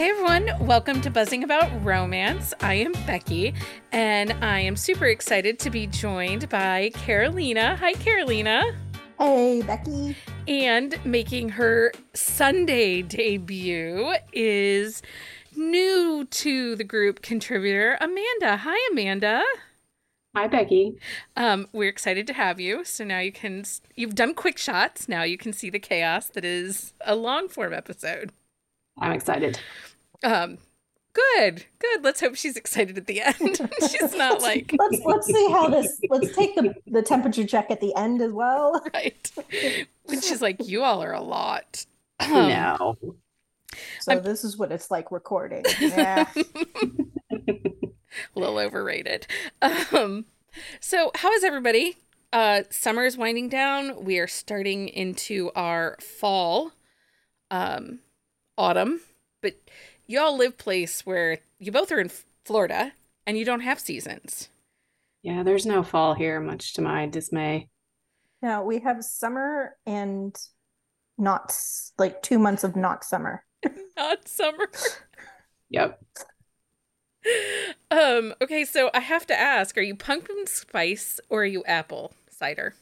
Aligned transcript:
Hey 0.00 0.08
everyone, 0.08 0.50
welcome 0.66 1.02
to 1.02 1.10
Buzzing 1.10 1.44
About 1.44 1.84
Romance. 1.84 2.54
I 2.62 2.72
am 2.72 2.92
Becky, 3.06 3.52
and 3.92 4.32
I 4.42 4.60
am 4.60 4.74
super 4.74 5.04
excited 5.04 5.58
to 5.58 5.68
be 5.68 5.86
joined 5.86 6.48
by 6.48 6.88
Carolina. 6.94 7.76
Hi, 7.76 7.92
Carolina. 7.92 8.62
Hey, 9.18 9.60
Becky. 9.60 10.16
And 10.48 10.98
making 11.04 11.50
her 11.50 11.92
Sunday 12.14 13.02
debut 13.02 14.14
is 14.32 15.02
new 15.54 16.26
to 16.30 16.76
the 16.76 16.84
group 16.84 17.20
contributor, 17.20 17.98
Amanda. 18.00 18.56
Hi, 18.56 18.78
Amanda. 18.92 19.44
Hi, 20.34 20.46
Becky. 20.46 20.96
Um, 21.36 21.68
we're 21.74 21.90
excited 21.90 22.26
to 22.28 22.32
have 22.32 22.58
you. 22.58 22.86
So 22.86 23.04
now 23.04 23.18
you 23.18 23.32
can, 23.32 23.64
you've 23.96 24.14
done 24.14 24.32
quick 24.32 24.56
shots. 24.56 25.10
Now 25.10 25.24
you 25.24 25.36
can 25.36 25.52
see 25.52 25.68
the 25.68 25.78
chaos 25.78 26.28
that 26.28 26.46
is 26.46 26.94
a 27.04 27.14
long 27.14 27.48
form 27.48 27.74
episode. 27.74 28.32
I'm 28.98 29.12
excited. 29.12 29.58
Um, 30.22 30.58
good, 31.12 31.64
good. 31.78 32.04
Let's 32.04 32.20
hope 32.20 32.36
she's 32.36 32.56
excited 32.56 32.96
at 32.98 33.06
the 33.06 33.20
end. 33.22 33.70
she's 33.90 34.14
not 34.14 34.42
like 34.42 34.74
let's 34.78 35.04
let's 35.04 35.26
see 35.26 35.50
how 35.50 35.68
this. 35.68 36.00
Let's 36.08 36.34
take 36.34 36.54
the 36.54 36.74
the 36.86 37.02
temperature 37.02 37.46
check 37.46 37.70
at 37.70 37.80
the 37.80 37.94
end 37.96 38.20
as 38.22 38.32
well. 38.32 38.82
right. 38.94 39.32
When 40.04 40.20
she's 40.20 40.42
like, 40.42 40.66
"You 40.66 40.82
all 40.82 41.02
are 41.02 41.12
a 41.12 41.22
lot." 41.22 41.86
Um, 42.18 42.30
no. 42.32 42.98
So 44.00 44.12
I'm... 44.12 44.22
this 44.22 44.44
is 44.44 44.56
what 44.56 44.72
it's 44.72 44.90
like 44.90 45.10
recording. 45.10 45.64
Yeah. 45.80 46.26
a 48.34 48.38
little 48.38 48.58
overrated. 48.58 49.26
Um, 49.62 50.26
so 50.80 51.12
how 51.14 51.32
is 51.32 51.44
everybody? 51.44 51.96
Uh, 52.32 52.62
summer 52.70 53.04
is 53.04 53.16
winding 53.16 53.48
down. 53.48 54.04
We 54.04 54.18
are 54.18 54.26
starting 54.26 54.88
into 54.88 55.50
our 55.54 55.96
fall, 56.00 56.72
um, 57.50 58.00
autumn, 58.56 59.00
but 59.40 59.54
y'all 60.10 60.36
live 60.36 60.58
place 60.58 61.06
where 61.06 61.38
you 61.58 61.70
both 61.70 61.92
are 61.92 62.00
in 62.00 62.10
Florida 62.44 62.92
and 63.26 63.38
you 63.38 63.44
don't 63.44 63.60
have 63.60 63.78
seasons. 63.78 64.48
Yeah, 65.22 65.42
there's 65.42 65.66
no 65.66 65.82
fall 65.82 66.14
here, 66.14 66.40
much 66.40 66.74
to 66.74 66.82
my 66.82 67.06
dismay. 67.06 67.68
No, 68.42 68.64
we 68.64 68.80
have 68.80 69.04
summer 69.04 69.76
and 69.86 70.36
not 71.16 71.54
like 71.98 72.22
two 72.22 72.38
months 72.38 72.64
of 72.64 72.74
not 72.74 73.04
summer. 73.04 73.44
not 73.96 74.26
summer. 74.26 74.68
yep. 75.70 76.02
Um, 77.90 78.34
okay, 78.42 78.64
so 78.64 78.90
I 78.94 79.00
have 79.00 79.26
to 79.26 79.38
ask, 79.38 79.76
are 79.78 79.82
you 79.82 79.94
pumpkin 79.94 80.46
spice 80.46 81.20
or 81.28 81.42
are 81.42 81.46
you 81.46 81.62
apple 81.66 82.14
cider? 82.30 82.74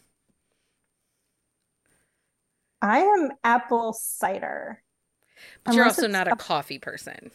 I 2.80 3.00
am 3.00 3.32
apple 3.42 3.92
cider. 3.92 4.80
But 5.64 5.75
you're 5.75 5.84
also 5.84 6.06
not 6.06 6.28
a, 6.28 6.33
a 6.33 6.36
coffee 6.36 6.78
person. 6.78 7.31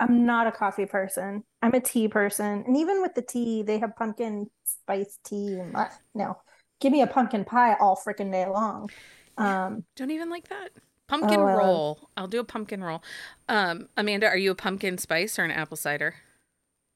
I'm 0.00 0.24
not 0.24 0.46
a 0.46 0.52
coffee 0.52 0.86
person. 0.86 1.44
I'm 1.62 1.74
a 1.74 1.80
tea 1.80 2.08
person. 2.08 2.64
And 2.66 2.76
even 2.76 3.02
with 3.02 3.14
the 3.14 3.22
tea, 3.22 3.62
they 3.62 3.78
have 3.78 3.94
pumpkin 3.96 4.50
spice 4.64 5.18
tea. 5.24 5.58
And 5.58 5.76
uh, 5.76 5.88
no, 6.14 6.38
give 6.80 6.90
me 6.90 7.02
a 7.02 7.06
pumpkin 7.06 7.44
pie 7.44 7.74
all 7.74 7.96
freaking 7.96 8.32
day 8.32 8.46
long. 8.46 8.90
Um, 9.36 9.84
Don't 9.96 10.10
even 10.10 10.30
like 10.30 10.48
that. 10.48 10.70
Pumpkin 11.06 11.38
oh, 11.38 11.46
uh, 11.46 11.56
roll. 11.56 12.10
I'll 12.16 12.28
do 12.28 12.40
a 12.40 12.44
pumpkin 12.44 12.82
roll. 12.82 13.02
Um, 13.48 13.88
Amanda, 13.96 14.26
are 14.26 14.36
you 14.36 14.52
a 14.52 14.54
pumpkin 14.54 14.96
spice 14.96 15.38
or 15.38 15.44
an 15.44 15.50
apple 15.50 15.76
cider? 15.76 16.14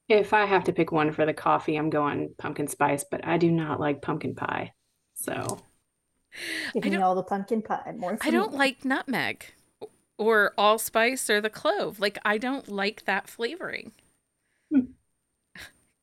If 0.08 0.32
I 0.32 0.46
have 0.46 0.64
to 0.64 0.72
pick 0.72 0.92
one 0.92 1.12
for 1.12 1.26
the 1.26 1.34
coffee, 1.34 1.76
I'm 1.76 1.90
going 1.90 2.34
pumpkin 2.38 2.68
spice, 2.68 3.04
but 3.10 3.26
I 3.26 3.38
do 3.38 3.50
not 3.50 3.80
like 3.80 4.02
pumpkin 4.02 4.34
pie. 4.34 4.72
So 5.14 5.58
give 6.74 6.84
me 6.84 6.96
all 6.96 7.14
the 7.14 7.22
pumpkin 7.22 7.62
pie. 7.62 7.92
More 7.96 8.18
I 8.20 8.30
don't 8.30 8.52
like 8.52 8.84
nutmeg 8.84 9.46
or 10.18 10.52
allspice 10.56 11.28
or 11.28 11.40
the 11.40 11.50
clove. 11.50 12.00
Like 12.00 12.18
I 12.24 12.38
don't 12.38 12.68
like 12.68 13.04
that 13.04 13.28
flavoring. 13.28 13.92
Hmm. 14.72 14.80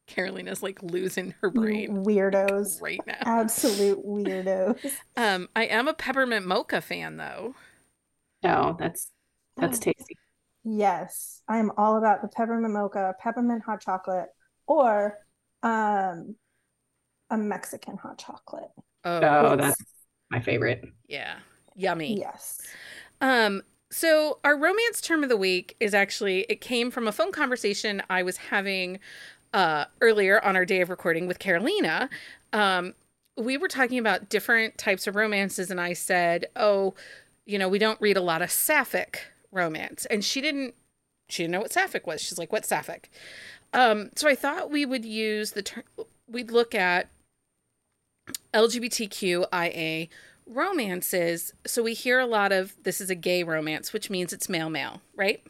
Carolina's 0.07 0.63
like 0.63 0.81
losing 0.83 1.35
her 1.41 1.49
brain. 1.49 2.03
Weirdos. 2.03 2.81
Right 2.81 3.01
now. 3.05 3.17
Absolute 3.21 3.99
weirdos. 4.05 4.79
um, 5.17 5.49
I 5.55 5.65
am 5.65 5.87
a 5.87 5.93
peppermint 5.93 6.45
mocha 6.45 6.81
fan 6.81 7.17
though. 7.17 7.55
Oh, 8.43 8.75
that's 8.77 9.11
that's 9.57 9.77
oh. 9.77 9.81
tasty. 9.81 10.17
Yes. 10.63 11.41
I'm 11.47 11.71
all 11.77 11.97
about 11.97 12.21
the 12.21 12.27
peppermint 12.27 12.73
mocha, 12.73 13.15
peppermint 13.19 13.63
hot 13.63 13.81
chocolate, 13.81 14.29
or 14.67 15.17
um 15.63 16.35
a 17.29 17.37
Mexican 17.37 17.97
hot 17.97 18.17
chocolate. 18.17 18.69
Oh, 19.03 19.19
oh 19.21 19.55
that's 19.55 19.81
my 20.29 20.39
favorite. 20.39 20.83
Yeah. 21.07 21.35
Yummy. 21.75 22.19
Yes. 22.19 22.59
Um, 23.21 23.61
so, 23.91 24.39
our 24.45 24.55
romance 24.55 25.01
term 25.01 25.21
of 25.21 25.27
the 25.27 25.35
week 25.35 25.75
is 25.81 25.93
actually, 25.93 26.45
it 26.47 26.61
came 26.61 26.91
from 26.91 27.09
a 27.09 27.11
phone 27.11 27.33
conversation 27.33 28.01
I 28.09 28.23
was 28.23 28.37
having 28.37 28.99
uh, 29.53 29.85
earlier 29.99 30.43
on 30.43 30.55
our 30.55 30.63
day 30.63 30.79
of 30.79 30.89
recording 30.89 31.27
with 31.27 31.39
Carolina. 31.39 32.09
Um, 32.53 32.93
we 33.37 33.57
were 33.57 33.67
talking 33.67 33.99
about 33.99 34.29
different 34.29 34.77
types 34.77 35.07
of 35.07 35.15
romances, 35.15 35.69
and 35.69 35.81
I 35.81 35.91
said, 35.91 36.45
Oh, 36.55 36.93
you 37.45 37.59
know, 37.59 37.67
we 37.67 37.79
don't 37.79 37.99
read 37.99 38.15
a 38.15 38.21
lot 38.21 38.41
of 38.41 38.49
sapphic 38.49 39.25
romance. 39.51 40.05
And 40.05 40.23
she 40.23 40.39
didn't, 40.39 40.73
she 41.27 41.43
didn't 41.43 41.51
know 41.51 41.61
what 41.61 41.73
sapphic 41.73 42.07
was. 42.07 42.21
She's 42.21 42.37
like, 42.37 42.53
"What 42.53 42.65
sapphic? 42.65 43.11
Um, 43.73 44.09
so 44.15 44.29
I 44.29 44.35
thought 44.35 44.71
we 44.71 44.85
would 44.85 45.03
use 45.03 45.51
the 45.51 45.63
term, 45.63 45.83
we'd 46.29 46.51
look 46.51 46.73
at 46.73 47.09
LGBTQIA 48.53 50.07
romances, 50.45 51.53
so 51.65 51.83
we 51.83 51.93
hear 51.93 52.19
a 52.19 52.25
lot 52.25 52.51
of 52.51 52.75
this 52.83 53.01
is 53.01 53.09
a 53.09 53.15
gay 53.15 53.43
romance, 53.43 53.93
which 53.93 54.09
means 54.09 54.33
it's 54.33 54.49
male 54.49 54.69
male, 54.69 55.01
right? 55.15 55.43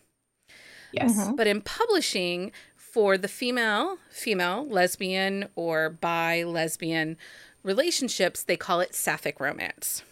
Yes. 0.91 1.17
Mm-hmm. 1.17 1.35
But 1.35 1.47
in 1.47 1.61
publishing, 1.61 2.51
for 2.75 3.17
the 3.17 3.29
female, 3.29 3.97
female, 4.09 4.67
lesbian, 4.67 5.47
or 5.55 5.89
bi 5.89 6.43
lesbian 6.43 7.17
relationships, 7.63 8.43
they 8.43 8.57
call 8.57 8.81
it 8.81 8.93
sapphic 8.93 9.39
romance. 9.39 10.03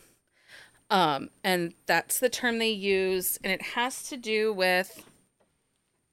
Um, 0.90 1.30
and 1.44 1.74
that's 1.86 2.20
the 2.20 2.30
term 2.30 2.58
they 2.58 2.70
use, 2.70 3.38
and 3.44 3.52
it 3.52 3.62
has 3.74 4.08
to 4.10 4.18
do 4.18 4.54
with 4.54 5.04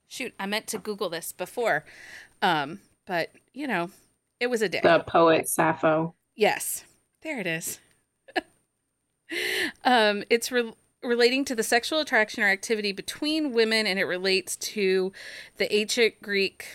shoot, 0.09 0.35
I 0.39 0.47
meant 0.47 0.67
to 0.69 0.79
Google 0.79 1.09
this 1.09 1.33
before. 1.33 1.85
Um, 2.43 2.81
but 3.07 3.31
you 3.55 3.67
know, 3.67 3.91
it 4.41 4.49
was 4.49 4.61
a 4.61 4.69
day. 4.69 4.81
The 4.83 5.05
poet 5.07 5.49
Sappho. 5.49 6.15
Yes. 6.35 6.85
There 7.23 7.41
it 7.41 7.47
is 7.47 7.79
um, 9.85 10.25
it's 10.31 10.51
re- 10.53 10.75
relating 11.03 11.45
to 11.47 11.55
the 11.55 11.63
sexual 11.63 12.01
attraction 12.01 12.43
or 12.43 12.49
activity 12.49 12.93
between 12.93 13.53
women, 13.53 13.87
and 13.87 13.99
it 13.99 14.05
relates 14.05 14.57
to 14.57 15.13
the 15.57 15.73
ancient 15.75 16.21
Greek 16.23 16.67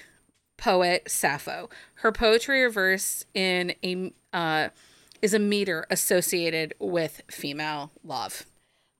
poet 0.57 1.09
Sappho. 1.09 1.69
Her 1.95 2.11
poetry 2.11 2.63
or 2.63 2.69
verse 2.69 3.25
in 3.33 3.73
a 3.83 4.13
uh, 4.33 4.69
is 5.21 5.33
a 5.33 5.39
meter 5.39 5.85
associated 5.89 6.73
with 6.79 7.21
female 7.29 7.91
love. 8.03 8.45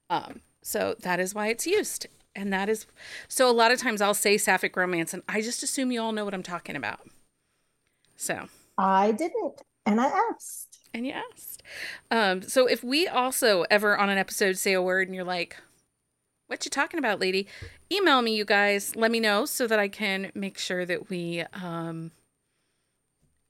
Um, 0.09 0.41
so 0.61 0.95
that 0.99 1.19
is 1.19 1.33
why 1.33 1.47
it's 1.47 1.65
used. 1.65 2.07
And 2.35 2.53
that 2.53 2.69
is 2.69 2.85
so 3.27 3.49
a 3.49 3.51
lot 3.51 3.71
of 3.71 3.79
times 3.79 4.01
I'll 4.01 4.13
say 4.13 4.37
sapphic 4.37 4.75
romance 4.75 5.13
and 5.13 5.23
I 5.27 5.41
just 5.41 5.63
assume 5.63 5.91
you 5.91 6.01
all 6.01 6.11
know 6.11 6.25
what 6.25 6.33
I'm 6.33 6.43
talking 6.43 6.75
about. 6.75 7.01
So 8.15 8.47
I 8.77 9.11
didn't 9.11 9.61
and 9.85 9.99
I 9.99 10.05
asked 10.31 10.70
and 10.93 11.05
you 11.05 11.13
asked. 11.13 11.63
Um, 12.09 12.41
so 12.41 12.67
if 12.67 12.83
we 12.83 13.07
also 13.07 13.65
ever 13.69 13.97
on 13.97 14.09
an 14.09 14.17
episode 14.17 14.57
say 14.57 14.73
a 14.73 14.81
word 14.81 15.07
and 15.07 15.15
you're 15.15 15.23
like, 15.23 15.57
what 16.47 16.65
you 16.65 16.71
talking 16.71 16.97
about, 16.97 17.19
lady? 17.21 17.47
Email 17.91 18.21
me, 18.21 18.35
you 18.35 18.43
guys. 18.43 18.95
Let 18.95 19.09
me 19.09 19.19
know 19.19 19.45
so 19.45 19.67
that 19.67 19.79
I 19.79 19.87
can 19.87 20.31
make 20.35 20.57
sure 20.57 20.85
that 20.85 21.09
we 21.09 21.45
um, 21.53 22.11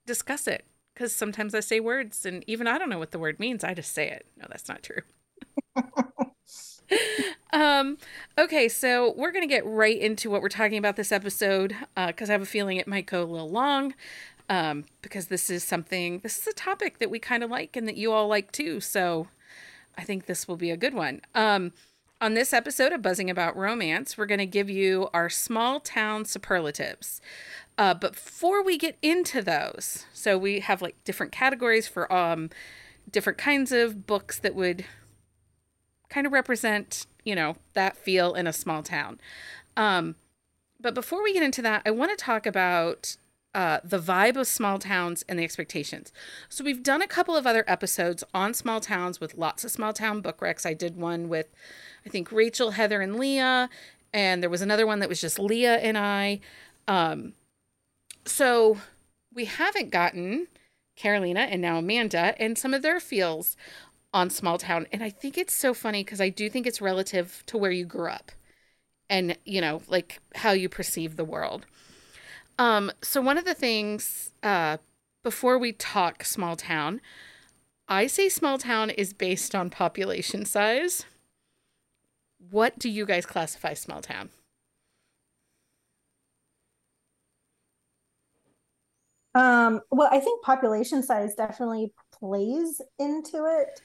discuss 0.06 0.46
it. 0.46 0.64
Because 0.94 1.14
sometimes 1.14 1.54
I 1.54 1.60
say 1.60 1.80
words 1.80 2.24
and 2.26 2.44
even 2.46 2.66
I 2.68 2.78
don't 2.78 2.90
know 2.90 2.98
what 2.98 3.10
the 3.10 3.18
word 3.18 3.40
means. 3.40 3.64
I 3.64 3.74
just 3.74 3.92
say 3.92 4.08
it. 4.08 4.26
No, 4.36 4.46
that's 4.48 4.68
not 4.68 4.82
true. 4.82 5.02
um, 7.52 7.98
okay, 8.38 8.68
so 8.68 9.12
we're 9.16 9.32
going 9.32 9.42
to 9.42 9.52
get 9.52 9.66
right 9.66 9.98
into 9.98 10.30
what 10.30 10.42
we're 10.42 10.48
talking 10.48 10.78
about 10.78 10.96
this 10.96 11.12
episode 11.12 11.74
because 12.06 12.28
uh, 12.28 12.32
I 12.32 12.34
have 12.34 12.42
a 12.42 12.46
feeling 12.46 12.76
it 12.76 12.86
might 12.86 13.06
go 13.06 13.22
a 13.22 13.24
little 13.24 13.50
long 13.50 13.94
um, 14.52 14.84
because 15.00 15.28
this 15.28 15.48
is 15.48 15.64
something, 15.64 16.18
this 16.18 16.38
is 16.38 16.46
a 16.46 16.52
topic 16.52 16.98
that 16.98 17.10
we 17.10 17.18
kind 17.18 17.42
of 17.42 17.48
like 17.48 17.74
and 17.74 17.88
that 17.88 17.96
you 17.96 18.12
all 18.12 18.28
like 18.28 18.52
too. 18.52 18.80
So 18.80 19.28
I 19.96 20.02
think 20.02 20.26
this 20.26 20.46
will 20.46 20.58
be 20.58 20.70
a 20.70 20.76
good 20.76 20.92
one. 20.92 21.22
Um, 21.34 21.72
on 22.20 22.34
this 22.34 22.52
episode 22.52 22.92
of 22.92 23.00
Buzzing 23.00 23.30
About 23.30 23.56
Romance, 23.56 24.18
we're 24.18 24.26
going 24.26 24.40
to 24.40 24.46
give 24.46 24.68
you 24.68 25.08
our 25.14 25.30
small 25.30 25.80
town 25.80 26.26
superlatives. 26.26 27.22
Uh, 27.78 27.94
but 27.94 28.12
before 28.12 28.62
we 28.62 28.76
get 28.76 28.98
into 29.00 29.40
those, 29.40 30.04
so 30.12 30.36
we 30.36 30.60
have 30.60 30.82
like 30.82 31.02
different 31.04 31.32
categories 31.32 31.88
for 31.88 32.12
um, 32.12 32.50
different 33.10 33.38
kinds 33.38 33.72
of 33.72 34.06
books 34.06 34.38
that 34.38 34.54
would 34.54 34.84
kind 36.10 36.26
of 36.26 36.32
represent, 36.34 37.06
you 37.24 37.34
know, 37.34 37.56
that 37.72 37.96
feel 37.96 38.34
in 38.34 38.46
a 38.46 38.52
small 38.52 38.82
town. 38.82 39.18
Um, 39.78 40.16
but 40.78 40.92
before 40.92 41.22
we 41.22 41.32
get 41.32 41.42
into 41.42 41.62
that, 41.62 41.80
I 41.86 41.90
want 41.90 42.10
to 42.10 42.22
talk 42.22 42.44
about 42.44 43.16
uh, 43.54 43.80
the 43.84 43.98
vibe 43.98 44.36
of 44.36 44.46
small 44.46 44.78
towns 44.78 45.24
and 45.28 45.38
the 45.38 45.44
expectations. 45.44 46.12
So 46.48 46.64
we've 46.64 46.82
done 46.82 47.02
a 47.02 47.06
couple 47.06 47.36
of 47.36 47.46
other 47.46 47.64
episodes 47.66 48.24
on 48.32 48.54
small 48.54 48.80
towns 48.80 49.20
with 49.20 49.36
lots 49.36 49.64
of 49.64 49.70
small 49.70 49.92
town 49.92 50.20
book 50.20 50.40
recs. 50.40 50.64
I 50.64 50.74
did 50.74 50.96
one 50.96 51.28
with, 51.28 51.48
I 52.06 52.08
think 52.08 52.32
Rachel, 52.32 52.72
Heather, 52.72 53.00
and 53.02 53.16
Leah, 53.16 53.68
and 54.12 54.42
there 54.42 54.50
was 54.50 54.62
another 54.62 54.86
one 54.86 55.00
that 55.00 55.08
was 55.08 55.20
just 55.20 55.38
Leah 55.38 55.76
and 55.76 55.98
I. 55.98 56.40
Um, 56.88 57.34
so 58.24 58.78
we 59.34 59.44
haven't 59.44 59.90
gotten 59.90 60.48
Carolina 60.96 61.40
and 61.40 61.60
now 61.62 61.78
Amanda 61.78 62.34
and 62.38 62.56
some 62.56 62.74
of 62.74 62.82
their 62.82 63.00
feels 63.00 63.56
on 64.12 64.30
small 64.30 64.58
town. 64.58 64.86
And 64.92 65.02
I 65.02 65.10
think 65.10 65.38
it's 65.38 65.54
so 65.54 65.74
funny 65.74 66.04
because 66.04 66.20
I 66.20 66.28
do 66.28 66.50
think 66.50 66.66
it's 66.66 66.80
relative 66.80 67.42
to 67.46 67.56
where 67.56 67.70
you 67.70 67.84
grew 67.84 68.10
up 68.10 68.32
and, 69.08 69.36
you 69.44 69.60
know, 69.60 69.82
like 69.88 70.20
how 70.36 70.52
you 70.52 70.68
perceive 70.68 71.16
the 71.16 71.24
world. 71.24 71.66
Um, 72.58 72.92
so 73.02 73.20
one 73.20 73.38
of 73.38 73.44
the 73.44 73.54
things, 73.54 74.32
uh, 74.42 74.78
before 75.22 75.58
we 75.58 75.72
talk 75.72 76.24
small 76.24 76.56
town, 76.56 77.00
I 77.88 78.06
say 78.06 78.28
small 78.28 78.58
town 78.58 78.90
is 78.90 79.12
based 79.12 79.54
on 79.54 79.70
population 79.70 80.44
size. 80.44 81.04
What 82.50 82.78
do 82.78 82.88
you 82.88 83.06
guys 83.06 83.26
classify 83.26 83.74
small 83.74 84.00
town? 84.00 84.30
Um, 89.34 89.80
well, 89.90 90.08
I 90.12 90.20
think 90.20 90.42
population 90.42 91.02
size 91.02 91.34
definitely 91.34 91.92
plays 92.18 92.80
into 92.98 93.46
it. 93.46 93.80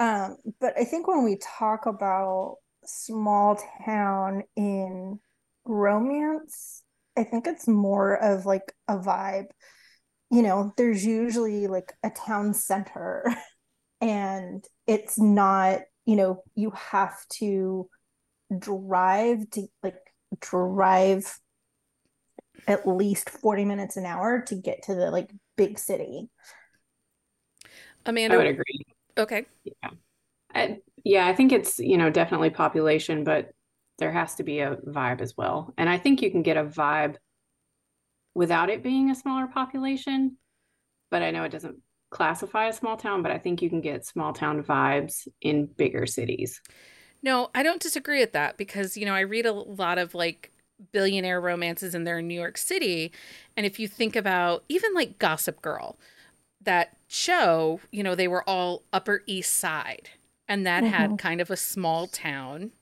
Um, 0.00 0.36
but 0.60 0.74
I 0.78 0.84
think 0.84 1.06
when 1.06 1.24
we 1.24 1.36
talk 1.36 1.86
about 1.86 2.56
small 2.84 3.58
town 3.84 4.42
in 4.56 5.20
romance, 5.64 6.82
I 7.18 7.24
think 7.24 7.48
it's 7.48 7.66
more 7.66 8.14
of 8.14 8.46
like 8.46 8.72
a 8.86 8.96
vibe. 8.96 9.46
You 10.30 10.42
know, 10.42 10.72
there's 10.76 11.04
usually 11.04 11.66
like 11.66 11.92
a 12.04 12.10
town 12.10 12.54
center, 12.54 13.24
and 14.00 14.64
it's 14.86 15.18
not, 15.18 15.80
you 16.06 16.14
know, 16.14 16.44
you 16.54 16.70
have 16.70 17.16
to 17.40 17.88
drive 18.56 19.50
to 19.50 19.66
like 19.82 19.98
drive 20.40 21.38
at 22.68 22.86
least 22.86 23.30
40 23.30 23.64
minutes 23.64 23.96
an 23.96 24.06
hour 24.06 24.42
to 24.42 24.54
get 24.54 24.84
to 24.84 24.94
the 24.94 25.10
like 25.10 25.30
big 25.56 25.78
city. 25.78 26.28
Amanda, 28.06 28.36
I 28.36 28.38
would 28.38 28.46
agree. 28.46 28.86
Okay. 29.18 29.44
Yeah. 29.64 29.90
I, 30.54 30.78
yeah, 31.04 31.26
I 31.26 31.34
think 31.34 31.50
it's, 31.50 31.80
you 31.80 31.98
know, 31.98 32.10
definitely 32.10 32.50
population, 32.50 33.24
but 33.24 33.50
there 33.98 34.12
has 34.12 34.36
to 34.36 34.42
be 34.42 34.60
a 34.60 34.76
vibe 34.76 35.20
as 35.20 35.36
well. 35.36 35.74
And 35.76 35.88
I 35.88 35.98
think 35.98 36.22
you 36.22 36.30
can 36.30 36.42
get 36.42 36.56
a 36.56 36.64
vibe 36.64 37.16
without 38.34 38.70
it 38.70 38.82
being 38.82 39.10
a 39.10 39.14
smaller 39.14 39.46
population. 39.46 40.36
But 41.10 41.22
I 41.22 41.30
know 41.30 41.44
it 41.44 41.52
doesn't 41.52 41.76
classify 42.10 42.68
a 42.68 42.72
small 42.72 42.96
town, 42.96 43.22
but 43.22 43.32
I 43.32 43.38
think 43.38 43.60
you 43.60 43.68
can 43.68 43.80
get 43.80 44.06
small 44.06 44.32
town 44.32 44.62
vibes 44.62 45.26
in 45.40 45.66
bigger 45.66 46.06
cities. 46.06 46.60
No, 47.22 47.50
I 47.54 47.62
don't 47.62 47.82
disagree 47.82 48.20
with 48.20 48.32
that 48.32 48.56
because, 48.56 48.96
you 48.96 49.04
know, 49.04 49.14
I 49.14 49.20
read 49.20 49.46
a 49.46 49.52
lot 49.52 49.98
of 49.98 50.14
like 50.14 50.52
billionaire 50.92 51.40
romances 51.40 51.94
and 51.94 52.06
they're 52.06 52.20
in 52.20 52.28
New 52.28 52.38
York 52.38 52.56
City. 52.56 53.12
And 53.56 53.66
if 53.66 53.80
you 53.80 53.88
think 53.88 54.14
about 54.14 54.64
even 54.68 54.94
like 54.94 55.18
Gossip 55.18 55.60
Girl, 55.60 55.98
that 56.62 56.96
show, 57.08 57.80
you 57.90 58.02
know, 58.02 58.14
they 58.14 58.28
were 58.28 58.48
all 58.48 58.82
Upper 58.92 59.22
East 59.26 59.54
Side 59.54 60.10
and 60.46 60.66
that 60.66 60.84
mm-hmm. 60.84 60.92
had 60.92 61.18
kind 61.18 61.40
of 61.40 61.50
a 61.50 61.56
small 61.56 62.06
town 62.06 62.72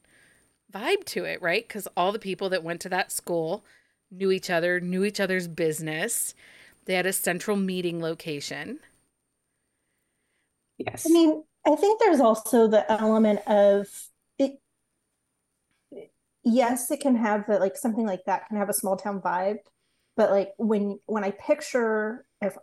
vibe 0.77 1.05
to 1.05 1.25
it, 1.25 1.41
right? 1.41 1.67
Because 1.67 1.89
all 1.97 2.13
the 2.13 2.19
people 2.19 2.49
that 2.51 2.65
went 2.65 2.81
to 2.83 2.89
that 2.91 3.13
school 3.13 3.65
knew 4.11 4.31
each 4.31 4.51
other, 4.51 4.81
knew 4.81 5.05
each 5.05 5.21
other's 5.21 5.49
business. 5.49 6.35
They 6.85 6.95
had 6.95 7.07
a 7.07 7.13
central 7.13 7.57
meeting 7.57 8.01
location. 8.01 8.79
Yes. 10.79 11.07
I 11.09 11.13
mean, 11.13 11.43
I 11.67 11.75
think 11.75 12.01
there's 12.01 12.21
also 12.21 12.69
the 12.69 12.91
element 12.91 13.41
of 13.47 13.87
it. 14.39 14.61
Yes, 16.45 16.91
it 16.91 17.01
can 17.01 17.17
have 17.17 17.47
the, 17.47 17.59
like 17.59 17.77
something 17.77 18.07
like 18.07 18.25
that 18.27 18.47
can 18.47 18.57
have 18.57 18.69
a 18.69 18.75
small 18.75 18.97
town 18.97 19.21
vibe, 19.21 19.59
but 20.17 20.31
like 20.31 20.51
when 20.59 21.01
when 21.07 21.25
I 21.25 21.33
picture 21.33 22.25
if 22.41 22.57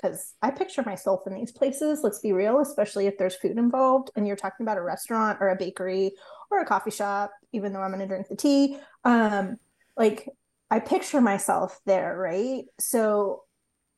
because 0.00 0.34
I 0.40 0.50
picture 0.50 0.82
myself 0.86 1.26
in 1.26 1.34
these 1.34 1.52
places, 1.52 2.00
let's 2.02 2.20
be 2.20 2.32
real, 2.32 2.60
especially 2.60 3.06
if 3.06 3.18
there's 3.18 3.36
food 3.36 3.58
involved 3.58 4.10
and 4.16 4.26
you're 4.26 4.36
talking 4.36 4.64
about 4.64 4.78
a 4.78 4.82
restaurant 4.82 5.38
or 5.40 5.50
a 5.50 5.56
bakery 5.56 6.12
or 6.50 6.60
a 6.60 6.66
coffee 6.66 6.90
shop, 6.90 7.32
even 7.52 7.72
though 7.72 7.80
I'm 7.80 7.90
going 7.90 8.00
to 8.00 8.06
drink 8.06 8.28
the 8.28 8.36
tea. 8.36 8.78
Um, 9.04 9.56
like 9.96 10.28
I 10.70 10.80
picture 10.80 11.20
myself 11.20 11.80
there, 11.86 12.16
right? 12.16 12.64
So, 12.78 13.42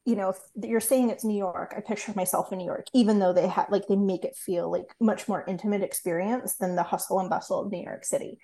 you 0.04 0.16
know, 0.16 0.30
if 0.30 0.38
you're 0.68 0.80
saying 0.80 1.10
it's 1.10 1.24
New 1.24 1.36
York, 1.36 1.74
I 1.76 1.80
picture 1.80 2.12
myself 2.16 2.52
in 2.52 2.58
New 2.58 2.64
York, 2.64 2.86
even 2.92 3.18
though 3.18 3.32
they 3.32 3.46
have 3.46 3.66
like 3.70 3.86
they 3.88 3.96
make 3.96 4.24
it 4.24 4.36
feel 4.36 4.70
like 4.70 4.94
much 5.00 5.28
more 5.28 5.44
intimate 5.46 5.82
experience 5.82 6.56
than 6.56 6.76
the 6.76 6.82
hustle 6.82 7.20
and 7.20 7.30
bustle 7.30 7.60
of 7.60 7.72
New 7.72 7.82
York 7.82 8.04
City. 8.04 8.38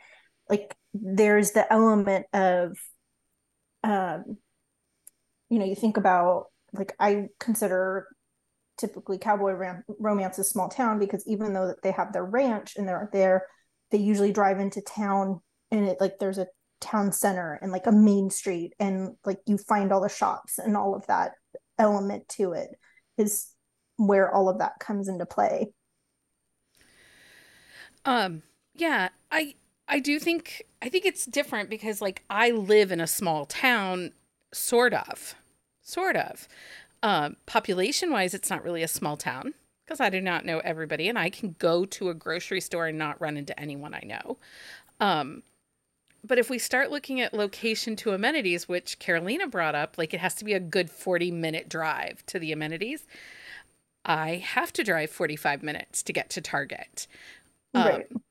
Like 0.48 0.76
there's 0.94 1.52
the 1.52 1.70
element 1.72 2.26
of 2.32 2.76
um, 3.84 4.38
you 5.50 5.58
know, 5.58 5.64
you 5.64 5.74
think 5.74 5.96
about 5.96 6.46
like 6.72 6.94
I 7.00 7.28
consider 7.40 8.08
typically 8.78 9.18
cowboy 9.18 9.52
ram- 9.52 9.84
romance 9.98 10.38
is 10.38 10.48
small 10.48 10.68
town 10.68 10.98
because 10.98 11.26
even 11.26 11.52
though 11.52 11.66
that 11.66 11.82
they 11.82 11.90
have 11.90 12.12
their 12.12 12.24
ranch 12.24 12.76
and 12.76 12.86
they're 12.86 13.08
there, 13.12 13.46
they 13.90 13.98
usually 13.98 14.32
drive 14.32 14.60
into 14.60 14.80
town 14.80 15.40
and 15.70 15.88
it 15.88 16.00
like 16.00 16.18
there's 16.18 16.38
a 16.38 16.48
town 16.80 17.12
center 17.12 17.58
and 17.60 17.72
like 17.72 17.86
a 17.86 17.92
main 17.92 18.30
street 18.30 18.72
and 18.78 19.16
like 19.24 19.38
you 19.46 19.58
find 19.58 19.92
all 19.92 20.00
the 20.00 20.08
shops 20.08 20.58
and 20.58 20.76
all 20.76 20.94
of 20.94 21.06
that 21.06 21.32
element 21.78 22.28
to 22.28 22.52
it 22.52 22.70
is 23.16 23.52
where 23.96 24.32
all 24.32 24.48
of 24.48 24.58
that 24.58 24.78
comes 24.78 25.08
into 25.08 25.26
play. 25.26 25.72
Um 28.04 28.42
yeah, 28.74 29.08
I 29.30 29.54
I 29.88 29.98
do 29.98 30.18
think 30.18 30.62
I 30.80 30.88
think 30.88 31.04
it's 31.04 31.26
different 31.26 31.68
because 31.68 32.00
like 32.00 32.24
I 32.30 32.50
live 32.50 32.92
in 32.92 33.00
a 33.00 33.06
small 33.06 33.46
town 33.46 34.12
sort 34.52 34.94
of 34.94 35.34
sort 35.82 36.16
of. 36.16 36.48
Um, 37.00 37.36
population 37.46 38.10
wise, 38.10 38.34
it's 38.34 38.50
not 38.50 38.64
really 38.64 38.82
a 38.82 38.88
small 38.88 39.16
town 39.16 39.54
because 39.88 40.00
I 40.00 40.10
do 40.10 40.20
not 40.20 40.44
know 40.44 40.58
everybody, 40.58 41.08
and 41.08 41.18
I 41.18 41.30
can 41.30 41.56
go 41.58 41.86
to 41.86 42.10
a 42.10 42.14
grocery 42.14 42.60
store 42.60 42.88
and 42.88 42.98
not 42.98 43.18
run 43.22 43.38
into 43.38 43.58
anyone 43.58 43.94
I 43.94 44.02
know. 44.04 44.36
Um, 45.00 45.42
but 46.22 46.38
if 46.38 46.50
we 46.50 46.58
start 46.58 46.90
looking 46.90 47.22
at 47.22 47.32
location 47.32 47.96
to 47.96 48.10
amenities, 48.10 48.68
which 48.68 48.98
Carolina 48.98 49.46
brought 49.46 49.74
up, 49.74 49.96
like 49.96 50.12
it 50.12 50.20
has 50.20 50.34
to 50.34 50.44
be 50.44 50.52
a 50.52 50.60
good 50.60 50.90
40 50.90 51.30
minute 51.30 51.70
drive 51.70 52.26
to 52.26 52.38
the 52.38 52.52
amenities. 52.52 53.06
I 54.04 54.36
have 54.36 54.74
to 54.74 54.84
drive 54.84 55.10
45 55.10 55.62
minutes 55.62 56.02
to 56.02 56.12
get 56.12 56.28
to 56.30 56.42
Target. 56.42 57.06
Right. 57.74 58.06
Um, 58.14 58.22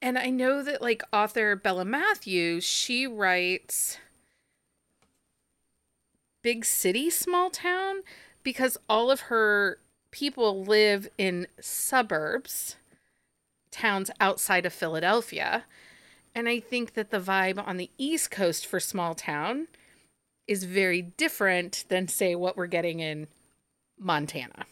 and 0.00 0.18
I 0.18 0.30
know 0.30 0.62
that 0.62 0.80
like 0.82 1.02
author 1.12 1.56
Bella 1.56 1.84
Matthews, 1.84 2.62
she 2.62 3.08
writes 3.08 3.98
big 6.42 6.64
city, 6.64 7.10
small 7.10 7.50
town 7.50 8.02
because 8.44 8.76
all 8.88 9.10
of 9.10 9.22
her 9.22 9.78
people 10.12 10.62
live 10.62 11.08
in 11.18 11.48
suburbs, 11.60 12.76
towns 13.72 14.10
outside 14.20 14.64
of 14.64 14.72
Philadelphia. 14.72 15.64
And 16.34 16.48
I 16.48 16.60
think 16.60 16.94
that 16.94 17.10
the 17.10 17.18
vibe 17.18 17.66
on 17.66 17.78
the 17.78 17.90
East 17.98 18.30
Coast 18.30 18.64
for 18.64 18.78
small 18.78 19.14
town 19.14 19.66
is 20.46 20.64
very 20.64 21.02
different 21.02 21.84
than, 21.88 22.06
say, 22.06 22.34
what 22.34 22.56
we're 22.56 22.66
getting 22.66 23.00
in 23.00 23.26
Montana. 23.98 24.66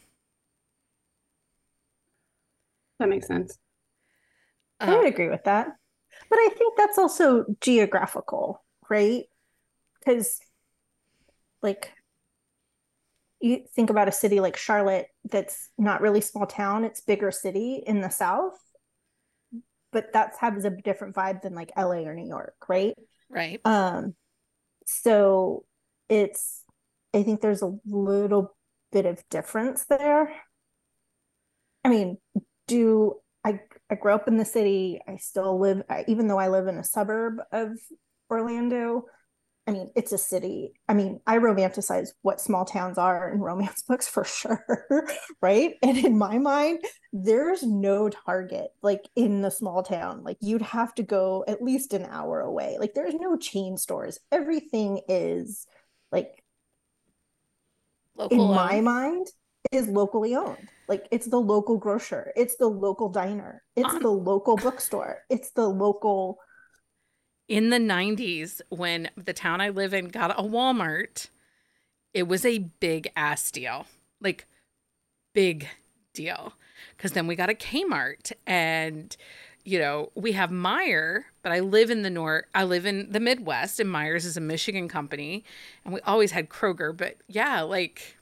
That 2.99 3.09
makes 3.09 3.27
sense. 3.27 3.59
Um, 4.79 4.91
I 4.91 4.97
would 4.97 5.07
agree 5.07 5.29
with 5.29 5.45
that. 5.45 5.69
But 6.29 6.37
I 6.37 6.49
think 6.57 6.77
that's 6.77 6.99
also 6.99 7.45
geographical, 7.61 8.63
right? 8.89 9.25
Because 9.99 10.41
like 11.63 11.93
you 13.41 13.65
think 13.75 13.91
about 13.91 14.09
a 14.09 14.13
city 14.13 14.41
like 14.41 14.57
Charlotte 14.57 15.07
that's 15.31 15.71
not 15.79 16.01
really 16.01 16.21
small 16.21 16.47
town, 16.47 16.85
it's 16.85 17.01
bigger 17.01 17.31
city 17.31 17.83
in 17.87 18.01
the 18.01 18.11
south. 18.11 18.59
But 19.93 20.13
that 20.13 20.35
has 20.41 20.65
a 20.65 20.71
different 20.71 21.17
vibe 21.17 21.43
than 21.43 21.55
like 21.55 21.73
LA 21.77 22.05
or 22.05 22.15
New 22.15 22.29
York, 22.29 22.55
right? 22.69 22.95
Right. 23.29 23.61
Um 23.65 24.15
so 24.87 25.65
it's 26.09 26.65
I 27.15 27.23
think 27.23 27.41
there's 27.41 27.63
a 27.63 27.77
little 27.87 28.55
bit 28.93 29.07
of 29.07 29.23
difference 29.31 29.85
there. 29.87 30.33
I 31.85 31.89
mean, 31.89 32.19
do 32.69 33.15
I 33.45 33.61
I 33.91 33.95
grew 33.95 34.13
up 34.13 34.29
in 34.29 34.37
the 34.37 34.45
city. 34.45 35.01
I 35.09 35.17
still 35.17 35.59
live 35.59 35.83
even 36.07 36.29
though 36.29 36.39
I 36.39 36.49
live 36.49 36.67
in 36.67 36.77
a 36.77 36.85
suburb 36.85 37.39
of 37.53 37.71
Orlando. 38.31 39.07
I 39.67 39.73
mean, 39.73 39.91
it's 39.95 40.13
a 40.13 40.19
city. 40.19 40.73
I 40.89 40.95
mean, 40.95 41.21
I 41.27 41.39
romanticize 41.39 42.09
what 42.23 42.41
small 42.41 42.65
towns 42.65 42.99
are 42.99 43.31
in 43.31 43.41
romance 43.41 43.83
books 43.89 44.09
for 44.09 44.25
sure, 44.25 44.87
right? 45.43 45.75
And 45.83 45.97
in 45.99 46.19
my 46.19 46.39
mind, 46.39 46.81
there's 47.13 47.63
no 47.63 48.09
target 48.09 48.71
like 48.83 49.09
in 49.15 49.43
the 49.43 49.51
small 49.51 49.83
town. 49.83 50.25
Like 50.25 50.39
you'd 50.41 50.63
have 50.63 50.95
to 50.97 51.03
go 51.03 51.45
at 51.47 51.63
least 51.63 51.93
an 51.93 52.05
hour 52.05 52.41
away. 52.41 52.79
Like 52.81 52.95
there's 52.95 53.15
no 53.15 53.37
chain 53.37 53.77
stores. 53.77 54.19
Everything 54.33 55.03
is 55.09 55.67
like 56.11 56.43
Local 58.17 58.37
in 58.37 58.41
owned. 58.41 58.55
my 58.55 58.81
mind 58.81 59.27
is 59.73 59.89
locally 59.89 60.35
owned. 60.35 60.69
Like 60.89 61.07
it's 61.11 61.27
the 61.27 61.41
local 61.41 61.79
grocer, 61.79 62.33
it's 62.35 62.57
the 62.57 62.67
local 62.67 63.09
diner, 63.09 63.63
it's 63.77 63.87
uh-huh. 63.87 63.99
the 64.01 64.11
local 64.11 64.57
bookstore, 64.57 65.19
it's 65.31 65.53
the 65.53 65.69
local 65.69 66.39
in 67.51 67.71
the 67.71 67.79
90s 67.79 68.61
when 68.69 69.11
the 69.17 69.33
town 69.33 69.61
I 69.61 69.71
live 69.71 69.93
in 69.93 70.09
got 70.09 70.31
a 70.39 70.43
Walmart, 70.43 71.29
it 72.15 72.29
was 72.29 72.47
a 72.47 72.59
big 72.59 73.11
ass 73.17 73.51
deal. 73.51 73.87
Like 74.21 74.47
big 75.35 75.69
deal. 76.15 76.55
Cuz 76.97 77.13
then 77.13 77.27
we 77.27 77.35
got 77.35 77.51
a 77.51 77.55
Kmart 77.55 78.33
and 78.47 79.17
you 79.65 79.79
know, 79.79 80.11
we 80.15 80.33
have 80.33 80.51
Meijer, 80.51 81.25
but 81.43 81.53
I 81.53 81.61
live 81.61 81.91
in 81.91 82.03
the 82.03 82.09
north. 82.09 82.45
I 82.55 82.65
live 82.65 82.87
in 82.87 83.13
the 83.13 83.21
Midwest, 83.21 83.79
and 83.79 83.91
Meijers 83.91 84.25
is 84.25 84.39
a 84.39 84.41
Michigan 84.41 84.89
company, 84.89 85.45
and 85.85 85.93
we 85.93 86.01
always 86.01 86.31
had 86.31 86.49
Kroger. 86.49 86.97
But 86.97 87.19
yeah, 87.29 87.61
like, 87.61 88.17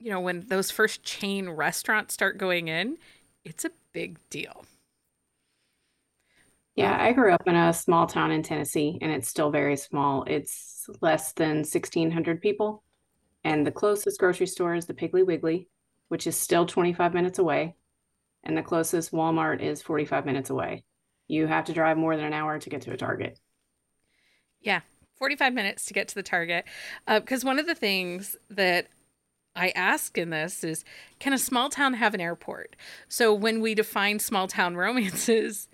you 0.00 0.10
know, 0.10 0.18
when 0.18 0.46
those 0.48 0.72
first 0.72 1.04
chain 1.04 1.48
restaurants 1.50 2.14
start 2.14 2.36
going 2.36 2.66
in, 2.66 2.98
it's 3.44 3.64
a 3.64 3.70
big 3.92 4.18
deal. 4.28 4.64
Yeah, 6.74 6.96
I 7.00 7.12
grew 7.12 7.32
up 7.32 7.46
in 7.46 7.54
a 7.54 7.72
small 7.72 8.06
town 8.06 8.32
in 8.32 8.42
Tennessee, 8.42 8.98
and 9.00 9.12
it's 9.12 9.28
still 9.28 9.50
very 9.50 9.76
small. 9.76 10.24
It's 10.26 10.88
less 11.00 11.32
than 11.32 11.58
1,600 11.58 12.40
people. 12.40 12.82
And 13.44 13.66
the 13.66 13.70
closest 13.70 14.18
grocery 14.18 14.46
store 14.46 14.74
is 14.74 14.86
the 14.86 14.94
Piggly 14.94 15.24
Wiggly, 15.24 15.68
which 16.08 16.26
is 16.26 16.36
still 16.36 16.66
25 16.66 17.14
minutes 17.14 17.38
away 17.38 17.76
and 18.44 18.56
the 18.56 18.62
closest 18.62 19.12
Walmart 19.12 19.60
is 19.60 19.82
45 19.82 20.26
minutes 20.26 20.50
away. 20.50 20.84
You 21.26 21.46
have 21.46 21.64
to 21.64 21.72
drive 21.72 21.96
more 21.96 22.16
than 22.16 22.26
an 22.26 22.32
hour 22.32 22.58
to 22.58 22.70
get 22.70 22.82
to 22.82 22.92
a 22.92 22.96
Target. 22.96 23.38
Yeah, 24.60 24.80
45 25.16 25.54
minutes 25.54 25.86
to 25.86 25.94
get 25.94 26.08
to 26.08 26.14
the 26.14 26.22
Target. 26.22 26.66
Because 27.06 27.44
uh, 27.44 27.46
one 27.46 27.58
of 27.58 27.66
the 27.66 27.74
things 27.74 28.36
that 28.50 28.88
I 29.56 29.70
ask 29.70 30.18
in 30.18 30.30
this 30.30 30.62
is 30.62 30.84
can 31.18 31.32
a 31.32 31.38
small 31.38 31.70
town 31.70 31.94
have 31.94 32.14
an 32.14 32.20
airport? 32.20 32.76
So 33.08 33.32
when 33.32 33.60
we 33.60 33.74
define 33.74 34.18
small 34.18 34.46
town 34.46 34.76
romances, 34.76 35.68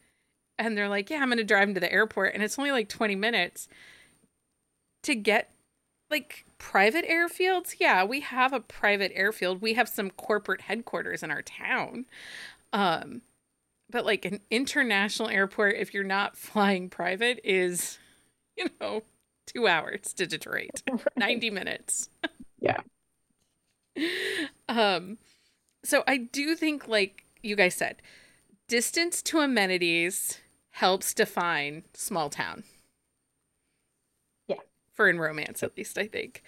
and 0.61 0.77
they're 0.77 0.89
like, 0.89 1.11
yeah, 1.11 1.21
I'm 1.21 1.29
going 1.29 1.39
to 1.39 1.45
drive 1.45 1.69
them 1.69 1.75
to 1.75 1.81
the 1.81 1.93
airport, 1.93 2.35
and 2.35 2.43
it's 2.43 2.59
only 2.59 2.71
like 2.71 2.89
20 2.89 3.17
minutes 3.17 3.67
to 5.03 5.15
get 5.15 5.51
like 6.11 6.45
private 6.59 7.09
airfields. 7.09 7.77
Yeah, 7.79 8.05
we 8.05 8.21
have 8.21 8.53
a 8.53 8.61
private 8.61 9.13
airfield. 9.15 9.63
We 9.63 9.75
have 9.75 9.89
some 9.89 10.11
corporate 10.11 10.63
headquarters 10.63 11.23
in 11.23 11.31
our 11.31 11.43
town. 11.43 12.05
Um, 12.73 13.23
but 13.91 14.05
like 14.05 14.25
an 14.25 14.41
international 14.51 15.29
airport, 15.29 15.77
if 15.77 15.95
you're 15.95 16.05
not 16.05 16.37
flying 16.37 16.91
private, 16.91 17.41
is, 17.43 17.99
you 18.57 18.67
know, 18.81 19.03
two 19.47 19.67
hours 19.67 20.13
to 20.15 20.27
Detroit, 20.27 20.83
90 21.17 21.51
minutes. 21.51 22.11
yeah. 22.61 22.81
Um, 24.69 25.19
so 25.85 26.05
I 26.07 26.19
do 26.19 26.55
think, 26.55 26.87
like 26.87 27.25
you 27.43 27.57
guys 27.57 27.75
said, 27.75 27.97
distance 28.69 29.23
to 29.23 29.41
amenities 29.41 30.39
helps 30.73 31.15
define 31.15 31.85
small 31.95 32.31
town. 32.31 32.65
Yeah. 34.49 34.57
For 34.95 35.09
in 35.09 35.19
romance, 35.19 35.63
at 35.63 35.77
least, 35.77 35.99
I 35.99 36.07
think. 36.07 36.43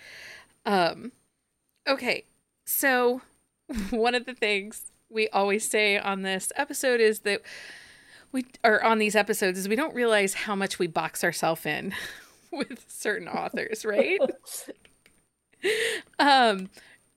Um, 0.64 1.12
okay. 1.88 2.24
So 2.64 3.22
one 3.90 4.14
of 4.14 4.26
the 4.26 4.34
things 4.34 4.92
we 5.10 5.28
always 5.28 5.68
say 5.68 5.98
on 5.98 6.22
this 6.22 6.52
episode 6.56 7.00
is 7.00 7.20
that 7.20 7.42
we 8.32 8.46
are 8.64 8.82
on 8.82 8.98
these 8.98 9.14
episodes 9.14 9.58
is 9.58 9.68
we 9.68 9.76
don't 9.76 9.94
realize 9.94 10.34
how 10.34 10.54
much 10.54 10.78
we 10.78 10.86
box 10.86 11.22
ourselves 11.22 11.66
in 11.66 11.94
with 12.52 12.84
certain 12.88 13.28
authors, 13.28 13.84
right? 13.84 14.18
um 16.18 16.70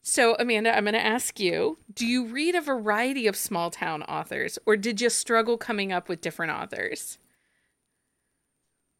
so 0.07 0.35
Amanda, 0.37 0.75
I'm 0.75 0.83
going 0.83 0.93
to 0.93 1.05
ask 1.05 1.39
you, 1.39 1.79
do 1.93 2.05
you 2.05 2.27
read 2.27 2.53
a 2.55 2.61
variety 2.61 3.25
of 3.27 3.35
small 3.35 3.71
town 3.71 4.03
authors 4.03 4.59
or 4.65 4.77
did 4.77 5.01
you 5.01 5.09
struggle 5.09 5.57
coming 5.57 5.91
up 5.91 6.07
with 6.07 6.21
different 6.21 6.51
authors? 6.53 7.17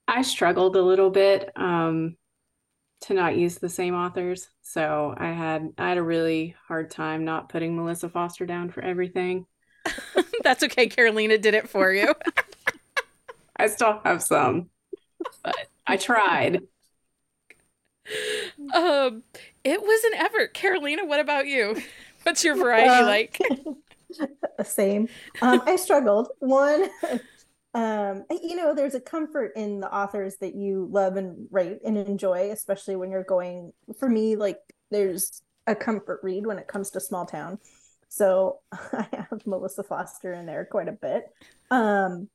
I 0.07 0.23
struggled 0.23 0.75
a 0.75 0.81
little 0.81 1.09
bit. 1.09 1.51
Um 1.55 2.17
to 3.01 3.13
not 3.13 3.37
use 3.37 3.57
the 3.57 3.69
same 3.69 3.93
authors. 3.93 4.49
So 4.61 5.13
I 5.17 5.31
had 5.31 5.69
I 5.77 5.89
had 5.89 5.97
a 5.97 6.03
really 6.03 6.55
hard 6.67 6.89
time 6.89 7.23
not 7.23 7.49
putting 7.49 7.75
Melissa 7.75 8.09
Foster 8.09 8.45
down 8.45 8.69
for 8.69 8.83
everything. 8.83 9.45
That's 10.43 10.63
okay. 10.63 10.87
Carolina 10.87 11.37
did 11.37 11.53
it 11.53 11.69
for 11.69 11.91
you. 11.91 12.15
I 13.57 13.67
still 13.67 14.01
have 14.03 14.23
some, 14.23 14.69
but 15.43 15.55
I 15.85 15.97
tried. 15.97 16.61
Um, 18.73 19.23
it 19.65 19.81
was 19.81 20.03
an 20.05 20.13
effort. 20.13 20.53
Carolina, 20.53 21.05
what 21.05 21.19
about 21.19 21.47
you? 21.47 21.81
What's 22.23 22.43
your 22.43 22.55
variety 22.55 22.89
uh, 22.89 23.05
like? 23.05 23.39
Same. 24.63 25.09
Um, 25.41 25.61
I 25.65 25.75
struggled. 25.75 26.29
One, 26.39 26.89
um, 27.73 28.23
you 28.29 28.55
know, 28.55 28.73
there's 28.73 28.95
a 28.95 28.99
comfort 28.99 29.51
in 29.55 29.79
the 29.79 29.93
authors 29.93 30.37
that 30.37 30.55
you 30.55 30.87
love 30.91 31.17
and 31.17 31.47
write 31.51 31.79
and 31.85 31.97
enjoy, 31.97 32.51
especially 32.51 32.95
when 32.95 33.11
you're 33.11 33.23
going. 33.23 33.73
For 33.99 34.07
me, 34.07 34.35
like 34.35 34.57
there's 34.89 35.41
a 35.67 35.75
comfort 35.75 36.21
read 36.23 36.47
when 36.47 36.57
it 36.57 36.67
comes 36.67 36.91
to 36.91 36.99
small 36.99 37.25
town. 37.25 37.59
So 38.07 38.59
I 38.71 39.07
have 39.11 39.45
Melissa 39.45 39.83
Foster 39.83 40.33
in 40.33 40.45
there 40.45 40.65
quite 40.65 40.87
a 40.87 40.93
bit. 40.93 41.25
Um, 41.69 42.29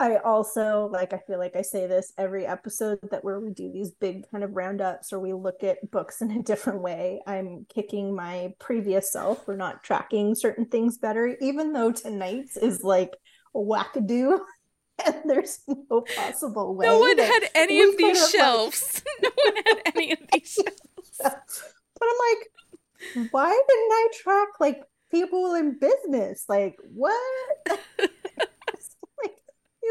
I 0.00 0.16
also 0.16 0.88
like 0.92 1.12
I 1.12 1.18
feel 1.18 1.38
like 1.38 1.54
I 1.54 1.62
say 1.62 1.86
this 1.86 2.12
every 2.18 2.44
episode 2.46 2.98
that 3.10 3.22
where 3.22 3.38
we 3.38 3.50
do 3.50 3.70
these 3.70 3.92
big 3.92 4.28
kind 4.30 4.42
of 4.42 4.56
roundups 4.56 5.12
or 5.12 5.20
we 5.20 5.32
look 5.32 5.62
at 5.62 5.90
books 5.90 6.20
in 6.22 6.30
a 6.32 6.42
different 6.42 6.82
way. 6.82 7.20
I'm 7.26 7.66
kicking 7.72 8.14
my 8.14 8.54
previous 8.58 9.12
self 9.12 9.44
for 9.44 9.56
not 9.56 9.84
tracking 9.84 10.34
certain 10.34 10.66
things 10.66 10.98
better, 10.98 11.36
even 11.40 11.72
though 11.72 11.92
tonight's 11.92 12.56
is 12.56 12.82
like 12.82 13.16
wackadoo 13.54 14.40
and 15.06 15.22
there's 15.24 15.60
no 15.66 16.02
possible 16.16 16.74
way. 16.74 16.86
No 16.92 16.98
one 16.98 17.18
had 17.18 17.48
any 17.54 17.82
of 17.82 17.96
these 17.96 18.30
shelves. 18.30 19.02
Like... 19.22 19.34
no 19.36 19.44
one 19.44 19.62
had 19.66 19.92
any 19.94 20.12
of 20.12 20.18
these 20.32 20.52
shelves. 20.52 21.64
But 22.02 22.08
I'm 22.08 23.18
like, 23.18 23.30
why 23.30 23.48
didn't 23.50 23.92
I 23.92 24.08
track 24.14 24.48
like 24.58 24.82
people 25.10 25.54
in 25.54 25.78
business? 25.78 26.44
Like 26.48 26.76
what? 26.82 27.80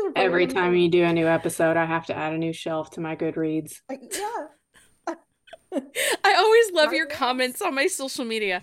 Like, 0.08 0.18
Every 0.18 0.48
time 0.48 0.76
you 0.76 0.90
do 0.90 1.04
a 1.04 1.14
new 1.14 1.28
episode, 1.28 1.78
I 1.78 1.86
have 1.86 2.06
to 2.08 2.18
add 2.18 2.34
a 2.34 2.38
new 2.38 2.54
shelf 2.54 2.92
to 2.92 3.02
my 3.02 3.16
Goodreads. 3.16 3.82
Yeah. 3.90 4.46
I 6.24 6.34
always 6.36 6.72
love 6.74 6.94
your 6.94 7.06
comments 7.06 7.62
on 7.62 7.74
my 7.74 7.88
social 7.88 8.26
media. 8.26 8.62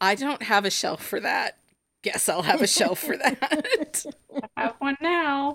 I 0.00 0.14
don't 0.14 0.42
have 0.42 0.64
a 0.64 0.70
shelf 0.70 1.04
for 1.04 1.20
that 1.20 1.56
guess 2.02 2.28
I'll 2.28 2.42
have 2.42 2.62
a 2.62 2.66
shelf 2.66 2.98
for 2.98 3.16
that. 3.16 4.04
I 4.56 4.62
have 4.62 4.76
one 4.78 4.96
now. 5.00 5.54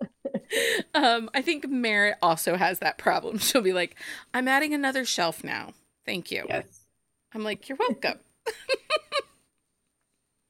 um, 0.94 1.30
I 1.34 1.42
think 1.42 1.68
Merritt 1.68 2.18
also 2.22 2.56
has 2.56 2.80
that 2.80 2.98
problem. 2.98 3.38
She'll 3.38 3.62
be 3.62 3.72
like, 3.72 3.96
I'm 4.34 4.48
adding 4.48 4.74
another 4.74 5.04
shelf 5.04 5.42
now. 5.42 5.72
Thank 6.04 6.30
you. 6.30 6.44
Yes. 6.48 6.86
I'm 7.34 7.44
like, 7.44 7.68
you're 7.68 7.78
welcome. 7.78 8.18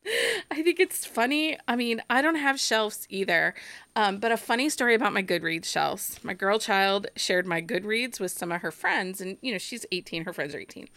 I 0.51 0.63
think 0.63 0.81
it's 0.81 1.05
funny. 1.05 1.59
I 1.69 1.77
mean, 1.77 2.03
I 2.09 2.23
don't 2.23 2.37
have 2.37 2.59
shelves 2.59 3.07
either. 3.09 3.55
Um, 3.97 4.19
but 4.19 4.33
a 4.33 4.37
funny 4.37 4.69
story 4.69 4.95
about 4.95 5.13
my 5.13 5.23
Goodreads 5.23 5.67
shelves. 5.67 6.23
My 6.23 6.35
girl 6.35 6.59
child 6.59 7.07
shared 7.17 7.47
my 7.47 7.61
Goodreads 7.61 8.21
with 8.21 8.33
some 8.33 8.53
of 8.53 8.63
her 8.63 8.71
friends, 8.71 9.21
and 9.21 9.37
you 9.41 9.53
know, 9.53 9.59
she's 9.59 9.87
18, 9.93 10.25
her 10.25 10.33
friends 10.33 10.55
are 10.55 10.61
18. 10.61 10.89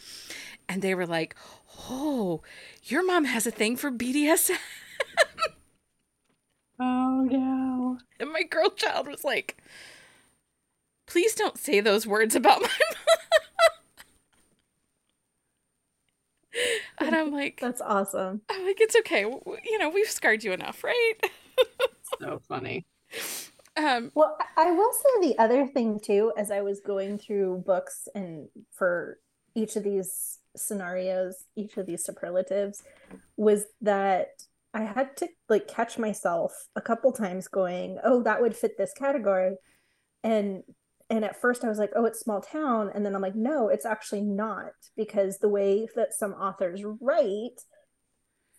And 0.69 0.81
they 0.81 0.95
were 0.95 1.07
like, 1.07 1.35
Oh, 1.89 2.41
your 2.83 3.05
mom 3.05 3.25
has 3.25 3.45
a 3.45 3.51
thing 3.51 3.75
for 3.75 3.91
BDSM. 3.91 4.57
oh 6.79 7.27
no. 7.29 7.97
And 8.19 8.31
my 8.31 8.43
girl 8.43 8.69
child 8.69 9.07
was 9.07 9.23
like, 9.23 9.57
Please 11.05 11.35
don't 11.35 11.57
say 11.57 11.79
those 11.79 12.07
words 12.07 12.35
about 12.35 12.61
my 12.61 12.67
mom. 12.69 13.42
And 16.99 17.15
I'm 17.15 17.31
like, 17.31 17.59
That's 17.59 17.81
awesome. 17.81 18.41
I'm 18.49 18.65
like, 18.65 18.79
It's 18.79 18.95
okay. 18.97 19.21
You 19.21 19.77
know, 19.77 19.89
we've 19.89 20.09
scarred 20.09 20.43
you 20.43 20.51
enough, 20.51 20.83
right? 20.83 21.13
so 22.19 22.41
funny. 22.47 22.85
Um, 23.75 24.11
well, 24.13 24.37
I 24.57 24.71
will 24.71 24.93
say 24.93 25.27
the 25.27 25.39
other 25.39 25.67
thing 25.67 25.99
too, 25.99 26.31
as 26.37 26.51
I 26.51 26.61
was 26.61 26.79
going 26.79 27.17
through 27.17 27.63
books 27.65 28.07
and 28.13 28.47
for 28.71 29.19
each 29.55 29.75
of 29.75 29.83
these 29.83 30.39
scenarios, 30.55 31.45
each 31.55 31.77
of 31.77 31.85
these 31.85 32.03
superlatives, 32.03 32.83
was 33.35 33.65
that 33.81 34.29
I 34.73 34.83
had 34.83 35.17
to 35.17 35.27
like 35.49 35.67
catch 35.67 35.97
myself 35.97 36.67
a 36.75 36.81
couple 36.81 37.11
times 37.11 37.47
going, 37.47 37.99
"Oh, 38.03 38.21
that 38.23 38.41
would 38.41 38.55
fit 38.55 38.77
this 38.77 38.93
category," 38.93 39.57
and 40.23 40.63
and 41.09 41.23
at 41.25 41.39
first 41.39 41.63
I 41.63 41.69
was 41.69 41.77
like, 41.79 41.91
"Oh, 41.95 42.05
it's 42.05 42.19
small 42.19 42.41
town," 42.41 42.91
and 42.93 43.05
then 43.05 43.15
I'm 43.15 43.21
like, 43.21 43.35
"No, 43.35 43.69
it's 43.69 43.85
actually 43.85 44.21
not," 44.21 44.73
because 44.95 45.39
the 45.39 45.49
way 45.49 45.87
that 45.95 46.13
some 46.13 46.33
authors 46.33 46.83
write 47.01 47.61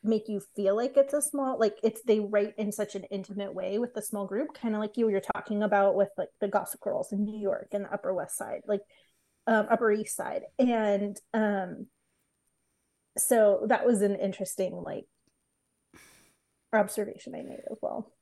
make 0.03 0.29
you 0.29 0.41
feel 0.55 0.77
like 0.77 0.99
it's 0.99 1.15
a 1.15 1.23
small 1.23 1.59
like 1.59 1.77
it's 1.83 2.03
they 2.03 2.21
write 2.21 2.53
in 2.59 2.71
such 2.71 2.95
an 2.95 3.05
intimate 3.05 3.55
way 3.55 3.79
with 3.79 3.95
the 3.95 4.03
small 4.03 4.27
group 4.27 4.53
kind 4.53 4.75
of 4.75 4.81
like 4.83 4.99
you 4.99 5.07
were 5.07 5.23
talking 5.35 5.63
about 5.63 5.95
with 5.95 6.11
like 6.19 6.29
the 6.43 6.49
gossip 6.49 6.79
girls 6.83 7.11
in 7.11 7.25
new 7.25 7.39
york 7.39 7.69
and 7.73 7.87
the 7.87 7.91
upper 7.95 8.13
west 8.13 8.37
side 8.37 8.61
like 8.67 8.83
um, 9.47 9.67
Upper 9.71 9.93
East 9.93 10.17
Side, 10.17 10.43
and 10.59 11.19
um, 11.33 11.87
so 13.19 13.67
that 13.69 13.87
was 13.87 14.03
an 14.03 14.17
interesting 14.17 14.75
like 14.75 15.05
observation 16.73 17.35
I 17.35 17.43
made 17.43 17.61
as 17.71 17.79
well. 17.83 18.13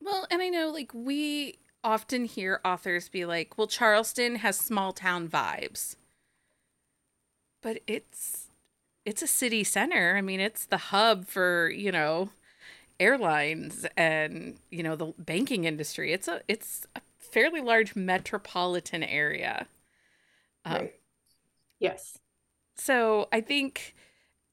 Well, 0.00 0.26
and 0.30 0.42
I 0.42 0.48
know 0.48 0.70
like 0.70 0.92
we 0.94 1.58
often 1.84 2.24
hear 2.24 2.60
authors 2.64 3.08
be 3.08 3.24
like, 3.24 3.56
well, 3.58 3.66
Charleston 3.66 4.36
has 4.36 4.56
small 4.56 4.92
town 4.92 5.28
vibes. 5.28 5.96
But 7.62 7.80
it's 7.86 8.48
it's 9.04 9.22
a 9.22 9.26
city 9.26 9.64
center. 9.64 10.16
I 10.16 10.20
mean, 10.20 10.40
it's 10.40 10.66
the 10.66 10.76
hub 10.78 11.26
for, 11.26 11.70
you 11.70 11.92
know, 11.92 12.30
airlines 13.00 13.86
and, 13.96 14.58
you 14.70 14.82
know, 14.82 14.96
the 14.96 15.14
banking 15.18 15.64
industry. 15.64 16.12
It's 16.12 16.28
a 16.28 16.42
it's 16.48 16.86
a 16.96 17.00
fairly 17.18 17.60
large 17.60 17.96
metropolitan 17.96 19.02
area. 19.02 19.66
Um, 20.64 20.74
right. 20.74 20.94
Yes. 21.80 22.18
So 22.76 23.28
I 23.32 23.40
think 23.40 23.94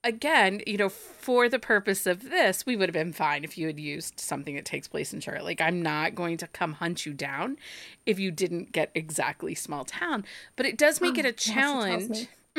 again, 0.04 0.62
you 0.66 0.78
know, 0.78 0.90
for 0.90 1.50
the 1.50 1.60
purpose 1.60 2.08
of 2.08 2.30
this, 2.30 2.66
we 2.66 2.76
would 2.76 2.90
have 2.90 2.94
been 2.94 3.14
fine 3.14 3.44
if 3.44 3.58
you 3.58 3.68
had 3.68 3.80
used 3.80 4.20
something 4.20 4.56
that 4.56 4.66
takes 4.66 4.88
place 4.88 5.14
in 5.14 5.20
Charlotte. 5.20 5.46
Like, 5.46 5.62
I'm 5.62 5.82
not 5.82 6.16
going 6.16 6.38
to 6.38 6.48
come 6.48 6.74
hunt 6.74 7.06
you 7.06 7.14
down 7.14 7.58
if 8.06 8.20
you 8.20 8.32
didn't 8.32 8.72
get 8.72 8.92
exactly 8.96 9.56
small 9.56 9.86
town, 9.86 10.26
but 10.56 10.66
it 10.66 10.78
does 10.78 11.02
make 11.02 11.18
oh, 11.18 11.20
it 11.20 11.26
a 11.26 11.32
challenge. 11.34 12.28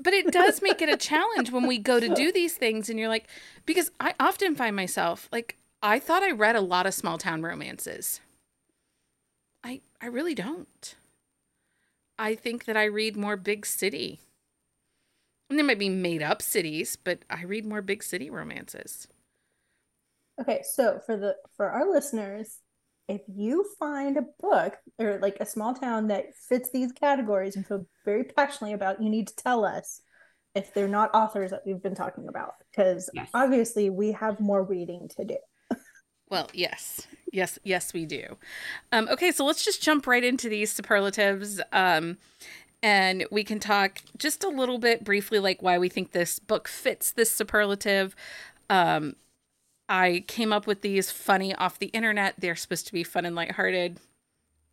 but 0.00 0.12
it 0.12 0.30
does 0.30 0.60
make 0.62 0.82
it 0.82 0.88
a 0.88 0.96
challenge 0.96 1.50
when 1.50 1.66
we 1.66 1.78
go 1.78 1.98
to 1.98 2.14
do 2.14 2.30
these 2.30 2.54
things, 2.54 2.88
and 2.88 2.98
you're 2.98 3.08
like, 3.08 3.26
because 3.64 3.90
I 3.98 4.14
often 4.20 4.54
find 4.54 4.76
myself 4.76 5.28
like, 5.32 5.56
I 5.82 5.98
thought 5.98 6.22
I 6.22 6.30
read 6.30 6.56
a 6.56 6.60
lot 6.60 6.86
of 6.86 6.94
small 6.94 7.18
town 7.18 7.42
romances. 7.42 8.20
I 9.64 9.80
I 10.00 10.06
really 10.06 10.34
don't. 10.34 10.94
I 12.18 12.34
think 12.34 12.64
that 12.66 12.76
I 12.76 12.84
read 12.84 13.16
more 13.16 13.36
big 13.36 13.66
city 13.66 14.20
and 15.48 15.58
there 15.58 15.66
might 15.66 15.78
be 15.78 15.88
made 15.88 16.22
up 16.22 16.42
cities, 16.42 16.96
but 16.96 17.20
I 17.30 17.44
read 17.44 17.64
more 17.64 17.82
big 17.82 18.02
city 18.02 18.30
romances. 18.30 19.08
Okay, 20.40 20.62
so 20.70 21.00
for 21.06 21.16
the 21.16 21.36
for 21.56 21.70
our 21.70 21.90
listeners, 21.90 22.58
if 23.08 23.22
you 23.28 23.64
find 23.78 24.16
a 24.16 24.24
book 24.40 24.74
or 24.98 25.18
like 25.22 25.36
a 25.40 25.46
small 25.46 25.74
town 25.74 26.08
that 26.08 26.34
fits 26.48 26.70
these 26.70 26.92
categories 26.92 27.56
and 27.56 27.66
feel 27.66 27.86
very 28.04 28.24
passionately 28.24 28.74
about, 28.74 29.02
you 29.02 29.08
need 29.08 29.28
to 29.28 29.36
tell 29.36 29.64
us 29.64 30.02
if 30.54 30.72
they're 30.74 30.88
not 30.88 31.10
authors 31.14 31.50
that 31.50 31.62
we've 31.66 31.82
been 31.82 31.94
talking 31.94 32.28
about 32.28 32.54
because 32.70 33.08
yes. 33.14 33.28
obviously 33.34 33.90
we 33.90 34.12
have 34.12 34.40
more 34.40 34.62
reading 34.62 35.08
to 35.16 35.24
do. 35.24 35.36
well, 36.30 36.48
yes. 36.52 37.06
Yes, 37.32 37.58
yes 37.62 37.92
we 37.92 38.06
do. 38.06 38.36
Um 38.90 39.08
okay, 39.08 39.30
so 39.30 39.44
let's 39.44 39.64
just 39.64 39.82
jump 39.82 40.06
right 40.06 40.24
into 40.24 40.48
these 40.48 40.72
superlatives. 40.72 41.60
Um 41.72 42.18
and 42.82 43.24
we 43.30 43.44
can 43.44 43.58
talk 43.60 44.02
just 44.18 44.44
a 44.44 44.48
little 44.48 44.78
bit 44.78 45.04
briefly 45.04 45.38
like 45.38 45.62
why 45.62 45.78
we 45.78 45.88
think 45.88 46.12
this 46.12 46.38
book 46.38 46.68
fits 46.68 47.12
this 47.12 47.30
superlative. 47.30 48.14
Um 48.70 49.16
i 49.88 50.24
came 50.26 50.52
up 50.52 50.66
with 50.66 50.82
these 50.82 51.10
funny 51.10 51.54
off 51.54 51.78
the 51.78 51.86
internet. 51.86 52.34
They're 52.38 52.56
supposed 52.56 52.86
to 52.86 52.92
be 52.92 53.04
fun 53.04 53.24
and 53.24 53.36
lighthearted. 53.36 53.98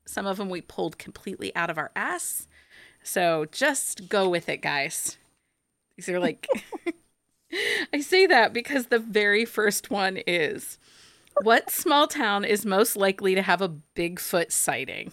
Some 0.06 0.26
of 0.26 0.38
them 0.38 0.50
we 0.50 0.62
pulled 0.62 0.98
completely 0.98 1.56
out 1.56 1.70
of 1.70 1.78
our 1.78 1.92
ass. 1.96 2.48
So 3.04 3.46
just 3.52 4.10
go 4.10 4.30
with 4.30 4.50
it 4.50 4.62
guys. 4.62 5.18
These 5.96 6.10
are 6.10 6.20
like 6.20 6.48
i 7.94 8.00
say 8.00 8.26
that 8.26 8.54
because 8.54 8.88
the 8.88 9.00
very 9.00 9.46
first 9.46 9.92
one 9.92 10.18
is 10.26 10.78
what 11.42 11.70
small 11.70 12.08
town 12.08 12.46
is 12.46 12.66
most 12.66 12.96
likely 12.96 13.36
to 13.36 13.42
have 13.42 13.62
a 13.62 13.74
bigfoot 13.96 14.52
sighting 14.52 15.12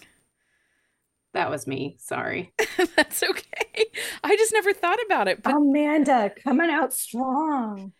that 1.32 1.50
was 1.50 1.66
me. 1.66 1.96
Sorry. 1.98 2.52
That's 2.96 3.22
okay. 3.22 3.86
I 4.24 4.36
just 4.36 4.52
never 4.52 4.72
thought 4.72 4.98
about 5.06 5.28
it. 5.28 5.42
But... 5.42 5.54
Amanda, 5.54 6.32
coming 6.42 6.70
out 6.70 6.92
strong. 6.92 7.92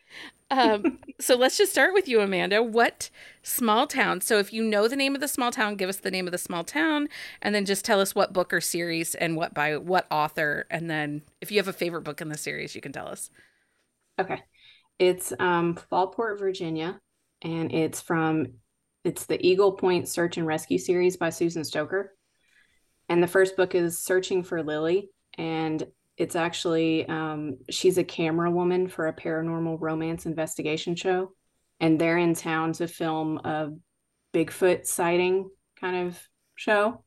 um, 0.50 0.98
so 1.20 1.36
let's 1.36 1.56
just 1.56 1.72
start 1.72 1.94
with 1.94 2.08
you, 2.08 2.20
Amanda. 2.20 2.62
What 2.62 3.08
small 3.42 3.86
town? 3.86 4.20
So 4.20 4.38
if 4.38 4.52
you 4.52 4.64
know 4.64 4.88
the 4.88 4.96
name 4.96 5.14
of 5.14 5.20
the 5.20 5.28
small 5.28 5.52
town, 5.52 5.76
give 5.76 5.88
us 5.88 5.98
the 5.98 6.10
name 6.10 6.26
of 6.26 6.32
the 6.32 6.38
small 6.38 6.64
town, 6.64 7.08
and 7.40 7.54
then 7.54 7.64
just 7.64 7.84
tell 7.84 8.00
us 8.00 8.14
what 8.14 8.32
book 8.32 8.52
or 8.52 8.60
series 8.60 9.14
and 9.14 9.36
what 9.36 9.54
by 9.54 9.76
what 9.76 10.06
author. 10.10 10.66
And 10.70 10.90
then 10.90 11.22
if 11.40 11.52
you 11.52 11.58
have 11.58 11.68
a 11.68 11.72
favorite 11.72 12.02
book 12.02 12.20
in 12.20 12.28
the 12.28 12.38
series, 12.38 12.74
you 12.74 12.80
can 12.80 12.92
tell 12.92 13.06
us. 13.06 13.30
Okay, 14.20 14.42
it's 14.98 15.32
um, 15.38 15.78
Fallport, 15.90 16.38
Virginia, 16.38 17.00
and 17.42 17.72
it's 17.72 18.00
from 18.00 18.48
it's 19.04 19.24
the 19.24 19.44
Eagle 19.46 19.72
Point 19.72 20.08
Search 20.08 20.36
and 20.36 20.46
Rescue 20.46 20.78
series 20.78 21.16
by 21.16 21.30
Susan 21.30 21.64
Stoker. 21.64 22.12
And 23.10 23.20
the 23.20 23.28
first 23.28 23.56
book 23.56 23.74
is 23.74 23.98
Searching 23.98 24.44
for 24.44 24.62
Lilly. 24.62 25.10
And 25.36 25.84
it's 26.16 26.36
actually, 26.36 27.06
um, 27.08 27.58
she's 27.68 27.98
a 27.98 28.04
camera 28.04 28.50
woman 28.50 28.86
for 28.86 29.08
a 29.08 29.12
paranormal 29.12 29.78
romance 29.80 30.26
investigation 30.26 30.94
show. 30.94 31.32
And 31.80 32.00
they're 32.00 32.18
in 32.18 32.34
town 32.34 32.72
to 32.74 32.86
film 32.86 33.38
a 33.38 33.70
Bigfoot 34.32 34.86
sighting 34.86 35.50
kind 35.80 36.06
of 36.06 36.20
show. 36.54 37.04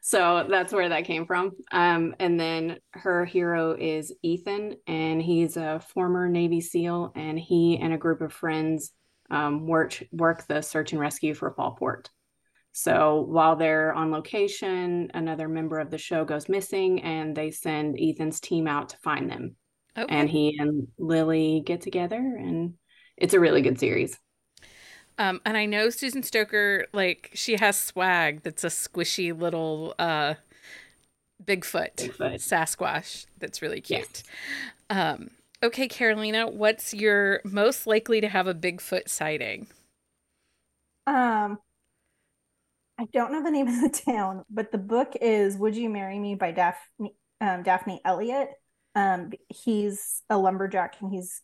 So 0.00 0.46
that's 0.48 0.72
where 0.72 0.90
that 0.90 1.06
came 1.06 1.26
from. 1.26 1.50
Um, 1.72 2.14
and 2.20 2.38
then 2.38 2.78
her 2.92 3.24
hero 3.24 3.76
is 3.76 4.14
Ethan, 4.22 4.76
and 4.86 5.20
he's 5.20 5.56
a 5.56 5.80
former 5.80 6.28
Navy 6.28 6.60
SEAL, 6.60 7.10
and 7.16 7.36
he 7.36 7.78
and 7.78 7.92
a 7.92 7.98
group 7.98 8.20
of 8.20 8.32
friends 8.32 8.92
um, 9.30 9.66
work 9.66 10.00
work 10.12 10.46
the 10.46 10.60
search 10.60 10.92
and 10.92 11.00
rescue 11.00 11.34
for 11.34 11.52
Fallport. 11.52 12.06
So 12.78 13.24
while 13.26 13.56
they're 13.56 13.94
on 13.94 14.10
location, 14.10 15.10
another 15.14 15.48
member 15.48 15.78
of 15.78 15.90
the 15.90 15.96
show 15.96 16.26
goes 16.26 16.46
missing 16.46 17.02
and 17.02 17.34
they 17.34 17.50
send 17.50 17.98
Ethan's 17.98 18.38
team 18.38 18.68
out 18.68 18.90
to 18.90 18.98
find 18.98 19.30
them. 19.30 19.56
Okay. 19.96 20.14
And 20.14 20.28
he 20.28 20.58
and 20.58 20.86
Lily 20.98 21.62
get 21.64 21.80
together 21.80 22.18
and 22.18 22.74
it's 23.16 23.32
a 23.32 23.40
really 23.40 23.62
good 23.62 23.80
series. 23.80 24.18
Um, 25.16 25.40
and 25.46 25.56
I 25.56 25.64
know 25.64 25.88
Susan 25.88 26.22
Stoker, 26.22 26.84
like 26.92 27.30
she 27.32 27.56
has 27.56 27.78
swag 27.78 28.42
that's 28.42 28.62
a 28.62 28.66
squishy 28.66 29.34
little 29.34 29.94
uh, 29.98 30.34
Bigfoot, 31.42 31.96
Bigfoot. 31.96 32.34
Sasquatch 32.34 33.24
that's 33.38 33.62
really 33.62 33.80
cute. 33.80 34.22
Yes. 34.22 34.22
Um, 34.90 35.30
okay, 35.62 35.88
Carolina, 35.88 36.46
what's 36.46 36.92
your 36.92 37.40
most 37.42 37.86
likely 37.86 38.20
to 38.20 38.28
have 38.28 38.46
a 38.46 38.54
Bigfoot 38.54 39.08
sighting? 39.08 39.66
Um, 41.06 41.58
I 42.98 43.04
don't 43.12 43.32
know 43.32 43.42
the 43.42 43.50
name 43.50 43.68
of 43.68 43.80
the 43.80 44.00
town, 44.04 44.44
but 44.50 44.72
the 44.72 44.78
book 44.78 45.14
is 45.20 45.56
"Would 45.56 45.76
You 45.76 45.90
Marry 45.90 46.18
Me" 46.18 46.34
by 46.34 46.52
Daphne 46.52 47.14
um, 47.40 47.62
Daphne 47.62 48.00
Elliott. 48.04 48.50
Um, 48.94 49.30
he's 49.48 50.22
a 50.30 50.38
lumberjack 50.38 50.96
and 51.00 51.12
he's 51.12 51.42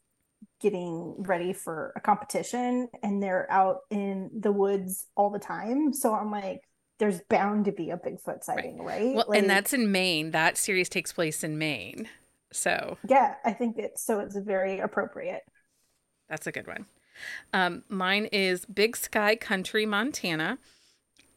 getting 0.60 1.14
ready 1.18 1.52
for 1.52 1.92
a 1.96 2.00
competition, 2.00 2.88
and 3.02 3.22
they're 3.22 3.50
out 3.50 3.80
in 3.90 4.30
the 4.38 4.52
woods 4.52 5.06
all 5.16 5.30
the 5.30 5.38
time. 5.38 5.92
So 5.92 6.14
I'm 6.14 6.30
like, 6.30 6.62
there's 6.98 7.20
bound 7.28 7.66
to 7.66 7.72
be 7.72 7.90
a 7.90 7.96
Bigfoot 7.96 8.42
sighting, 8.42 8.78
right? 8.78 9.02
right? 9.02 9.14
Well, 9.14 9.24
like, 9.28 9.40
and 9.40 9.50
that's 9.50 9.72
in 9.72 9.92
Maine. 9.92 10.30
That 10.30 10.56
series 10.56 10.88
takes 10.88 11.12
place 11.12 11.44
in 11.44 11.58
Maine. 11.58 12.08
So 12.52 12.96
yeah, 13.08 13.34
I 13.44 13.52
think 13.52 13.78
it's 13.78 14.04
so 14.04 14.20
it's 14.20 14.36
very 14.36 14.78
appropriate. 14.78 15.42
That's 16.28 16.46
a 16.46 16.52
good 16.52 16.66
one. 16.66 16.86
Um, 17.52 17.82
mine 17.88 18.26
is 18.26 18.64
Big 18.64 18.96
Sky 18.96 19.36
Country, 19.36 19.84
Montana. 19.84 20.58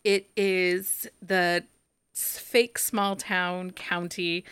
It 0.06 0.30
is 0.38 1.08
the 1.20 1.66
fake 2.14 2.78
small 2.78 3.16
town 3.16 3.72
county 3.72 4.46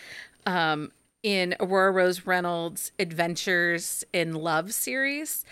um, 0.47 0.91
in 1.21 1.55
Aurora 1.59 1.91
Rose 1.91 2.25
Reynolds' 2.25 2.91
Adventures 2.97 4.03
in 4.11 4.33
Love 4.33 4.73
series. 4.73 5.45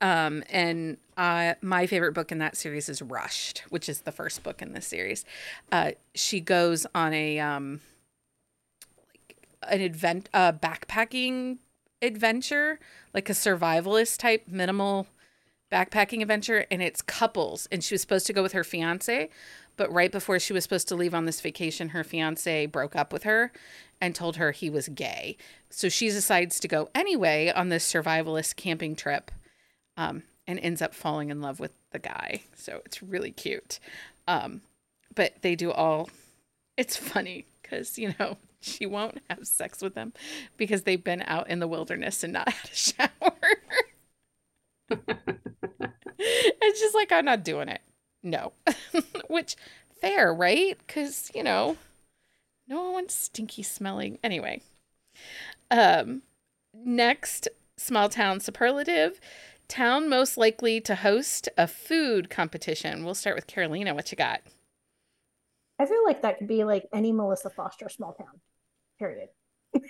Um, 0.00 0.44
and 0.48 0.96
uh, 1.16 1.54
my 1.60 1.86
favorite 1.86 2.12
book 2.12 2.30
in 2.30 2.38
that 2.38 2.56
series 2.56 2.88
is 2.88 3.02
Rushed, 3.02 3.64
which 3.68 3.88
is 3.88 4.02
the 4.02 4.12
first 4.12 4.44
book 4.44 4.62
in 4.62 4.74
the 4.74 4.80
series. 4.80 5.24
Uh, 5.72 5.92
she 6.14 6.40
goes 6.40 6.86
on 6.94 7.12
a 7.12 7.40
um, 7.40 7.80
like 9.08 9.48
an 9.68 9.80
event, 9.80 10.28
a 10.32 10.52
backpacking 10.52 11.58
adventure, 12.00 12.78
like 13.12 13.28
a 13.28 13.32
survivalist 13.32 14.18
type, 14.18 14.44
minimal 14.46 15.08
backpacking 15.72 16.20
adventure 16.20 16.66
and 16.70 16.82
it's 16.82 17.00
couples 17.00 17.66
and 17.72 17.82
she 17.82 17.94
was 17.94 18.00
supposed 18.02 18.26
to 18.26 18.32
go 18.32 18.42
with 18.42 18.52
her 18.52 18.62
fiance 18.62 19.28
but 19.76 19.92
right 19.92 20.12
before 20.12 20.38
she 20.38 20.52
was 20.52 20.62
supposed 20.62 20.88
to 20.88 20.94
leave 20.94 21.14
on 21.14 21.24
this 21.24 21.40
vacation 21.40 21.90
her 21.90 22.04
fiance 22.04 22.66
broke 22.66 22.94
up 22.94 23.12
with 23.12 23.22
her 23.22 23.50
and 24.02 24.16
told 24.16 24.36
her 24.36 24.50
he 24.50 24.68
was 24.68 24.88
gay. 24.88 25.36
So 25.70 25.88
she 25.88 26.08
decides 26.08 26.58
to 26.60 26.68
go 26.68 26.90
anyway 26.92 27.52
on 27.54 27.68
this 27.68 27.90
survivalist 27.90 28.56
camping 28.56 28.96
trip 28.96 29.30
um, 29.96 30.24
and 30.44 30.58
ends 30.58 30.82
up 30.82 30.92
falling 30.92 31.30
in 31.30 31.40
love 31.40 31.60
with 31.60 31.70
the 31.92 32.00
guy. 32.00 32.42
So 32.56 32.82
it's 32.84 33.00
really 33.00 33.30
cute. 33.30 33.78
Um, 34.26 34.62
but 35.14 35.34
they 35.42 35.54
do 35.54 35.70
all 35.70 36.10
it's 36.76 36.96
funny 36.96 37.46
because 37.62 37.98
you 37.98 38.14
know 38.18 38.38
she 38.60 38.86
won't 38.86 39.20
have 39.30 39.46
sex 39.46 39.80
with 39.80 39.94
them 39.94 40.12
because 40.56 40.82
they've 40.82 41.04
been 41.04 41.22
out 41.26 41.48
in 41.48 41.60
the 41.60 41.68
wilderness 41.68 42.24
and 42.24 42.32
not 42.32 42.48
had 42.48 42.70
a 42.70 42.74
shower 43.20 43.36
it's 46.18 46.80
just 46.80 46.94
like 46.94 47.12
I'm 47.12 47.24
not 47.24 47.44
doing 47.44 47.68
it. 47.68 47.80
No. 48.22 48.52
Which 49.28 49.56
fair, 50.00 50.32
right? 50.32 50.76
Cuz, 50.86 51.30
you 51.34 51.42
know, 51.42 51.76
no 52.68 52.82
one 52.82 52.92
wants 52.92 53.14
stinky 53.14 53.62
smelling. 53.62 54.18
Anyway. 54.22 54.62
Um 55.70 56.22
next 56.74 57.48
small 57.76 58.08
town 58.08 58.40
superlative 58.40 59.20
town 59.68 60.08
most 60.08 60.36
likely 60.36 60.80
to 60.80 60.94
host 60.94 61.48
a 61.56 61.66
food 61.66 62.28
competition. 62.28 63.04
We'll 63.04 63.14
start 63.14 63.36
with 63.36 63.46
Carolina. 63.46 63.94
What 63.94 64.10
you 64.12 64.16
got? 64.16 64.42
I 65.78 65.86
feel 65.86 66.04
like 66.04 66.22
that 66.22 66.38
could 66.38 66.46
be 66.46 66.64
like 66.64 66.86
any 66.92 67.10
Melissa 67.10 67.50
Foster 67.50 67.88
small 67.88 68.12
town. 68.12 68.40
Period. 68.98 69.28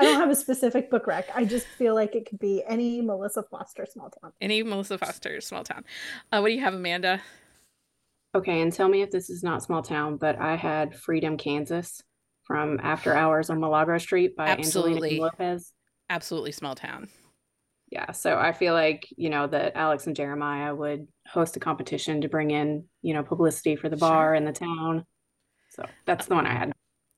I 0.00 0.04
don't 0.04 0.18
have 0.20 0.30
a 0.30 0.34
specific 0.34 0.90
book 0.90 1.06
rec. 1.06 1.28
I 1.34 1.44
just 1.44 1.66
feel 1.66 1.94
like 1.94 2.14
it 2.14 2.26
could 2.28 2.38
be 2.38 2.64
any 2.66 3.02
Melissa 3.02 3.42
Foster 3.42 3.86
small 3.86 4.08
town. 4.08 4.32
Any 4.40 4.62
Melissa 4.62 4.96
Foster 4.96 5.40
small 5.42 5.62
town. 5.62 5.84
Uh, 6.32 6.40
what 6.40 6.48
do 6.48 6.54
you 6.54 6.60
have, 6.62 6.72
Amanda? 6.74 7.20
Okay, 8.34 8.62
and 8.62 8.72
tell 8.72 8.88
me 8.88 9.02
if 9.02 9.10
this 9.10 9.28
is 9.28 9.42
not 9.42 9.62
small 9.62 9.82
town, 9.82 10.16
but 10.16 10.40
I 10.40 10.56
had 10.56 10.94
Freedom, 10.94 11.36
Kansas 11.36 12.00
from 12.44 12.80
After 12.82 13.14
Hours 13.14 13.50
on 13.50 13.60
Milagro 13.60 13.98
Street 13.98 14.36
by 14.36 14.46
Absolutely. 14.48 14.94
Angelina 14.94 15.22
Lopez. 15.22 15.72
Absolutely 16.08 16.52
small 16.52 16.74
town. 16.74 17.08
Yeah, 17.90 18.12
so 18.12 18.38
I 18.38 18.52
feel 18.52 18.72
like, 18.72 19.06
you 19.16 19.28
know, 19.30 19.48
that 19.48 19.72
Alex 19.74 20.06
and 20.06 20.14
Jeremiah 20.16 20.74
would 20.74 21.08
host 21.26 21.56
a 21.56 21.60
competition 21.60 22.20
to 22.20 22.28
bring 22.28 22.52
in, 22.52 22.84
you 23.02 23.12
know, 23.14 23.22
publicity 23.24 23.76
for 23.76 23.88
the 23.88 23.98
Sure. 23.98 24.08
bar 24.08 24.34
and 24.34 24.46
the 24.46 24.52
town. 24.52 25.04
So 25.70 25.84
that's 26.06 26.26
the 26.26 26.36
one 26.36 26.46
I 26.46 26.52
had. 26.54 26.72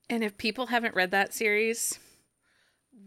And 0.09 0.23
if 0.23 0.35
people 0.37 0.67
haven't 0.67 0.95
read 0.95 1.11
that 1.11 1.31
series, 1.33 1.99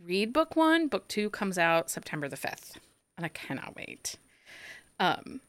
read 0.03 0.33
book 0.33 0.57
one. 0.57 0.89
Book 0.89 1.09
two 1.09 1.31
comes 1.31 1.59
out 1.59 1.91
September 1.91 2.29
the 2.29 2.37
5th. 2.37 2.77
And 3.17 3.25
I 3.25 3.29
cannot 3.29 3.75
wait. 3.77 4.17
Um, 5.01 5.41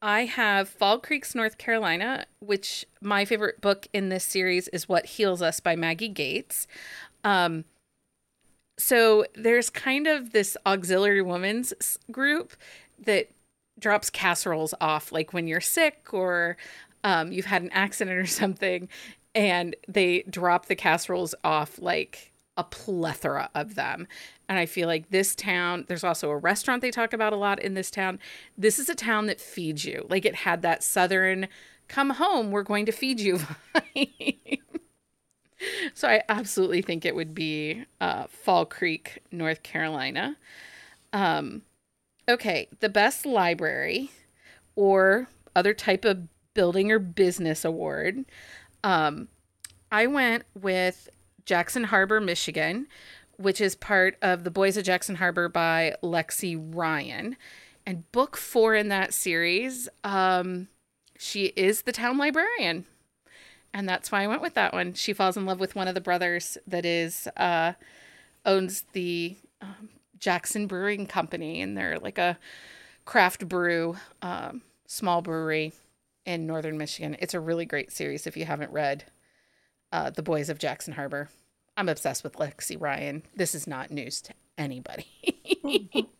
I 0.00 0.26
have 0.26 0.68
Fall 0.68 0.98
Creeks, 0.98 1.34
North 1.34 1.58
Carolina, 1.58 2.26
which 2.38 2.84
my 3.00 3.24
favorite 3.24 3.60
book 3.60 3.88
in 3.92 4.10
this 4.10 4.24
series 4.24 4.68
is 4.68 4.88
What 4.88 5.06
Heals 5.06 5.42
Us 5.42 5.58
by 5.58 5.74
Maggie 5.74 6.08
Gates. 6.08 6.66
Um, 7.24 7.64
so 8.78 9.26
there's 9.34 9.70
kind 9.70 10.06
of 10.06 10.30
this 10.30 10.56
auxiliary 10.64 11.22
women's 11.22 11.98
group 12.12 12.54
that 13.04 13.30
drops 13.78 14.08
casseroles 14.08 14.72
off, 14.80 15.10
like 15.10 15.32
when 15.32 15.48
you're 15.48 15.60
sick 15.60 16.12
or 16.12 16.56
um, 17.02 17.32
you've 17.32 17.46
had 17.46 17.62
an 17.62 17.70
accident 17.72 18.18
or 18.18 18.26
something, 18.26 18.88
and 19.34 19.74
they 19.88 20.22
drop 20.30 20.66
the 20.66 20.76
casseroles 20.76 21.34
off 21.42 21.80
like 21.80 22.27
a 22.58 22.64
plethora 22.64 23.48
of 23.54 23.76
them. 23.76 24.06
And 24.48 24.58
I 24.58 24.66
feel 24.66 24.88
like 24.88 25.08
this 25.08 25.34
town, 25.34 25.86
there's 25.88 26.04
also 26.04 26.28
a 26.28 26.36
restaurant 26.36 26.82
they 26.82 26.90
talk 26.90 27.14
about 27.14 27.32
a 27.32 27.36
lot 27.36 27.60
in 27.60 27.74
this 27.74 27.90
town. 27.90 28.18
This 28.58 28.78
is 28.78 28.90
a 28.90 28.94
town 28.94 29.26
that 29.26 29.40
feeds 29.40 29.84
you. 29.84 30.06
Like 30.10 30.26
it 30.26 30.34
had 30.34 30.60
that 30.62 30.82
southern 30.82 31.48
come 31.86 32.10
home, 32.10 32.50
we're 32.50 32.62
going 32.62 32.84
to 32.84 32.92
feed 32.92 33.20
you 33.20 33.40
so 35.94 36.08
I 36.08 36.22
absolutely 36.28 36.82
think 36.82 37.04
it 37.04 37.14
would 37.14 37.34
be 37.34 37.84
uh, 38.00 38.24
Fall 38.28 38.66
Creek, 38.66 39.18
North 39.32 39.62
Carolina. 39.62 40.36
Um, 41.12 41.62
okay, 42.28 42.68
the 42.80 42.88
best 42.88 43.24
library 43.24 44.10
or 44.76 45.28
other 45.56 45.74
type 45.74 46.04
of 46.04 46.28
building 46.54 46.92
or 46.92 46.98
business 46.98 47.64
award. 47.64 48.24
Um, 48.84 49.28
I 49.90 50.06
went 50.06 50.44
with 50.60 51.08
Jackson 51.48 51.84
Harbor, 51.84 52.20
Michigan, 52.20 52.88
which 53.38 53.58
is 53.58 53.74
part 53.74 54.18
of 54.20 54.44
The 54.44 54.50
Boys 54.50 54.76
of 54.76 54.84
Jackson 54.84 55.14
Harbor 55.14 55.48
by 55.48 55.94
Lexi 56.02 56.62
Ryan. 56.74 57.38
And 57.86 58.10
book 58.12 58.36
four 58.36 58.74
in 58.74 58.88
that 58.88 59.14
series, 59.14 59.88
um, 60.04 60.68
she 61.16 61.46
is 61.56 61.82
the 61.82 61.92
town 61.92 62.18
librarian. 62.18 62.84
And 63.72 63.88
that's 63.88 64.12
why 64.12 64.22
I 64.22 64.26
went 64.26 64.42
with 64.42 64.52
that 64.54 64.74
one. 64.74 64.92
She 64.92 65.14
falls 65.14 65.38
in 65.38 65.46
love 65.46 65.58
with 65.58 65.74
one 65.74 65.88
of 65.88 65.94
the 65.94 66.02
brothers 66.02 66.58
that 66.66 66.84
is 66.84 67.26
uh, 67.34 67.72
owns 68.44 68.84
the 68.92 69.36
um, 69.62 69.88
Jackson 70.18 70.66
Brewing 70.66 71.06
Company, 71.06 71.62
and 71.62 71.78
they're 71.78 71.98
like 71.98 72.18
a 72.18 72.38
craft 73.06 73.48
brew, 73.48 73.96
um, 74.20 74.60
small 74.86 75.22
brewery 75.22 75.72
in 76.26 76.46
northern 76.46 76.76
Michigan. 76.76 77.16
It's 77.20 77.32
a 77.32 77.40
really 77.40 77.64
great 77.64 77.90
series 77.90 78.26
if 78.26 78.36
you 78.36 78.44
haven't 78.44 78.70
read 78.70 79.04
uh, 79.92 80.10
The 80.10 80.22
Boys 80.22 80.50
of 80.50 80.58
Jackson 80.58 80.92
Harbor. 80.92 81.30
I'm 81.78 81.88
obsessed 81.88 82.24
with 82.24 82.34
Lexi 82.34 82.76
Ryan. 82.78 83.22
This 83.36 83.54
is 83.54 83.68
not 83.68 83.92
news 83.92 84.20
to 84.22 84.34
anybody. 84.58 85.06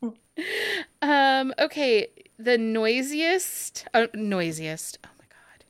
um, 1.03 1.53
okay, 1.59 2.07
the 2.39 2.57
noisiest, 2.57 3.85
uh, 3.93 4.07
noisiest, 4.15 4.99
oh 5.05 5.11
my 5.19 5.25
God, 5.29 5.65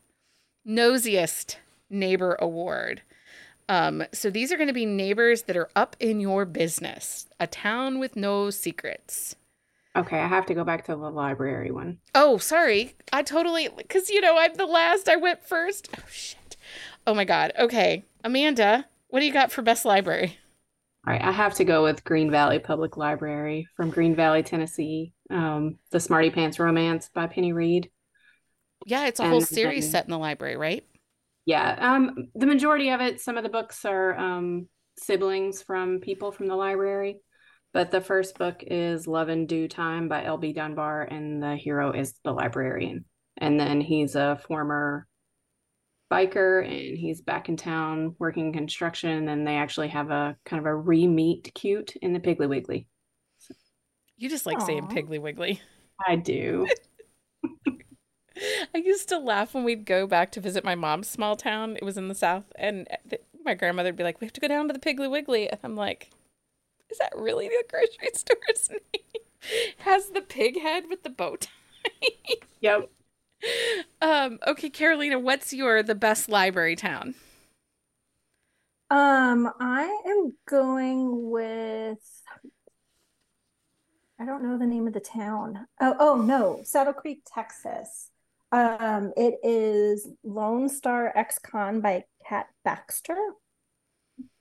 nosiest 0.66 1.56
neighbor 1.88 2.36
award. 2.38 3.00
Um, 3.70 4.04
so 4.12 4.28
these 4.28 4.52
are 4.52 4.56
going 4.56 4.68
to 4.68 4.74
be 4.74 4.84
neighbors 4.84 5.44
that 5.44 5.56
are 5.56 5.70
up 5.74 5.96
in 5.98 6.20
your 6.20 6.44
business, 6.44 7.26
a 7.40 7.46
town 7.46 7.98
with 7.98 8.14
no 8.14 8.50
secrets. 8.50 9.36
Okay, 9.96 10.18
I 10.18 10.26
have 10.26 10.44
to 10.46 10.54
go 10.54 10.64
back 10.64 10.84
to 10.84 10.96
the 10.96 11.10
library 11.10 11.70
one. 11.70 11.98
Oh, 12.14 12.36
sorry. 12.36 12.94
I 13.10 13.22
totally, 13.22 13.70
because, 13.74 14.10
you 14.10 14.20
know, 14.20 14.36
I'm 14.36 14.52
the 14.52 14.66
last. 14.66 15.08
I 15.08 15.16
went 15.16 15.42
first. 15.42 15.88
Oh, 15.96 16.02
shit. 16.10 16.58
Oh, 17.06 17.14
my 17.14 17.24
God. 17.24 17.52
Okay. 17.58 18.04
Amanda, 18.22 18.84
what 19.08 19.20
do 19.20 19.26
you 19.26 19.32
got 19.32 19.52
for 19.52 19.62
best 19.62 19.84
library? 19.84 20.38
All 21.06 21.12
right, 21.12 21.22
I 21.22 21.32
have 21.32 21.54
to 21.54 21.64
go 21.64 21.82
with 21.84 22.04
Green 22.04 22.30
Valley 22.30 22.58
Public 22.58 22.96
Library 22.96 23.66
from 23.76 23.90
Green 23.90 24.14
Valley, 24.14 24.42
Tennessee. 24.42 25.12
Um, 25.30 25.78
the 25.90 26.00
Smarty 26.00 26.30
Pants 26.30 26.58
Romance 26.58 27.08
by 27.14 27.26
Penny 27.26 27.52
Reid. 27.52 27.90
Yeah, 28.84 29.06
it's 29.06 29.20
a 29.20 29.22
And 29.22 29.32
whole 29.32 29.40
series 29.40 29.88
set 29.88 30.04
in 30.04 30.10
the 30.10 30.18
library, 30.18 30.56
right? 30.56 30.84
Yeah, 31.46 31.76
um, 31.78 32.28
the 32.34 32.46
majority 32.46 32.90
of 32.90 33.00
it, 33.00 33.20
some 33.20 33.38
of 33.38 33.42
the 33.42 33.48
books 33.48 33.84
are 33.84 34.16
um, 34.18 34.68
siblings 34.98 35.62
from 35.62 36.00
people 36.00 36.30
from 36.30 36.46
the 36.46 36.56
library, 36.56 37.20
but 37.72 37.90
the 37.90 38.02
first 38.02 38.36
book 38.36 38.62
is 38.66 39.06
Love 39.06 39.30
in 39.30 39.46
Due 39.46 39.66
Time 39.68 40.08
by 40.08 40.24
L.B. 40.24 40.52
Dunbar, 40.52 41.02
and 41.02 41.42
the 41.42 41.56
hero 41.56 41.92
is 41.92 42.14
the 42.22 42.32
librarian. 42.32 43.06
And 43.38 43.58
then 43.58 43.80
he's 43.80 44.14
a 44.14 44.40
former 44.46 45.06
biker 46.10 46.64
and 46.64 46.98
he's 46.98 47.20
back 47.20 47.48
in 47.48 47.56
town 47.56 48.14
working 48.18 48.52
construction, 48.52 49.28
and 49.28 49.46
they 49.46 49.56
actually 49.56 49.88
have 49.88 50.10
a 50.10 50.36
kind 50.44 50.60
of 50.60 50.66
a 50.66 50.74
re-meet 50.74 51.52
cute 51.54 51.96
in 51.96 52.12
the 52.12 52.20
Piggly 52.20 52.48
Wiggly. 52.48 52.86
You 54.16 54.28
just 54.28 54.46
like 54.46 54.60
saying 54.60 54.88
Piggly 54.88 55.20
Wiggly. 55.20 55.60
I 56.06 56.16
do. 56.16 56.66
I 58.74 58.78
used 58.78 59.08
to 59.08 59.18
laugh 59.18 59.54
when 59.54 59.64
we'd 59.64 59.84
go 59.84 60.06
back 60.06 60.32
to 60.32 60.40
visit 60.40 60.64
my 60.64 60.74
mom's 60.74 61.08
small 61.08 61.36
town. 61.36 61.76
It 61.76 61.84
was 61.84 61.96
in 61.96 62.08
the 62.08 62.14
south, 62.14 62.52
and 62.56 62.88
th- 63.08 63.22
my 63.44 63.54
grandmother 63.54 63.88
would 63.88 63.96
be 63.96 64.04
like, 64.04 64.20
"We 64.20 64.26
have 64.26 64.32
to 64.34 64.40
go 64.40 64.48
down 64.48 64.68
to 64.68 64.72
the 64.72 64.80
Piggly 64.80 65.10
Wiggly," 65.10 65.48
and 65.48 65.58
I'm 65.62 65.76
like, 65.76 66.10
"Is 66.90 66.98
that 66.98 67.12
really 67.16 67.48
the 67.48 67.64
grocery 67.68 68.10
store's 68.14 68.70
name?" 68.70 69.22
Has 69.78 70.10
the 70.10 70.20
pig 70.20 70.60
head 70.60 70.84
with 70.88 71.02
the 71.02 71.10
bow 71.10 71.36
tie. 71.36 71.50
Yep. 72.60 72.90
Um. 74.02 74.38
Okay, 74.46 74.70
Carolina, 74.70 75.18
what's 75.18 75.52
your 75.52 75.82
the 75.82 75.94
best 75.94 76.28
library 76.28 76.76
town? 76.76 77.14
Um, 78.90 79.50
I 79.60 80.02
am 80.06 80.32
going 80.46 81.30
with 81.30 81.98
I 84.20 84.24
don't 84.24 84.42
know 84.42 84.58
the 84.58 84.66
name 84.66 84.86
of 84.86 84.94
the 84.94 85.00
town. 85.00 85.66
Oh, 85.80 85.96
oh 86.00 86.16
no, 86.16 86.60
Saddle 86.64 86.92
Creek, 86.92 87.22
Texas. 87.26 88.10
Um, 88.50 89.12
it 89.16 89.34
is 89.42 90.08
Lone 90.24 90.68
Star 90.68 91.12
Ex-Con 91.14 91.80
by 91.80 92.04
Kat 92.26 92.46
Baxter. 92.64 93.18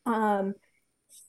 Um, 0.05 0.55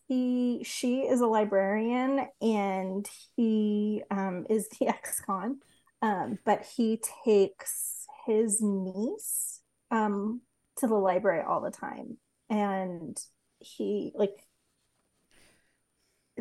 he 0.08 0.64
she 0.64 1.00
is 1.00 1.20
a 1.20 1.26
librarian 1.26 2.26
and 2.40 3.06
he 3.36 4.02
um 4.10 4.46
is 4.48 4.68
the 4.68 4.86
ex-con. 4.88 5.58
Um, 6.00 6.38
but 6.44 6.64
he 6.76 7.00
takes 7.24 8.06
his 8.26 8.60
niece 8.60 9.60
um 9.90 10.42
to 10.76 10.86
the 10.86 10.94
library 10.94 11.42
all 11.42 11.62
the 11.62 11.70
time 11.70 12.18
and 12.50 13.18
he 13.58 14.12
like 14.14 14.44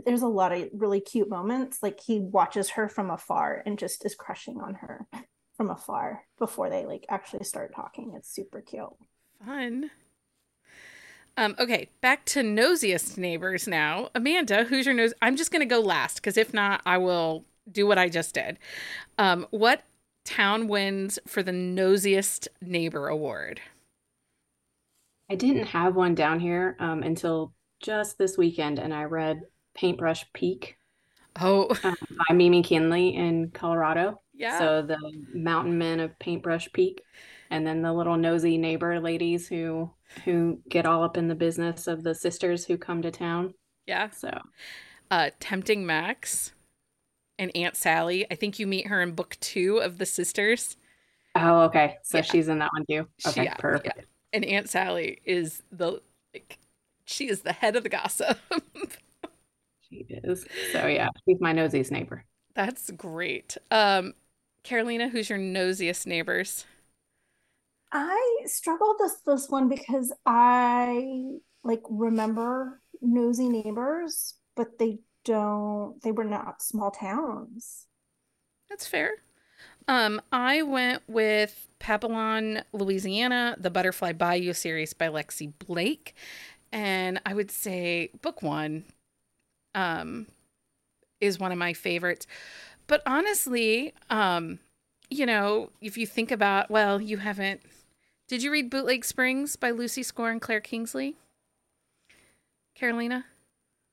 there's 0.06 0.22
a 0.22 0.28
lot 0.28 0.52
of 0.52 0.68
really 0.74 1.00
cute 1.00 1.30
moments 1.30 1.80
like 1.82 2.00
he 2.00 2.20
watches 2.20 2.72
her 2.72 2.90
from 2.90 3.10
afar 3.10 3.64
and 3.66 3.80
just 3.80 4.06
is 4.06 4.16
crushing 4.16 4.60
on 4.60 4.76
her 4.76 5.08
from 5.56 5.70
afar 5.70 6.24
before 6.38 6.70
they 6.70 6.86
like 6.86 7.06
actually 7.10 7.46
start 7.46 7.74
talking 7.74 8.14
it's 8.16 8.30
super 8.30 8.62
cute 8.62 8.94
Fun. 9.46 9.92
Um, 11.40 11.56
okay, 11.60 11.90
back 12.02 12.26
to 12.26 12.42
nosiest 12.42 13.18
neighbors 13.18 13.68
now. 13.68 14.10
Amanda, 14.16 14.64
who's 14.64 14.88
your 14.88 14.96
nose? 14.96 15.14
I'm 15.22 15.36
just 15.36 15.52
gonna 15.52 15.68
go 15.68 15.80
last 15.80 16.16
because 16.16 16.38
if 16.38 16.54
not, 16.54 16.82
I 16.86 16.98
will 16.98 17.46
do 17.72 17.88
what 17.88 17.98
I 17.98 18.10
just 18.10 18.34
did. 18.34 18.60
Um, 19.18 19.48
what 19.52 19.84
town 20.26 20.68
wins 20.68 21.20
for 21.28 21.44
the 21.44 21.52
nosiest 21.54 22.48
neighbor 22.62 23.08
award? 23.08 23.62
I 25.30 25.36
didn't 25.36 25.66
have 25.68 25.96
one 25.96 26.16
down 26.16 26.40
here 26.40 26.76
um, 26.80 27.04
until 27.04 27.54
just 27.82 28.18
this 28.18 28.38
weekend, 28.38 28.80
and 28.80 28.94
I 28.94 29.04
read 29.04 29.42
Paintbrush 29.76 30.26
Peak 30.34 30.78
Oh, 31.40 31.70
um, 31.84 31.96
by 32.28 32.34
Mimi 32.34 32.64
Kinley 32.64 33.16
in 33.16 33.52
Colorado. 33.52 34.22
yeah. 34.34 34.58
So 34.60 34.82
the 34.82 34.98
mountain 35.34 35.78
men 35.78 36.00
of 36.00 36.18
Paintbrush 36.20 36.70
Peak, 36.74 37.02
and 37.50 37.66
then 37.66 37.82
the 37.82 37.94
little 37.94 38.18
nosy 38.18 38.58
neighbor 38.58 39.00
ladies 39.00 39.48
who 39.48 39.92
who 40.26 40.62
get 40.70 40.86
all 40.86 41.04
up 41.04 41.18
in 41.18 41.28
the 41.28 41.36
business 41.36 41.86
of 41.88 42.02
the 42.04 42.16
sisters 42.16 42.66
who 42.66 42.78
come 42.78 43.02
to 43.02 43.12
town. 43.12 43.54
yeah. 43.86 44.10
So 44.10 44.32
Uh, 45.12 45.30
Tempting 45.40 45.86
Max 45.86 46.54
and 47.40 47.56
Aunt 47.56 47.76
Sally. 47.76 48.26
I 48.32 48.36
think 48.36 48.60
you 48.60 48.68
meet 48.68 48.88
her 48.88 49.02
in 49.02 49.12
book 49.14 49.38
two 49.40 49.78
of 49.80 49.98
The 49.98 50.06
Sisters. 50.06 50.78
Oh, 51.36 51.62
okay. 51.64 51.98
So 52.04 52.18
Yeah. 52.18 52.24
she's 52.24 52.48
in 52.48 52.60
that 52.60 52.72
one 52.74 52.86
too. 52.90 53.08
She- 53.18 53.30
Okay, 53.30 53.44
yeah, 53.46 53.56
perfect. 53.56 53.98
yeah. 53.98 54.04
And 54.34 54.46
Aunt 54.46 54.70
Sally 54.70 55.22
is 55.26 55.64
the 55.72 56.02
like, 56.34 56.58
she 57.06 57.28
is 57.30 57.42
the 57.42 57.54
head 57.54 57.76
of 57.76 57.84
the 57.84 57.90
gossip. 57.90 58.38
She 59.90 60.06
is. 60.10 60.46
So 60.74 60.88
yeah, 60.88 61.10
she's 61.26 61.40
my 61.40 61.54
nosiest 61.54 61.92
neighbor. 61.92 62.26
That's 62.56 62.92
great. 62.92 63.58
Um, 63.72 64.16
Carolina, 64.64 65.08
who's 65.08 65.30
your 65.30 65.40
nosiest 65.40 66.06
neighbors? 66.06 66.66
I 67.92 68.42
struggled 68.46 68.98
this 69.00 69.16
this 69.26 69.50
one 69.50 69.70
because 69.70 70.12
I 70.26 71.38
like 71.64 71.84
remember 71.90 72.82
nosy 73.02 73.48
neighbors, 73.50 74.36
but 74.56 74.78
they 74.78 75.00
don't 75.28 76.02
they 76.02 76.12
were 76.12 76.24
not 76.24 76.62
small 76.62 76.92
towns. 76.92 77.86
That's 78.70 78.88
fair. 78.88 79.12
Um, 79.88 80.22
I 80.32 80.62
went 80.64 81.04
with 81.08 81.68
Papillon, 81.80 82.64
Louisiana, 82.74 83.56
the 83.60 83.70
Butterfly 83.70 84.14
Bayou 84.14 84.54
series 84.54 84.94
by 84.94 85.08
Lexi 85.08 85.54
Blake, 85.66 86.16
and 86.72 87.22
I 87.26 87.34
would 87.34 87.52
say 87.52 88.10
book 88.22 88.42
one, 88.42 88.86
um, 89.76 90.28
is 91.22 91.40
one 91.40 91.52
of 91.52 91.58
my 91.58 91.74
favorites. 91.74 92.28
But 92.88 93.02
honestly, 93.06 93.94
um, 94.10 94.60
you 95.10 95.26
know, 95.26 95.72
if 95.82 95.98
you 95.98 96.06
think 96.06 96.32
about, 96.32 96.70
well, 96.70 97.02
you 97.02 97.18
haven't. 97.18 97.62
Did 98.28 98.44
you 98.44 98.52
read 98.52 98.70
Bootleg 98.70 99.06
Springs 99.06 99.56
by 99.56 99.72
Lucy 99.72 100.04
Score 100.04 100.30
and 100.30 100.42
Claire 100.42 100.60
Kingsley? 100.60 101.16
Carolina? 102.76 103.26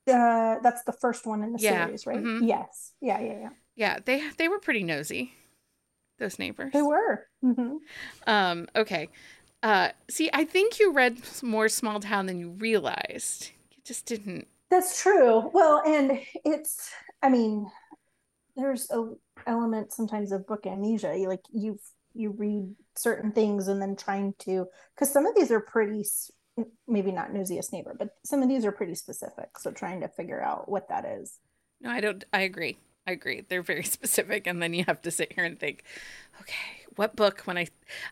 Uh 0.07 0.59
that's 0.63 0.83
the 0.85 0.93
first 0.93 1.27
one 1.27 1.43
in 1.43 1.53
the 1.53 1.59
Yeah, 1.59 1.87
series, 1.87 2.07
right? 2.07 2.29
mhm. 2.29 2.39
Yes. 2.39 2.93
Yeah, 3.01 3.21
yeah, 3.21 3.39
yeah. 3.41 3.49
Yeah, 3.77 3.99
they 4.05 4.31
they 4.31 4.49
were 4.49 4.59
pretty 4.59 4.83
nosy. 4.83 5.33
Those 6.19 6.39
neighbors. 6.39 6.75
They 6.75 6.83
were. 6.83 7.27
hmm 7.41 7.79
Um, 8.27 8.69
okay. 8.77 9.09
Uh, 9.63 9.91
see, 10.11 10.31
I 10.33 10.45
think 10.45 10.79
you 10.79 10.93
read 10.93 11.19
more 11.43 11.69
small 11.69 12.01
town 12.01 12.27
than 12.27 12.39
you 12.39 12.51
realized. 12.51 13.51
You 13.73 13.79
just 13.85 14.07
didn't. 14.07 14.47
That's 14.71 15.01
true. 15.03 15.51
Well, 15.53 15.83
and 15.87 16.21
it's 16.45 16.91
I 17.23 17.29
mean, 17.29 17.71
there's 18.57 18.91
a 18.91 19.13
element 19.47 19.93
sometimes 19.93 20.33
of 20.33 20.47
book 20.47 20.67
amnesia. 20.67 21.17
You 21.19 21.29
like 21.29 21.43
you 21.53 21.79
you 22.15 22.33
read 22.33 22.75
certain 22.97 23.33
things 23.33 23.69
and 23.69 23.83
then 23.83 23.97
trying 23.97 24.35
to 24.41 24.67
because 24.95 25.13
some 25.13 25.27
of 25.27 25.35
these 25.37 25.51
are 25.53 25.61
pretty 25.61 26.05
maybe 26.87 27.13
not 27.13 27.33
nosiest 27.33 27.73
neighbor, 27.73 27.95
but 27.99 28.17
some 28.25 28.43
of 28.43 28.49
these 28.49 28.65
are 28.65 28.73
pretty 28.73 28.95
specific. 28.95 29.59
So 29.59 29.71
trying 29.71 30.01
to 30.01 30.09
figure 30.09 30.43
out 30.43 30.69
what 30.69 30.89
that 30.89 31.05
is. 31.05 31.39
No, 31.81 31.91
I 31.91 32.01
don't. 32.01 32.25
I 32.33 32.41
agree. 32.41 32.79
I 33.07 33.13
agree. 33.13 33.45
They're 33.49 33.63
very 33.63 33.83
specific, 33.85 34.47
and 34.47 34.63
then 34.63 34.75
you 34.75 34.85
have 34.87 35.03
to 35.03 35.11
sit 35.11 35.33
here 35.33 35.45
and 35.45 35.59
think, 35.59 35.85
okay, 36.41 36.87
what 36.97 37.17
book? 37.17 37.43
When 37.43 37.59
I, 37.59 37.67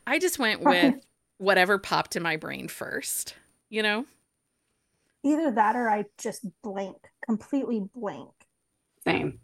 I 0.07 0.19
just 0.19 0.39
went 0.39 0.61
with 0.65 0.95
whatever 1.39 1.79
popped 1.79 2.17
in 2.17 2.23
my 2.23 2.37
brain 2.37 2.69
first. 2.69 3.35
You 3.69 3.83
know. 3.83 4.07
Either 5.25 5.53
that 5.53 5.77
or 5.77 5.89
I 5.89 6.07
just 6.19 6.45
blank, 6.63 6.97
completely 7.25 7.89
blank. 7.95 8.31
Same. 9.07 9.39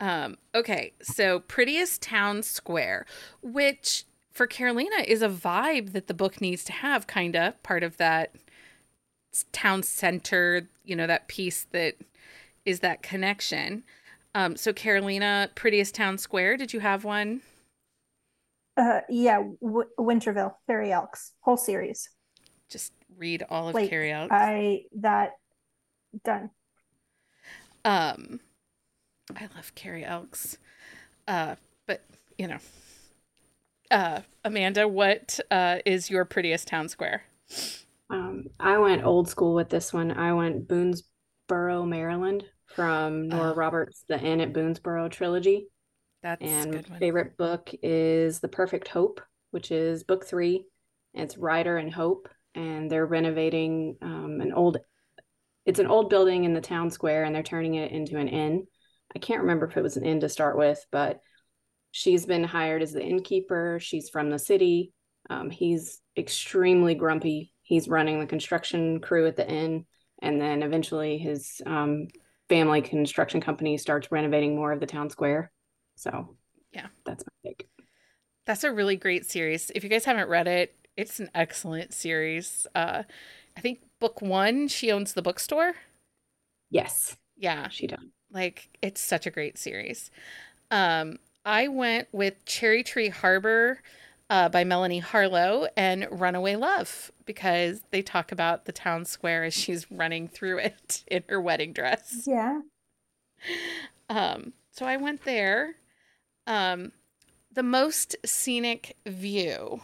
Um, 0.00 0.36
okay, 0.54 0.92
so 1.02 1.40
prettiest 1.40 2.02
town 2.02 2.42
square, 2.42 3.06
which 3.42 4.04
for 4.38 4.46
Carolina 4.46 5.02
is 5.04 5.20
a 5.20 5.28
vibe 5.28 5.90
that 5.94 6.06
the 6.06 6.14
book 6.14 6.40
needs 6.40 6.62
to 6.62 6.72
have, 6.72 7.08
kind 7.08 7.34
of 7.34 7.60
part 7.64 7.82
of 7.82 7.96
that 7.96 8.30
town 9.50 9.82
center, 9.82 10.68
you 10.84 10.94
know, 10.94 11.08
that 11.08 11.26
piece 11.26 11.66
that 11.72 11.96
is 12.64 12.78
that 12.78 13.02
connection. 13.02 13.82
Um, 14.36 14.54
so 14.54 14.72
Carolina, 14.72 15.50
prettiest 15.56 15.96
town 15.96 16.18
square, 16.18 16.56
did 16.56 16.72
you 16.72 16.78
have 16.78 17.02
one? 17.02 17.40
Uh, 18.76 19.00
yeah, 19.08 19.42
w- 19.60 19.88
Winterville, 19.98 20.54
Carrie 20.68 20.92
Elks, 20.92 21.32
whole 21.40 21.56
series. 21.56 22.08
Just 22.68 22.92
read 23.16 23.42
all 23.50 23.68
of 23.68 23.74
Like, 23.74 23.90
Carrie 23.90 24.12
Elks. 24.12 24.32
I 24.32 24.82
that 25.00 25.32
done. 26.22 26.50
Um, 27.84 28.38
I 29.34 29.48
love 29.56 29.74
Carrie 29.74 30.04
Elks. 30.04 30.58
Uh, 31.26 31.56
but 31.86 32.02
you 32.38 32.46
know, 32.46 32.58
uh, 33.90 34.20
Amanda, 34.44 34.86
what 34.88 35.40
uh 35.50 35.78
is 35.86 36.10
your 36.10 36.24
prettiest 36.24 36.68
town 36.68 36.88
square? 36.88 37.24
Um, 38.10 38.46
I 38.58 38.78
went 38.78 39.04
old 39.04 39.28
school 39.28 39.54
with 39.54 39.68
this 39.68 39.92
one. 39.92 40.12
I 40.12 40.32
went 40.32 40.66
Boonesboro, 40.68 41.86
Maryland 41.86 42.44
from 42.74 43.28
Nora 43.28 43.52
Oh. 43.52 43.54
Roberts, 43.54 44.04
the 44.08 44.18
Inn 44.18 44.40
at 44.40 44.52
Boonesboro 44.52 45.10
trilogy. 45.10 45.68
That's 46.22 46.42
And 46.42 46.88
my 46.88 46.98
favorite 46.98 47.36
book 47.36 47.70
is 47.82 48.40
The 48.40 48.48
Perfect 48.48 48.88
Hope, 48.88 49.20
which 49.50 49.70
is 49.70 50.04
book 50.04 50.26
three. 50.26 50.66
It's 51.14 51.38
Ryder 51.38 51.76
and 51.78 51.92
Hope, 51.92 52.28
and 52.54 52.90
they're 52.90 53.06
renovating 53.06 53.96
um, 54.02 54.40
an 54.40 54.52
old. 54.52 54.78
It's 55.66 55.78
an 55.78 55.86
old 55.86 56.08
building 56.08 56.44
in 56.44 56.54
the 56.54 56.60
town 56.60 56.90
square, 56.90 57.24
and 57.24 57.34
they're 57.34 57.42
turning 57.42 57.74
it 57.74 57.92
into 57.92 58.18
an 58.18 58.28
inn. 58.28 58.66
I 59.14 59.18
can't 59.18 59.42
remember 59.42 59.66
if 59.66 59.76
it 59.76 59.82
was 59.82 59.96
an 59.96 60.04
inn 60.04 60.20
to 60.20 60.28
start 60.28 60.56
with, 60.56 60.84
but 60.90 61.20
she's 61.90 62.26
been 62.26 62.44
hired 62.44 62.82
as 62.82 62.92
the 62.92 63.02
innkeeper. 63.04 63.78
She's 63.80 64.08
from 64.08 64.30
the 64.30 64.38
city. 64.38 64.92
Um, 65.30 65.50
he's 65.50 66.00
extremely 66.16 66.94
grumpy. 66.94 67.52
He's 67.62 67.88
running 67.88 68.18
the 68.20 68.26
construction 68.26 69.00
crew 69.00 69.26
at 69.26 69.36
the 69.36 69.48
inn, 69.48 69.84
and 70.22 70.40
then 70.40 70.62
eventually 70.62 71.18
his 71.18 71.60
um, 71.66 72.08
family 72.48 72.80
construction 72.80 73.40
company 73.40 73.76
starts 73.76 74.10
renovating 74.10 74.56
more 74.56 74.72
of 74.72 74.80
the 74.80 74.86
town 74.86 75.10
square. 75.10 75.50
So, 75.96 76.36
Yeah. 76.72 76.88
that's 77.04 77.24
my 77.24 77.50
pick. 77.50 77.68
That's 78.46 78.64
a 78.64 78.72
really 78.72 78.96
great 78.96 79.26
series. 79.26 79.70
If 79.74 79.84
you 79.84 79.90
guys 79.90 80.06
haven't 80.06 80.28
read 80.28 80.46
it, 80.48 80.74
it's 80.96 81.20
an 81.20 81.30
excellent 81.34 81.92
series. 81.92 82.66
Uh, 82.74 83.02
I 83.56 83.60
think 83.60 83.80
book 84.00 84.22
one, 84.22 84.68
she 84.68 84.90
owns 84.90 85.12
the 85.12 85.22
bookstore. 85.22 85.74
Yes, 86.70 87.16
Yeah, 87.36 87.68
she 87.68 87.86
does. 87.86 88.00
like 88.30 88.68
it's 88.82 89.00
such 89.00 89.26
a 89.26 89.30
great 89.30 89.58
series. 89.58 90.10
Um, 90.70 91.18
I 91.44 91.68
went 91.68 92.08
with 92.12 92.44
Cherry 92.44 92.82
Tree 92.82 93.08
Harbor 93.08 93.80
uh, 94.30 94.48
by 94.48 94.64
Melanie 94.64 94.98
Harlow 94.98 95.68
and 95.76 96.06
Runaway 96.10 96.56
Love 96.56 97.10
because 97.24 97.82
they 97.90 98.02
talk 98.02 98.32
about 98.32 98.64
the 98.64 98.72
town 98.72 99.04
square 99.04 99.44
as 99.44 99.54
she's 99.54 99.90
running 99.90 100.28
through 100.28 100.58
it 100.58 101.04
in 101.10 101.22
her 101.28 101.40
wedding 101.40 101.72
dress. 101.72 102.24
Yeah. 102.26 102.60
Um, 104.08 104.52
so 104.72 104.86
I 104.86 104.96
went 104.96 105.24
there. 105.24 105.76
Um, 106.46 106.92
the 107.52 107.62
most 107.62 108.16
scenic 108.24 108.96
view. 109.06 109.80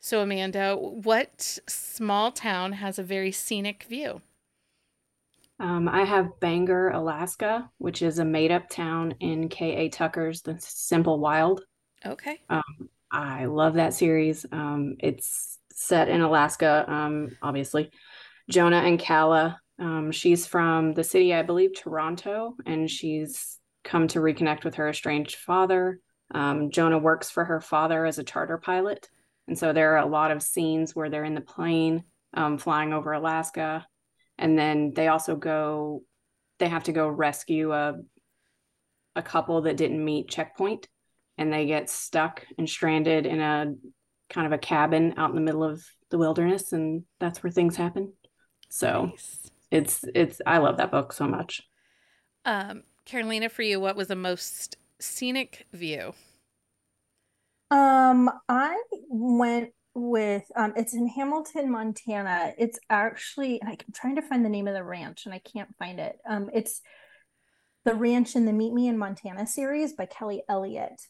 So 0.00 0.20
Amanda, 0.20 0.76
what 0.76 1.58
small 1.68 2.30
town 2.30 2.72
has 2.74 2.98
a 2.98 3.02
very 3.02 3.32
scenic 3.32 3.84
view? 3.88 4.22
Um, 5.58 5.88
I 5.88 6.04
have 6.04 6.38
Bangor, 6.40 6.90
Alaska, 6.90 7.70
which 7.78 8.02
is 8.02 8.18
a 8.18 8.24
made 8.24 8.52
up 8.52 8.68
town 8.68 9.14
in 9.20 9.48
K.A. 9.48 9.88
Tucker's 9.88 10.42
The 10.42 10.56
Simple 10.60 11.18
Wild. 11.18 11.62
Okay. 12.04 12.40
I 13.10 13.46
love 13.46 13.74
that 13.74 13.94
series. 13.94 14.44
Um, 14.52 14.96
it's 15.00 15.58
set 15.72 16.08
in 16.08 16.20
Alaska, 16.20 16.84
um, 16.88 17.36
obviously. 17.42 17.90
Jonah 18.50 18.78
and 18.78 18.98
Calla. 18.98 19.60
Um, 19.78 20.10
she's 20.12 20.46
from 20.46 20.94
the 20.94 21.04
city, 21.04 21.34
I 21.34 21.42
believe, 21.42 21.74
Toronto, 21.74 22.54
and 22.64 22.90
she's 22.90 23.58
come 23.84 24.08
to 24.08 24.20
reconnect 24.20 24.64
with 24.64 24.74
her 24.76 24.88
estranged 24.88 25.36
father. 25.36 26.00
Um, 26.34 26.70
Jonah 26.70 26.98
works 26.98 27.30
for 27.30 27.44
her 27.44 27.60
father 27.60 28.04
as 28.04 28.18
a 28.18 28.24
charter 28.24 28.58
pilot. 28.58 29.08
And 29.48 29.58
so 29.58 29.72
there 29.72 29.92
are 29.94 29.98
a 29.98 30.06
lot 30.06 30.30
of 30.30 30.42
scenes 30.42 30.94
where 30.94 31.08
they're 31.08 31.24
in 31.24 31.34
the 31.34 31.40
plane 31.40 32.04
um, 32.34 32.58
flying 32.58 32.92
over 32.92 33.12
Alaska. 33.12 33.86
And 34.38 34.58
then 34.58 34.92
they 34.94 35.08
also 35.08 35.36
go, 35.36 36.02
they 36.58 36.68
have 36.68 36.84
to 36.84 36.92
go 36.92 37.08
rescue 37.08 37.72
a, 37.72 37.94
a 39.14 39.22
couple 39.22 39.62
that 39.62 39.76
didn't 39.76 40.04
meet 40.04 40.28
checkpoint 40.28 40.88
and 41.38 41.52
they 41.52 41.66
get 41.66 41.88
stuck 41.90 42.44
and 42.58 42.68
stranded 42.68 43.26
in 43.26 43.40
a 43.40 43.74
kind 44.28 44.46
of 44.46 44.52
a 44.52 44.58
cabin 44.58 45.14
out 45.16 45.30
in 45.30 45.36
the 45.36 45.42
middle 45.42 45.64
of 45.64 45.82
the 46.10 46.18
wilderness 46.18 46.72
and 46.72 47.04
that's 47.20 47.42
where 47.42 47.50
things 47.50 47.76
happen 47.76 48.12
so 48.68 49.06
Nice. 49.06 49.50
it's 49.70 50.04
it's 50.14 50.40
i 50.46 50.58
love 50.58 50.76
that 50.78 50.90
book 50.90 51.12
so 51.12 51.26
much 51.26 51.62
Um, 52.44 52.82
Carolina, 53.04 53.48
for 53.48 53.62
you, 53.62 53.80
what 53.80 53.96
was 53.96 54.08
the 54.08 54.16
most 54.16 54.76
scenic 55.00 55.66
view? 55.72 56.14
Um, 57.70 58.30
I 58.48 58.80
went 59.08 59.72
with 59.96 60.44
um 60.56 60.74
it's 60.76 60.94
in 60.94 61.08
Hamilton, 61.08 61.70
Montana. 61.70 62.52
It's 62.58 62.78
actually 62.90 63.60
I'm 63.64 63.78
trying 63.94 64.16
to 64.16 64.22
find 64.22 64.44
the 64.44 64.50
name 64.50 64.68
of 64.68 64.74
the 64.74 64.84
ranch 64.84 65.24
and 65.24 65.34
I 65.34 65.38
can't 65.38 65.74
find 65.78 65.98
it. 65.98 66.18
Um 66.28 66.50
it's 66.52 66.82
the 67.84 67.94
ranch 67.94 68.36
in 68.36 68.44
the 68.44 68.52
Meet 68.52 68.74
Me 68.74 68.88
in 68.88 68.98
Montana 68.98 69.46
series 69.46 69.94
by 69.94 70.06
Kelly 70.06 70.42
Elliott. 70.48 71.00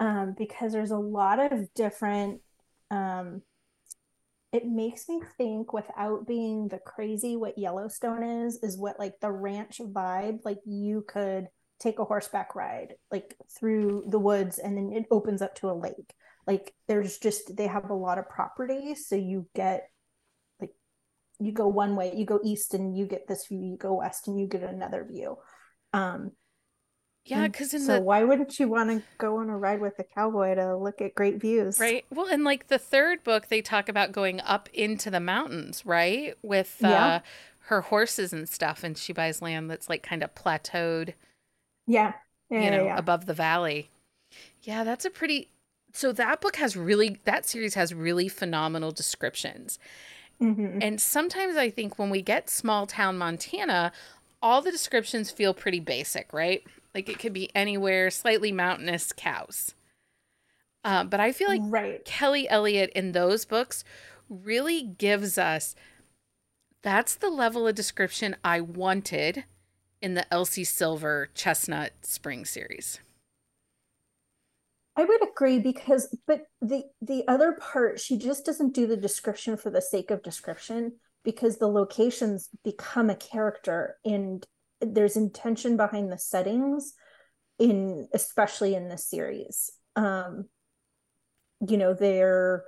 Um 0.00 0.34
because 0.36 0.72
there's 0.72 0.90
a 0.90 0.98
lot 0.98 1.52
of 1.52 1.72
different 1.74 2.40
um 2.90 3.42
it 4.52 4.66
makes 4.66 5.08
me 5.08 5.22
think 5.38 5.72
without 5.72 6.26
being 6.26 6.66
the 6.66 6.78
crazy 6.78 7.36
what 7.36 7.56
Yellowstone 7.56 8.24
is 8.24 8.58
is 8.62 8.76
what 8.76 8.98
like 8.98 9.20
the 9.20 9.30
ranch 9.30 9.78
vibe 9.78 10.40
like 10.44 10.58
you 10.66 11.04
could 11.06 11.46
take 11.78 12.00
a 12.00 12.04
horseback 12.04 12.56
ride 12.56 12.94
like 13.12 13.36
through 13.56 14.04
the 14.08 14.18
woods 14.18 14.58
and 14.58 14.76
then 14.76 14.92
it 14.92 15.06
opens 15.12 15.42
up 15.42 15.54
to 15.54 15.70
a 15.70 15.72
lake 15.72 16.12
like 16.46 16.74
there's 16.88 17.18
just 17.18 17.56
they 17.56 17.66
have 17.66 17.90
a 17.90 17.94
lot 17.94 18.18
of 18.18 18.28
property 18.28 18.94
so 18.94 19.14
you 19.16 19.46
get 19.54 19.88
like 20.60 20.72
you 21.38 21.52
go 21.52 21.68
one 21.68 21.96
way 21.96 22.12
you 22.14 22.24
go 22.26 22.40
east 22.44 22.74
and 22.74 22.96
you 22.96 23.06
get 23.06 23.26
this 23.28 23.46
view 23.46 23.60
you 23.60 23.76
go 23.76 23.94
west 23.94 24.28
and 24.28 24.38
you 24.40 24.46
get 24.46 24.62
another 24.62 25.04
view. 25.10 25.36
Um 25.92 26.32
yeah 27.24 27.46
because 27.46 27.70
so 27.70 27.78
the 27.86 28.00
why 28.00 28.24
wouldn't 28.24 28.58
you 28.58 28.68
want 28.68 28.90
to 28.90 29.02
go 29.18 29.38
on 29.38 29.48
a 29.48 29.56
ride 29.56 29.80
with 29.80 29.98
a 29.98 30.04
cowboy 30.04 30.54
to 30.56 30.76
look 30.76 31.00
at 31.00 31.14
great 31.14 31.40
views? 31.40 31.78
Right. 31.78 32.04
Well 32.10 32.26
in 32.26 32.44
like 32.44 32.68
the 32.68 32.78
third 32.78 33.22
book 33.24 33.48
they 33.48 33.62
talk 33.62 33.88
about 33.88 34.12
going 34.12 34.40
up 34.40 34.68
into 34.72 35.10
the 35.10 35.20
mountains 35.20 35.84
right? 35.86 36.36
With 36.42 36.78
uh 36.84 36.88
Yeah. 36.88 37.20
her 37.66 37.80
horses 37.82 38.32
and 38.32 38.48
stuff 38.48 38.82
and 38.84 38.96
she 38.98 39.12
buys 39.12 39.40
land 39.42 39.70
that's 39.70 39.88
like 39.88 40.02
kind 40.02 40.22
of 40.22 40.34
plateaued 40.34 41.14
yeah. 41.86 42.12
Yeah 42.50 42.60
you 42.64 42.70
know 42.70 42.84
yeah. 42.86 42.98
above 42.98 43.26
the 43.26 43.34
valley. 43.34 43.90
Yeah 44.62 44.84
that's 44.84 45.04
a 45.04 45.10
pretty 45.10 45.48
so 45.92 46.10
that 46.12 46.40
book 46.40 46.56
has 46.56 46.76
really 46.76 47.18
that 47.24 47.46
series 47.46 47.74
has 47.74 47.92
really 47.94 48.28
phenomenal 48.28 48.90
descriptions. 48.90 49.78
Mhm. 50.40 50.82
and 50.82 51.00
sometimes 51.00 51.56
i 51.56 51.70
think 51.70 51.98
when 52.00 52.10
we 52.10 52.20
get 52.20 52.50
small 52.50 52.84
town 52.86 53.16
montana 53.16 53.92
all 54.42 54.60
the 54.60 54.72
descriptions 54.72 55.30
feel 55.30 55.54
pretty 55.54 55.78
basic 55.78 56.32
right? 56.32 56.64
Like 56.94 57.08
it 57.08 57.18
could 57.20 57.32
be 57.32 57.48
anywhere 57.54 58.10
slightly 58.10 58.50
mountainous 58.52 59.12
cows. 59.12 59.74
Uh, 60.84 61.04
but 61.04 61.20
i 61.20 61.30
feel 61.30 61.48
like 61.48 61.60
right. 61.64 62.04
Kelly 62.04 62.48
elliott 62.48 62.90
in 62.94 63.12
those 63.12 63.44
books 63.44 63.84
really 64.28 64.82
gives 64.82 65.38
us 65.38 65.76
that's 66.82 67.14
the 67.14 67.30
level 67.30 67.68
of 67.68 67.76
description 67.76 68.34
i 68.42 68.60
wanted 68.60 69.44
in 70.00 70.14
the 70.14 70.26
elsie 70.34 70.64
silver 70.64 71.28
chestnut 71.34 71.92
spring 72.02 72.44
series 72.44 72.98
I 74.96 75.04
would 75.04 75.26
agree 75.26 75.58
because 75.58 76.14
but 76.26 76.42
the 76.60 76.84
the 77.00 77.24
other 77.26 77.52
part 77.52 77.98
she 77.98 78.18
just 78.18 78.44
doesn't 78.44 78.74
do 78.74 78.86
the 78.86 78.96
description 78.96 79.56
for 79.56 79.70
the 79.70 79.80
sake 79.80 80.10
of 80.10 80.22
description 80.22 80.92
because 81.24 81.56
the 81.56 81.68
locations 81.68 82.48
become 82.62 83.08
a 83.08 83.14
character 83.14 83.96
and 84.04 84.44
there's 84.80 85.16
intention 85.16 85.76
behind 85.76 86.10
the 86.10 86.18
settings 86.18 86.92
in 87.58 88.08
especially 88.12 88.74
in 88.74 88.88
this 88.88 89.06
series. 89.06 89.70
Um 89.96 90.46
you 91.66 91.78
know 91.78 91.94
they're 91.94 92.64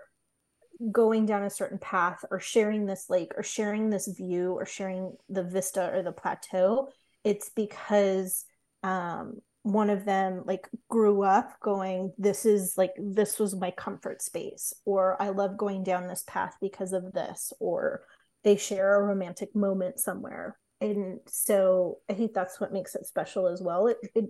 going 0.90 1.26
down 1.26 1.42
a 1.44 1.50
certain 1.50 1.78
path 1.78 2.24
or 2.30 2.40
sharing 2.40 2.86
this 2.86 3.08
lake 3.08 3.32
or 3.36 3.42
sharing 3.42 3.90
this 3.90 4.08
view 4.08 4.52
or 4.52 4.66
sharing 4.66 5.12
the 5.28 5.42
vista 5.42 5.90
or 5.92 6.02
the 6.02 6.12
plateau 6.12 6.88
it's 7.22 7.50
because 7.50 8.44
um 8.82 9.40
one 9.64 9.90
of 9.90 10.04
them 10.04 10.42
like 10.44 10.68
grew 10.88 11.22
up 11.22 11.58
going 11.60 12.12
this 12.18 12.44
is 12.46 12.76
like 12.76 12.92
this 12.98 13.38
was 13.38 13.56
my 13.56 13.70
comfort 13.70 14.20
space 14.20 14.72
or 14.84 15.20
i 15.22 15.30
love 15.30 15.56
going 15.56 15.82
down 15.82 16.06
this 16.06 16.22
path 16.26 16.54
because 16.60 16.92
of 16.92 17.12
this 17.12 17.50
or 17.60 18.02
they 18.44 18.56
share 18.56 18.94
a 18.94 19.02
romantic 19.02 19.56
moment 19.56 19.98
somewhere. 19.98 20.56
And 20.80 21.20
so 21.26 21.98
i 22.08 22.12
think 22.12 22.32
that's 22.32 22.60
what 22.60 22.72
makes 22.72 22.94
it 22.94 23.06
special 23.06 23.48
as 23.48 23.60
well. 23.60 23.88
It, 23.88 23.96
it 24.14 24.26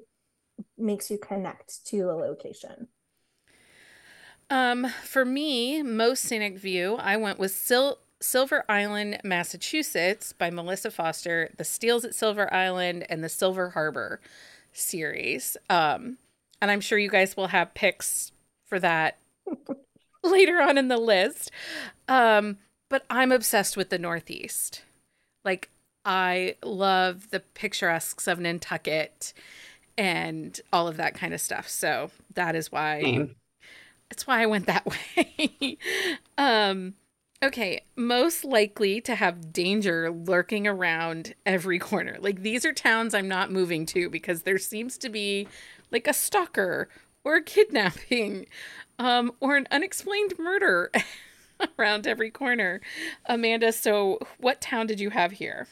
makes 0.78 1.10
you 1.10 1.18
connect 1.18 1.84
to 1.86 2.02
a 2.02 2.14
location. 2.14 2.88
Um, 4.50 4.86
for 5.02 5.24
me, 5.24 5.82
most 5.82 6.22
scenic 6.22 6.58
view, 6.58 6.96
I 6.96 7.16
went 7.16 7.38
with 7.38 7.50
Sil- 7.50 7.98
Silver 8.20 8.62
Island, 8.68 9.18
Massachusetts 9.24 10.32
by 10.32 10.50
Melissa 10.50 10.90
Foster, 10.90 11.50
The 11.56 11.64
Steeles 11.64 12.04
at 12.04 12.14
Silver 12.14 12.52
Island, 12.52 13.06
and 13.08 13.24
the 13.24 13.28
Silver 13.28 13.70
Harbor 13.70 14.20
series. 14.74 15.56
Um, 15.70 16.18
and 16.60 16.70
I'm 16.70 16.80
sure 16.80 16.98
you 16.98 17.08
guys 17.10 17.36
will 17.36 17.48
have 17.48 17.74
picks 17.74 18.32
for 18.66 18.78
that 18.80 19.18
later 20.22 20.60
on 20.60 20.78
in 20.78 20.88
the 20.88 20.98
list. 20.98 21.50
Um, 22.08 22.58
but 22.90 23.04
I'm 23.08 23.32
obsessed 23.32 23.76
with 23.76 23.90
the 23.90 23.98
Northeast. 23.98 24.82
Like, 25.44 25.70
I 26.04 26.56
love 26.62 27.30
the 27.30 27.40
picturesques 27.40 28.26
of 28.26 28.38
Nantucket 28.38 29.32
and 29.96 30.60
all 30.72 30.86
of 30.88 30.96
that 30.96 31.14
kind 31.14 31.32
of 31.32 31.40
stuff. 31.40 31.68
So 31.68 32.10
that 32.34 32.54
is 32.54 32.70
why 32.70 33.00
Same. 33.02 33.36
that's 34.10 34.26
why 34.26 34.42
I 34.42 34.46
went 34.46 34.66
that 34.66 34.86
way. 35.16 35.78
um 36.36 36.94
okay, 37.44 37.82
most 37.96 38.44
likely 38.44 39.00
to 39.02 39.14
have 39.14 39.52
danger 39.52 40.10
lurking 40.10 40.66
around 40.66 41.34
every 41.44 41.78
corner. 41.78 42.16
Like 42.18 42.42
these 42.42 42.64
are 42.64 42.72
towns 42.72 43.14
I'm 43.14 43.28
not 43.28 43.52
moving 43.52 43.86
to 43.86 44.08
because 44.08 44.42
there 44.42 44.58
seems 44.58 44.98
to 44.98 45.08
be 45.08 45.46
like 45.90 46.08
a 46.08 46.12
stalker 46.14 46.88
or 47.22 47.36
a 47.36 47.42
kidnapping 47.42 48.46
um 48.98 49.32
or 49.40 49.56
an 49.56 49.66
unexplained 49.70 50.38
murder 50.38 50.90
around 51.78 52.06
every 52.06 52.30
corner. 52.30 52.80
Amanda, 53.26 53.72
so 53.72 54.18
what 54.38 54.60
town 54.60 54.86
did 54.86 54.98
you 54.98 55.10
have 55.10 55.32
here? 55.32 55.68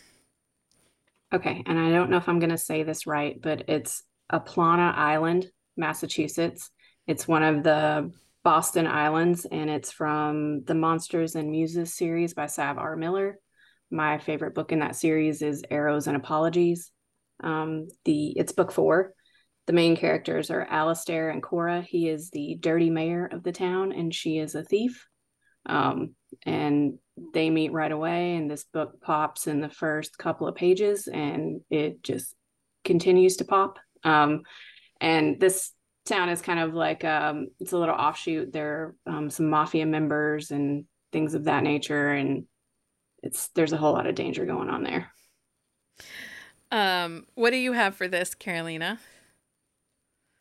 Okay, 1.35 1.63
and 1.67 1.79
I 1.79 1.91
don't 1.91 2.11
know 2.11 2.19
if 2.19 2.29
I'm 2.29 2.41
going 2.41 2.51
to 2.51 2.59
say 2.59 2.83
this 2.83 3.07
right, 3.07 3.41
but 3.41 3.65
it's 3.69 4.03
Aplana 4.31 4.95
Island, 4.95 5.51
Massachusetts. 5.79 6.71
It's 7.07 7.27
one 7.27 7.43
of 7.43 7.63
the 7.63 8.13
Boston 8.45 8.87
Islands, 8.87 9.45
and 9.45 9.71
it's 9.71 9.93
from 9.93 10.65
the 10.65 10.75
Monsters 10.75 11.37
and 11.37 11.51
Muses 11.51 11.95
series 11.95 12.35
by 12.35 12.47
Sav 12.47 12.79
R. 12.79 12.97
Miller. 12.97 13.39
My 13.91 14.19
favorite 14.19 14.55
book 14.55 14.73
in 14.73 14.81
that 14.81 14.97
series 14.97 15.43
is 15.43 15.63
Arrows 15.71 16.07
and 16.07 16.17
Apologies. 16.17 16.91
Um, 17.43 17.89
the 18.05 18.31
it's 18.31 18.53
book 18.53 18.73
four. 18.73 19.15
The 19.67 19.73
main 19.73 19.97
characters 19.97 20.51
are 20.51 20.67
Alistair 20.69 21.31
and 21.31 21.43
Cora. 21.43 21.83
He 21.83 22.09
is 22.09 22.31
the 22.31 22.57
dirty 22.59 22.91
mayor 22.91 23.29
of 23.31 23.45
the 23.45 23.53
town, 23.53 23.93
and 23.93 24.13
she 24.13 24.39
is 24.39 24.57
a 24.57 24.65
thief. 24.65 25.07
Um, 25.67 26.17
and 26.45 26.99
they 27.33 27.49
meet 27.49 27.73
right 27.73 27.93
away, 27.93 28.35
and 28.35 28.51
this 28.51 28.65
book 28.65 29.01
pops 29.01 29.47
in 29.47 29.61
the 29.61 29.69
first 29.69 30.19
couple 30.19 30.49
of 30.49 30.57
pages, 30.57 31.07
and 31.07 31.61
it 31.71 32.03
just 32.03 32.35
continues 32.85 33.37
to 33.37 33.45
pop. 33.45 33.79
Um, 34.03 34.43
and 35.01 35.39
this 35.39 35.71
town 36.05 36.29
is 36.29 36.43
kind 36.43 36.61
of 36.61 36.75
like 36.75 37.05
um, 37.05 37.49
it's 37.61 37.73
a 37.73 37.79
little 37.79 37.95
offshoot. 37.95 38.53
There 38.53 38.95
are 39.07 39.15
um, 39.15 39.31
some 39.31 39.49
mafia 39.49 39.87
members 39.87 40.51
and 40.51 40.85
things 41.13 41.35
of 41.35 41.45
that 41.45 41.63
nature, 41.63 42.11
and 42.11 42.45
it's 43.23 43.49
there's 43.49 43.73
a 43.73 43.77
whole 43.77 43.93
lot 43.93 44.07
of 44.07 44.15
danger 44.15 44.45
going 44.45 44.69
on 44.69 44.83
there. 44.83 45.13
Um 46.71 47.27
what 47.35 47.51
do 47.51 47.57
you 47.57 47.73
have 47.73 47.95
for 47.95 48.09
this, 48.09 48.35
Carolina? 48.35 48.99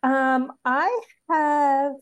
Um, 0.02 0.54
I 0.64 1.02
have 1.30 1.94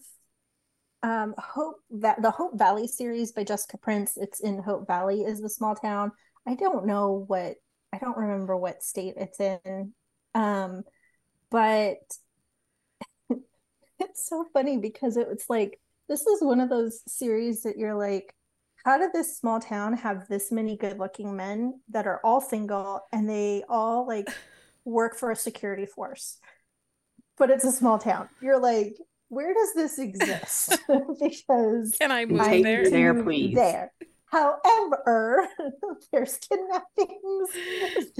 um 1.01 1.33
Hope 1.37 1.77
that 1.91 2.21
the 2.21 2.31
Hope 2.31 2.57
Valley 2.57 2.87
series 2.87 3.31
by 3.31 3.43
Jessica 3.43 3.77
Prince. 3.77 4.17
It's 4.17 4.39
in 4.39 4.61
Hope 4.61 4.87
Valley 4.87 5.21
is 5.21 5.41
the 5.41 5.49
small 5.49 5.75
town. 5.75 6.11
I 6.47 6.55
don't 6.55 6.85
know 6.85 7.25
what 7.27 7.55
I 7.91 7.97
don't 7.97 8.17
remember 8.17 8.55
what 8.55 8.83
state 8.83 9.15
it's 9.17 9.39
in. 9.39 9.93
Um, 10.35 10.83
but 11.49 11.97
it's 13.99 14.27
so 14.27 14.45
funny 14.53 14.77
because 14.77 15.17
it 15.17 15.27
was 15.27 15.45
like 15.49 15.79
this 16.07 16.25
is 16.25 16.41
one 16.41 16.59
of 16.59 16.69
those 16.69 17.01
series 17.07 17.63
that 17.63 17.77
you're 17.77 17.95
like, 17.95 18.33
how 18.83 18.97
did 18.97 19.13
this 19.13 19.37
small 19.37 19.59
town 19.59 19.93
have 19.93 20.27
this 20.27 20.51
many 20.51 20.75
good-looking 20.75 21.35
men 21.35 21.79
that 21.89 22.07
are 22.07 22.19
all 22.23 22.41
single 22.41 23.01
and 23.11 23.29
they 23.29 23.63
all 23.69 24.07
like 24.07 24.27
work 24.85 25.15
for 25.15 25.31
a 25.31 25.35
security 25.35 25.85
force? 25.85 26.39
But 27.37 27.51
it's 27.51 27.63
a 27.63 27.71
small 27.71 27.99
town. 27.99 28.27
You're 28.41 28.59
like, 28.59 28.97
where 29.29 29.53
does 29.53 29.73
this 29.75 29.99
exist? 29.99 30.77
because 31.21 31.95
Can 31.99 32.11
I 32.11 32.25
move 32.25 32.41
Take 32.41 32.63
there? 32.63 32.83
me 32.83 32.89
there, 32.89 33.23
please. 33.23 33.55
There. 33.55 33.91
However, 34.25 35.47
there's 36.11 36.37
kidnappings, 36.37 37.49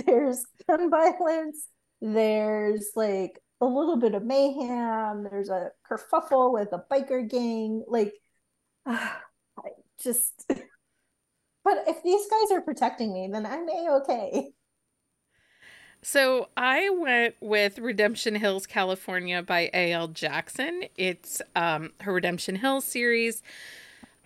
there's 0.06 0.43
gun 0.68 0.89
violence, 0.89 1.68
there's 2.01 2.91
like 2.95 3.39
a 3.62 3.66
little 3.66 3.97
bit 3.97 4.16
of 4.16 4.24
mayhem, 4.24 5.24
there's 5.24 5.49
a 5.49 5.72
kerfuffle 5.89 6.53
with 6.53 6.70
a 6.72 6.84
biker 6.91 7.30
gang. 7.30 7.84
Like, 7.88 8.14
I 8.86 9.10
just. 10.01 10.49
But 11.62 11.84
if 11.88 12.01
these 12.03 12.26
guys 12.32 12.57
are 12.57 12.62
protecting 12.62 13.14
me, 13.14 13.30
then 13.32 13.45
I'm 13.45 13.68
a 13.68 13.97
okay. 13.97 14.53
So 16.01 16.47
I 16.55 16.89
went 16.89 17.36
with 17.41 17.78
Redemption 17.78 18.36
Hills, 18.36 18.66
California 18.66 19.43
by 19.43 19.70
A.L. 19.74 20.07
Jackson. 20.07 20.86
It's 20.95 21.41
um, 21.55 21.91
her 22.01 22.14
Redemption 22.14 22.55
Hills 22.55 22.86
series. 22.86 23.43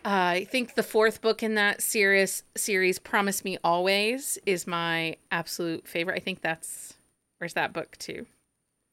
Uh, 0.05 0.09
I 0.09 0.47
think 0.49 0.75
the 0.75 0.83
fourth 0.83 1.21
book 1.21 1.41
in 1.41 1.55
that 1.55 1.81
series, 1.81 2.43
series 2.55 2.99
Promise 2.99 3.43
Me 3.43 3.57
Always, 3.63 4.37
is 4.45 4.67
my 4.67 5.17
absolute 5.31 5.87
favorite. 5.87 6.15
I 6.15 6.19
think 6.19 6.41
that's 6.41 6.93
where's 7.39 7.53
that 7.53 7.73
book 7.73 7.97
too? 7.97 8.27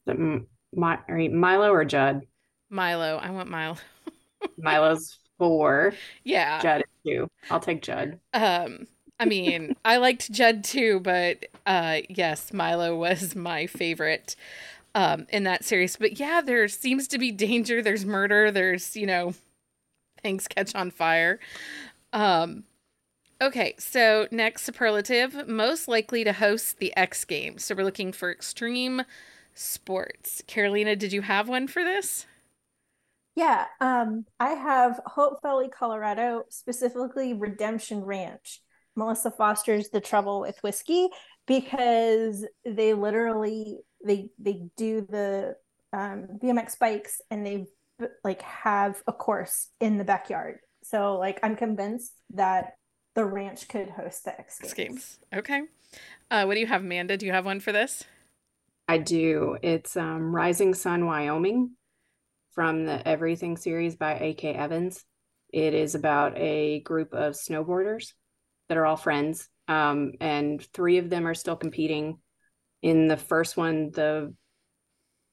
The, 0.06 0.44
My, 0.74 0.98
Milo 1.08 1.70
or 1.70 1.84
Judd? 1.84 2.26
Milo. 2.70 3.18
I 3.18 3.30
want 3.30 3.50
Milo. 3.50 3.76
Milo's 4.58 5.18
four. 5.38 5.94
Yeah. 6.24 6.60
Judd 6.60 6.80
is 6.82 6.86
two. 7.04 7.28
I'll 7.50 7.60
take 7.60 7.82
Judd. 7.82 8.20
Um, 8.32 8.86
I 9.18 9.24
mean, 9.24 9.74
I 9.84 9.98
liked 9.98 10.30
Judd 10.32 10.64
too, 10.64 11.00
but 11.00 11.46
uh, 11.66 12.00
yes, 12.08 12.52
Milo 12.52 12.96
was 12.96 13.34
my 13.34 13.66
favorite 13.66 14.36
um, 14.94 15.26
in 15.30 15.44
that 15.44 15.64
series. 15.64 15.96
But 15.96 16.18
yeah, 16.18 16.40
there 16.40 16.66
seems 16.68 17.08
to 17.08 17.18
be 17.18 17.32
danger. 17.32 17.82
There's 17.82 18.06
murder. 18.06 18.50
There's 18.50 18.96
you 18.96 19.06
know, 19.06 19.34
things 20.22 20.48
catch 20.48 20.74
on 20.74 20.90
fire. 20.90 21.38
Um, 22.12 22.64
okay, 23.40 23.74
so 23.78 24.26
next 24.30 24.62
superlative 24.62 25.48
most 25.48 25.88
likely 25.88 26.24
to 26.24 26.32
host 26.32 26.78
the 26.78 26.96
X 26.96 27.24
Games. 27.24 27.64
So 27.64 27.74
we're 27.74 27.84
looking 27.84 28.12
for 28.12 28.30
extreme 28.30 29.02
sports. 29.54 30.42
Carolina, 30.46 30.96
did 30.96 31.12
you 31.12 31.22
have 31.22 31.48
one 31.48 31.66
for 31.66 31.84
this? 31.84 32.26
Yeah, 33.36 33.66
um, 33.80 34.26
I 34.38 34.50
have 34.50 35.00
Hope 35.06 35.40
Valley, 35.42 35.68
Colorado, 35.68 36.44
specifically 36.50 37.32
Redemption 37.32 38.02
Ranch. 38.02 38.60
Melissa 38.96 39.30
Foster's 39.30 39.88
The 39.90 40.00
Trouble 40.00 40.40
with 40.40 40.58
Whiskey 40.62 41.08
because 41.46 42.44
they 42.64 42.92
literally 42.94 43.78
they 44.04 44.28
they 44.38 44.62
do 44.76 45.06
the 45.08 45.56
um, 45.92 46.28
BMX 46.42 46.78
bikes 46.78 47.20
and 47.30 47.46
they 47.46 47.66
like 48.24 48.42
have 48.42 49.02
a 49.06 49.12
course 49.12 49.68
in 49.80 49.98
the 49.98 50.04
backyard. 50.04 50.58
So 50.82 51.18
like 51.18 51.38
I'm 51.42 51.56
convinced 51.56 52.12
that 52.34 52.72
the 53.14 53.24
ranch 53.24 53.68
could 53.68 53.90
host 53.90 54.24
the 54.24 54.38
X 54.38 54.58
Games. 54.60 54.74
Games. 54.74 55.18
Okay. 55.34 55.62
Uh, 56.30 56.44
what 56.44 56.54
do 56.54 56.60
you 56.60 56.66
have, 56.66 56.82
Amanda? 56.82 57.16
Do 57.16 57.26
you 57.26 57.32
have 57.32 57.44
one 57.44 57.60
for 57.60 57.72
this? 57.72 58.04
I 58.90 58.98
do. 58.98 59.56
It's 59.62 59.96
um, 59.96 60.34
Rising 60.34 60.74
Sun, 60.74 61.06
Wyoming 61.06 61.76
from 62.50 62.86
the 62.86 63.06
Everything 63.06 63.56
series 63.56 63.94
by 63.94 64.18
A.K. 64.18 64.52
Evans. 64.52 65.04
It 65.52 65.74
is 65.74 65.94
about 65.94 66.36
a 66.36 66.80
group 66.80 67.14
of 67.14 67.34
snowboarders 67.34 68.14
that 68.68 68.76
are 68.76 68.84
all 68.84 68.96
friends, 68.96 69.48
um, 69.68 70.14
and 70.20 70.60
three 70.74 70.98
of 70.98 71.08
them 71.08 71.28
are 71.28 71.34
still 71.34 71.54
competing. 71.54 72.18
In 72.82 73.06
the 73.06 73.16
first 73.16 73.56
one, 73.56 73.92
the 73.92 74.34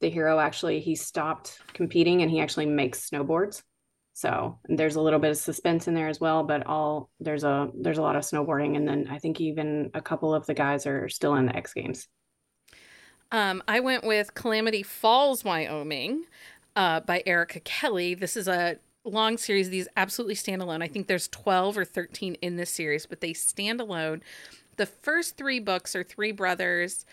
the 0.00 0.08
hero 0.08 0.38
actually 0.38 0.78
he 0.78 0.94
stopped 0.94 1.58
competing 1.72 2.22
and 2.22 2.30
he 2.30 2.38
actually 2.38 2.66
makes 2.66 3.10
snowboards. 3.10 3.64
So 4.12 4.60
there's 4.68 4.94
a 4.94 5.00
little 5.00 5.18
bit 5.18 5.32
of 5.32 5.36
suspense 5.36 5.88
in 5.88 5.94
there 5.94 6.08
as 6.08 6.20
well, 6.20 6.44
but 6.44 6.64
all 6.64 7.10
there's 7.18 7.42
a 7.42 7.70
there's 7.74 7.98
a 7.98 8.02
lot 8.02 8.14
of 8.14 8.22
snowboarding, 8.22 8.76
and 8.76 8.86
then 8.86 9.08
I 9.10 9.18
think 9.18 9.40
even 9.40 9.90
a 9.94 10.00
couple 10.00 10.32
of 10.32 10.46
the 10.46 10.54
guys 10.54 10.86
are 10.86 11.08
still 11.08 11.34
in 11.34 11.46
the 11.46 11.56
X 11.56 11.74
Games. 11.74 12.06
Um, 13.30 13.62
I 13.68 13.80
went 13.80 14.04
with 14.04 14.34
Calamity 14.34 14.82
Falls, 14.82 15.44
Wyoming, 15.44 16.24
uh, 16.76 17.00
by 17.00 17.22
Erica 17.26 17.60
Kelly. 17.60 18.14
This 18.14 18.36
is 18.36 18.48
a 18.48 18.78
long 19.04 19.36
series. 19.36 19.70
These 19.70 19.88
absolutely 19.96 20.34
stand 20.34 20.62
alone. 20.62 20.82
I 20.82 20.88
think 20.88 21.08
there's 21.08 21.28
12 21.28 21.78
or 21.78 21.84
13 21.84 22.34
in 22.36 22.56
this 22.56 22.70
series, 22.70 23.06
but 23.06 23.20
they 23.20 23.34
stand 23.34 23.80
alone. 23.80 24.22
The 24.76 24.86
first 24.86 25.36
three 25.36 25.58
books 25.58 25.94
are 25.94 26.02
three 26.02 26.32
brothers 26.32 27.04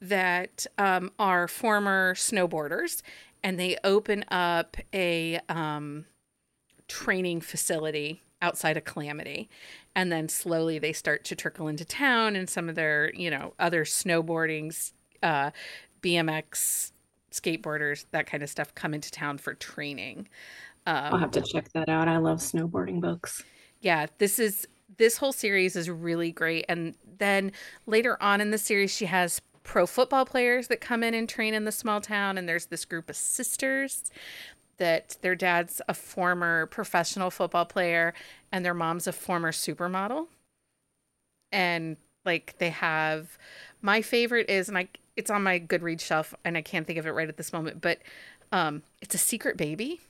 that 0.00 0.66
um, 0.78 1.10
are 1.18 1.48
former 1.48 2.14
snowboarders, 2.14 3.02
and 3.42 3.58
they 3.58 3.76
open 3.82 4.24
up 4.28 4.76
a 4.92 5.40
um, 5.48 6.04
training 6.86 7.40
facility 7.40 8.22
outside 8.42 8.76
of 8.76 8.84
Calamity. 8.84 9.48
And 9.96 10.12
then 10.12 10.28
slowly 10.28 10.78
they 10.78 10.92
start 10.92 11.24
to 11.24 11.36
trickle 11.36 11.66
into 11.66 11.84
town, 11.84 12.36
and 12.36 12.48
some 12.48 12.68
of 12.68 12.74
their, 12.74 13.12
you 13.14 13.30
know, 13.30 13.54
other 13.58 13.84
snowboarding 13.84 14.72
uh, 15.24 15.50
BMX 16.02 16.92
skateboarders, 17.32 18.06
that 18.12 18.26
kind 18.26 18.42
of 18.42 18.48
stuff, 18.50 18.74
come 18.74 18.94
into 18.94 19.10
town 19.10 19.38
for 19.38 19.54
training. 19.54 20.28
Um, 20.86 21.14
I'll 21.14 21.18
have 21.18 21.30
to 21.32 21.42
check 21.42 21.72
that 21.72 21.88
out. 21.88 22.08
I 22.08 22.18
love 22.18 22.38
snowboarding 22.38 23.00
books. 23.00 23.42
Yeah, 23.80 24.06
this 24.18 24.38
is 24.38 24.68
this 24.96 25.16
whole 25.16 25.32
series 25.32 25.74
is 25.74 25.90
really 25.90 26.30
great. 26.30 26.64
And 26.68 26.94
then 27.18 27.50
later 27.86 28.22
on 28.22 28.40
in 28.40 28.50
the 28.50 28.58
series, 28.58 28.94
she 28.94 29.06
has 29.06 29.40
pro 29.64 29.86
football 29.86 30.24
players 30.24 30.68
that 30.68 30.80
come 30.80 31.02
in 31.02 31.14
and 31.14 31.28
train 31.28 31.54
in 31.54 31.64
the 31.64 31.72
small 31.72 32.00
town, 32.00 32.38
and 32.38 32.48
there's 32.48 32.66
this 32.66 32.84
group 32.84 33.10
of 33.10 33.16
sisters 33.16 34.04
that 34.76 35.16
their 35.22 35.34
dad's 35.34 35.80
a 35.88 35.94
former 35.94 36.66
professional 36.66 37.30
football 37.30 37.64
player 37.64 38.12
and 38.52 38.64
their 38.64 38.74
mom's 38.74 39.06
a 39.06 39.12
former 39.12 39.52
supermodel. 39.52 40.26
And 41.52 41.96
like 42.24 42.56
they 42.58 42.70
have 42.70 43.38
my 43.82 44.02
favorite 44.02 44.50
is 44.50 44.68
and 44.68 44.76
I 44.76 44.88
it's 45.16 45.30
on 45.30 45.42
my 45.42 45.58
Goodreads 45.60 46.00
shelf 46.00 46.34
and 46.44 46.56
I 46.56 46.62
can't 46.62 46.86
think 46.86 46.98
of 46.98 47.06
it 47.06 47.10
right 47.12 47.28
at 47.28 47.36
this 47.36 47.52
moment, 47.52 47.80
but 47.80 47.98
um, 48.52 48.82
it's 49.00 49.14
a 49.14 49.18
secret 49.18 49.56
baby. 49.56 50.00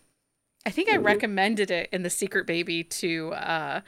I 0.66 0.70
think 0.70 0.88
I 0.88 0.96
recommended 0.96 1.70
it 1.70 1.88
in 1.92 2.02
the 2.02 2.10
secret 2.10 2.46
baby 2.46 2.84
to 2.84 3.32
uh, 3.34 3.80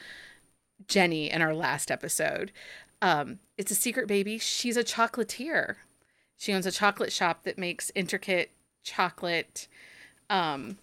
Jenny 0.88 1.30
in 1.30 1.40
our 1.40 1.54
last 1.54 1.90
episode. 1.90 2.52
Um, 3.00 3.38
it's 3.56 3.70
a 3.70 3.74
secret 3.76 4.06
baby. 4.08 4.38
She's 4.38 4.76
a 4.76 4.84
chocolatier. 4.84 5.76
She 6.36 6.52
owns 6.52 6.66
a 6.66 6.72
chocolate 6.72 7.12
shop 7.12 7.44
that 7.44 7.58
makes 7.58 7.90
intricate 7.94 8.50
chocolate 8.84 9.68
um, 10.28 10.78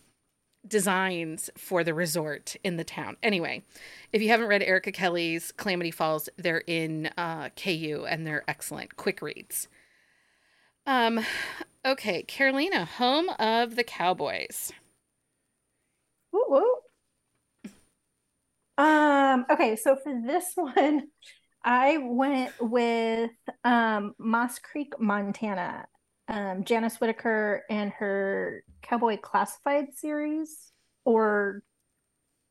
designs 0.68 1.50
for 1.58 1.84
the 1.84 1.94
resort 1.94 2.56
in 2.64 2.78
the 2.78 2.84
town. 2.84 3.18
Anyway, 3.22 3.64
if 4.12 4.22
you 4.22 4.30
haven't 4.30 4.48
read 4.48 4.64
Erica 4.64 4.92
Kelly's 4.92 5.52
Calamity 5.52 5.92
Falls, 5.92 6.30
they're 6.38 6.64
in 6.66 7.12
uh, 7.18 7.50
KU 7.56 8.06
and 8.08 8.26
they're 8.26 8.44
excellent. 8.48 8.96
Quick 8.96 9.22
reads. 9.22 9.68
Um, 10.86 11.26
okay, 11.86 12.24
Carolina, 12.24 12.86
home 12.86 13.30
of 13.40 13.76
the 13.76 13.84
Cowboys. 13.84 14.72
Woo 16.32 16.44
woo. 16.50 16.76
Um, 18.78 19.46
okay, 19.50 19.76
so 19.76 19.96
for 19.96 20.20
this 20.26 20.52
one, 20.56 21.08
I 21.64 21.98
went 21.98 22.52
with 22.60 23.32
um 23.64 24.14
Moss 24.18 24.60
Creek, 24.60 24.94
Montana. 25.00 25.86
Um, 26.30 26.64
Janice 26.64 26.98
Whiteaker 26.98 27.60
and 27.70 27.92
her 27.92 28.64
Cowboy 28.82 29.18
Classified 29.18 29.88
series, 29.94 30.72
or 31.04 31.62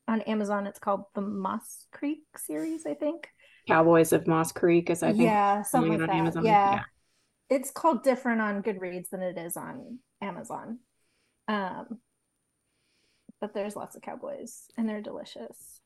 on 0.06 0.20
Amazon, 0.22 0.66
it's 0.66 0.78
called 0.78 1.04
the 1.14 1.22
Moss 1.22 1.86
Creek 1.90 2.20
series, 2.36 2.84
I 2.84 2.92
think. 2.92 3.28
Cowboys 3.66 4.12
of 4.12 4.26
Moss 4.26 4.52
Creek, 4.52 4.90
as 4.90 5.02
I 5.02 5.12
think. 5.12 5.22
Yeah, 5.22 5.62
something 5.62 5.98
like 5.98 6.00
that. 6.00 6.10
Amazon. 6.10 6.44
Yeah. 6.44 6.74
yeah 6.74 6.82
it's 7.52 7.70
called 7.70 8.02
different 8.02 8.40
on 8.40 8.62
Goodreads 8.62 9.10
than 9.10 9.22
it 9.22 9.36
is 9.36 9.56
on 9.56 9.98
Amazon. 10.22 10.78
Um, 11.48 11.98
but 13.40 13.52
there's 13.52 13.76
lots 13.76 13.94
of 13.94 14.02
cowboys 14.02 14.68
and 14.78 14.88
they're 14.88 15.02
delicious. 15.02 15.80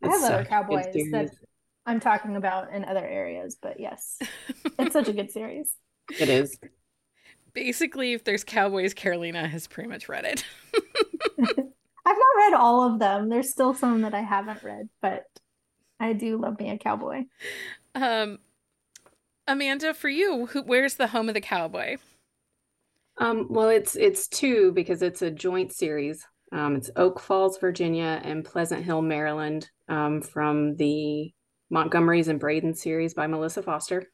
It's 0.00 0.04
I 0.04 0.08
have 0.08 0.32
other 0.32 0.44
cowboys 0.44 0.84
that 1.10 1.30
I'm 1.86 1.98
talking 1.98 2.36
about 2.36 2.72
in 2.72 2.84
other 2.84 3.04
areas, 3.04 3.56
but 3.60 3.80
yes, 3.80 4.18
it's 4.78 4.92
such 4.92 5.08
a 5.08 5.12
good 5.12 5.32
series. 5.32 5.74
It 6.20 6.28
is. 6.28 6.56
Basically, 7.52 8.12
if 8.12 8.22
there's 8.22 8.44
cowboys, 8.44 8.94
Carolina 8.94 9.48
has 9.48 9.66
pretty 9.66 9.88
much 9.88 10.08
read 10.08 10.24
it. 10.24 10.44
I've 11.40 12.16
not 12.16 12.36
read 12.36 12.54
all 12.54 12.92
of 12.92 13.00
them. 13.00 13.28
There's 13.28 13.50
still 13.50 13.74
some 13.74 14.02
that 14.02 14.14
I 14.14 14.20
haven't 14.20 14.62
read, 14.62 14.88
but 15.02 15.24
I 15.98 16.12
do 16.12 16.36
love 16.36 16.60
me 16.60 16.70
a 16.70 16.78
cowboy. 16.78 17.24
Um, 17.94 18.38
Amanda, 19.48 19.94
for 19.94 20.10
you, 20.10 20.46
who, 20.46 20.62
where's 20.62 20.94
the 20.94 21.06
home 21.08 21.28
of 21.28 21.34
the 21.34 21.40
cowboy? 21.40 21.96
Um, 23.16 23.46
well, 23.48 23.70
it's 23.70 23.96
it's 23.96 24.28
two 24.28 24.72
because 24.72 25.02
it's 25.02 25.22
a 25.22 25.30
joint 25.30 25.72
series. 25.72 26.24
Um, 26.52 26.76
it's 26.76 26.90
Oak 26.96 27.18
Falls, 27.18 27.58
Virginia, 27.58 28.20
and 28.22 28.44
Pleasant 28.44 28.84
Hill, 28.84 29.02
Maryland, 29.02 29.68
um, 29.88 30.20
from 30.20 30.76
the 30.76 31.32
Montgomerys 31.72 32.28
and 32.28 32.38
Braden 32.38 32.74
series 32.74 33.14
by 33.14 33.26
Melissa 33.26 33.62
Foster. 33.62 34.04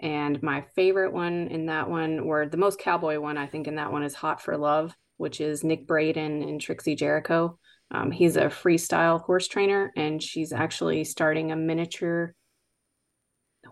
And 0.00 0.42
my 0.42 0.64
favorite 0.74 1.12
one 1.12 1.48
in 1.48 1.66
that 1.66 1.88
one, 1.88 2.18
or 2.18 2.46
the 2.46 2.56
most 2.56 2.78
cowboy 2.78 3.20
one, 3.20 3.38
I 3.38 3.46
think, 3.46 3.68
in 3.68 3.76
that 3.76 3.92
one 3.92 4.02
is 4.02 4.14
Hot 4.14 4.42
for 4.42 4.56
Love, 4.56 4.94
which 5.18 5.40
is 5.40 5.62
Nick 5.62 5.86
Braden 5.86 6.42
and 6.42 6.60
Trixie 6.60 6.96
Jericho. 6.96 7.58
Um, 7.90 8.10
he's 8.10 8.36
a 8.36 8.46
freestyle 8.46 9.22
horse 9.22 9.46
trainer, 9.46 9.92
and 9.96 10.22
she's 10.22 10.52
actually 10.52 11.04
starting 11.04 11.52
a 11.52 11.56
miniature 11.56 12.34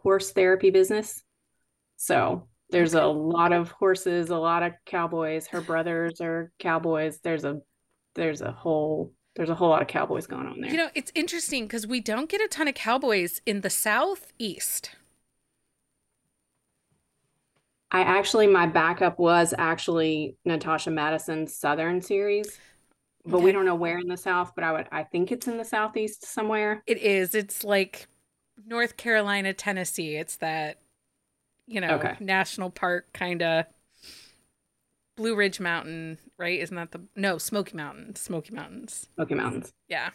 horse 0.02 0.32
therapy 0.32 0.70
business. 0.70 1.22
So 1.96 2.48
there's 2.70 2.94
a 2.94 3.06
lot 3.06 3.52
of 3.52 3.70
horses, 3.70 4.30
a 4.30 4.36
lot 4.36 4.62
of 4.62 4.72
cowboys. 4.86 5.46
Her 5.46 5.60
brothers 5.60 6.20
are 6.20 6.50
cowboys. 6.58 7.20
There's 7.22 7.44
a 7.44 7.60
there's 8.14 8.40
a 8.40 8.50
whole 8.50 9.12
there's 9.36 9.50
a 9.50 9.54
whole 9.54 9.70
lot 9.70 9.82
of 9.82 9.88
cowboys 9.88 10.26
going 10.26 10.46
on 10.46 10.60
there. 10.60 10.70
You 10.70 10.76
know, 10.76 10.90
it's 10.94 11.12
interesting 11.14 11.64
because 11.64 11.86
we 11.86 12.00
don't 12.00 12.28
get 12.28 12.40
a 12.40 12.48
ton 12.48 12.68
of 12.68 12.74
cowboys 12.74 13.40
in 13.46 13.60
the 13.60 13.70
southeast. 13.70 14.90
I 17.90 18.00
actually 18.00 18.46
my 18.46 18.66
backup 18.66 19.18
was 19.18 19.54
actually 19.56 20.36
Natasha 20.44 20.90
Madison's 20.90 21.54
Southern 21.54 22.00
series. 22.00 22.58
But 23.24 23.36
okay. 23.36 23.44
we 23.44 23.52
don't 23.52 23.64
know 23.64 23.76
where 23.76 23.98
in 23.98 24.08
the 24.08 24.16
south, 24.16 24.52
but 24.56 24.64
I 24.64 24.72
would 24.72 24.88
I 24.90 25.04
think 25.04 25.30
it's 25.30 25.46
in 25.46 25.56
the 25.56 25.64
southeast 25.64 26.24
somewhere. 26.24 26.82
It 26.86 26.98
is. 26.98 27.34
It's 27.34 27.62
like 27.62 28.08
North 28.66 28.96
Carolina, 28.96 29.52
Tennessee. 29.52 30.16
It's 30.16 30.36
that, 30.36 30.80
you 31.66 31.80
know, 31.80 31.94
okay. 31.96 32.16
national 32.20 32.70
park 32.70 33.12
kind 33.12 33.42
of 33.42 33.66
Blue 35.16 35.34
Ridge 35.34 35.60
Mountain, 35.60 36.18
right? 36.38 36.60
Isn't 36.60 36.76
that 36.76 36.92
the 36.92 37.02
no 37.16 37.38
Smoky 37.38 37.76
Mountain? 37.76 38.16
Smoky 38.16 38.54
Mountains. 38.54 39.08
Smoky 39.14 39.34
Mountains. 39.34 39.72
Yeah. 39.88 40.10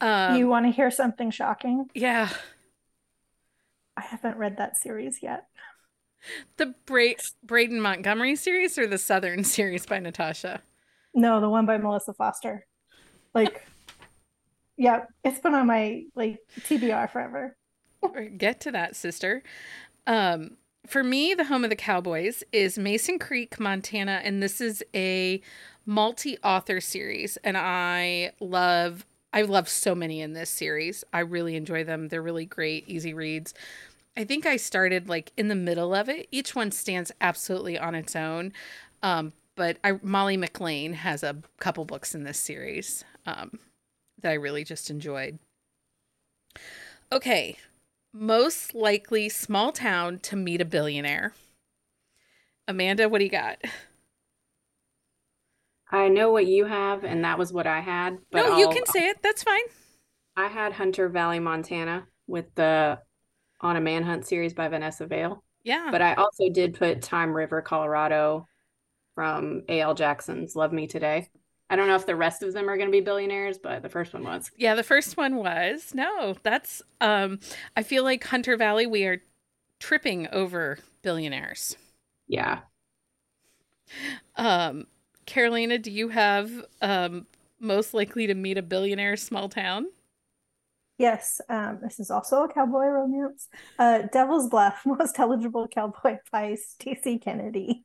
Um, 0.00 0.36
you 0.36 0.48
want 0.48 0.66
to 0.66 0.72
hear 0.72 0.90
something 0.90 1.30
shocking? 1.30 1.88
Yeah. 1.94 2.28
I 3.96 4.00
haven't 4.00 4.36
read 4.36 4.56
that 4.56 4.76
series 4.76 5.22
yet. 5.22 5.46
The 6.56 6.74
Bra- 6.86 7.14
Braden 7.44 7.80
Montgomery 7.80 8.36
series 8.36 8.78
or 8.78 8.86
the 8.86 8.98
Southern 8.98 9.44
series 9.44 9.86
by 9.86 9.98
Natasha? 9.98 10.62
No, 11.14 11.40
the 11.40 11.48
one 11.48 11.66
by 11.66 11.78
Melissa 11.78 12.14
Foster. 12.14 12.66
Like 13.34 13.66
yeah, 14.82 15.04
it's 15.22 15.38
been 15.38 15.54
on 15.54 15.68
my 15.68 16.04
like 16.16 16.40
TBR 16.62 17.08
forever. 17.08 17.56
Get 18.36 18.60
to 18.62 18.72
that, 18.72 18.96
sister. 18.96 19.44
Um, 20.08 20.56
for 20.88 21.04
me, 21.04 21.34
the 21.34 21.44
home 21.44 21.62
of 21.62 21.70
the 21.70 21.76
Cowboys 21.76 22.42
is 22.50 22.76
Mason 22.76 23.20
Creek, 23.20 23.60
Montana, 23.60 24.20
and 24.24 24.42
this 24.42 24.60
is 24.60 24.82
a 24.92 25.40
multi-author 25.86 26.80
series, 26.80 27.36
and 27.44 27.56
I 27.56 28.32
love 28.40 29.06
I 29.32 29.42
love 29.42 29.68
so 29.68 29.94
many 29.94 30.20
in 30.20 30.32
this 30.32 30.50
series. 30.50 31.04
I 31.12 31.20
really 31.20 31.54
enjoy 31.54 31.84
them. 31.84 32.08
They're 32.08 32.20
really 32.20 32.44
great, 32.44 32.88
easy 32.88 33.14
reads. 33.14 33.54
I 34.16 34.24
think 34.24 34.46
I 34.46 34.56
started 34.56 35.08
like 35.08 35.32
in 35.36 35.46
the 35.46 35.54
middle 35.54 35.94
of 35.94 36.08
it. 36.08 36.26
Each 36.32 36.56
one 36.56 36.72
stands 36.72 37.12
absolutely 37.20 37.78
on 37.78 37.94
its 37.94 38.16
own. 38.16 38.52
Um, 39.02 39.32
but 39.54 39.78
I, 39.84 40.00
Molly 40.02 40.36
McLean 40.36 40.92
has 40.94 41.22
a 41.22 41.36
couple 41.60 41.84
books 41.84 42.14
in 42.14 42.24
this 42.24 42.38
series 42.38 43.04
um, 43.26 43.58
that 44.22 44.30
I 44.30 44.34
really 44.34 44.64
just 44.64 44.90
enjoyed. 44.90 45.38
Okay, 47.12 47.56
most 48.12 48.74
likely 48.74 49.28
small 49.28 49.72
town 49.72 50.18
to 50.20 50.36
meet 50.36 50.60
a 50.60 50.64
billionaire. 50.64 51.34
Amanda, 52.66 53.08
what 53.08 53.18
do 53.18 53.24
you 53.24 53.30
got? 53.30 53.58
I 55.90 56.08
know 56.08 56.30
what 56.30 56.46
you 56.46 56.64
have, 56.64 57.04
and 57.04 57.24
that 57.24 57.38
was 57.38 57.52
what 57.52 57.66
I 57.66 57.80
had. 57.80 58.18
But 58.30 58.46
no, 58.46 58.58
you 58.58 58.66
I'll, 58.66 58.72
can 58.72 58.86
say 58.86 59.08
it. 59.08 59.18
That's 59.22 59.42
fine. 59.42 59.60
I 60.36 60.46
had 60.46 60.72
Hunter 60.72 61.08
Valley, 61.10 61.38
Montana, 61.38 62.06
with 62.26 62.46
the 62.54 62.98
On 63.60 63.76
a 63.76 63.80
Manhunt 63.80 64.26
series 64.26 64.54
by 64.54 64.68
Vanessa 64.68 65.06
Vale. 65.06 65.44
Yeah. 65.64 65.88
But 65.90 66.00
I 66.00 66.14
also 66.14 66.48
did 66.48 66.74
put 66.74 67.02
Time 67.02 67.32
River, 67.32 67.60
Colorado, 67.60 68.46
from 69.14 69.62
A.L. 69.68 69.94
Jackson's 69.94 70.56
Love 70.56 70.72
Me 70.72 70.86
Today. 70.86 71.28
I 71.72 71.76
don't 71.76 71.88
know 71.88 71.96
if 71.96 72.04
the 72.04 72.14
rest 72.14 72.42
of 72.42 72.52
them 72.52 72.68
are 72.68 72.76
going 72.76 72.88
to 72.88 72.92
be 72.92 73.00
billionaires, 73.00 73.56
but 73.56 73.82
the 73.82 73.88
first 73.88 74.12
one 74.12 74.24
was. 74.24 74.50
Yeah, 74.58 74.74
the 74.74 74.82
first 74.82 75.16
one 75.16 75.36
was. 75.36 75.94
No, 75.94 76.36
that's 76.42 76.82
um 77.00 77.40
I 77.74 77.82
feel 77.82 78.04
like 78.04 78.22
Hunter 78.24 78.58
Valley 78.58 78.86
we 78.86 79.06
are 79.06 79.22
tripping 79.80 80.28
over 80.28 80.78
billionaires. 81.00 81.76
Yeah. 82.28 82.62
Um 84.36 84.86
Carolina, 85.24 85.78
do 85.78 85.90
you 85.90 86.08
have 86.10 86.50
um 86.82 87.26
most 87.58 87.94
likely 87.94 88.26
to 88.26 88.34
meet 88.34 88.58
a 88.58 88.62
billionaire 88.62 89.16
small 89.16 89.48
town? 89.48 89.86
Yes, 90.98 91.40
um, 91.48 91.80
this 91.82 91.98
is 91.98 92.10
also 92.10 92.44
a 92.44 92.52
cowboy 92.52 92.84
romance. 92.86 93.48
Uh, 93.78 94.02
Devil's 94.12 94.48
Bluff, 94.48 94.82
most 94.86 95.18
eligible 95.18 95.66
cowboy 95.68 96.18
by 96.32 96.54
Stacey 96.54 97.18
Kennedy. 97.18 97.84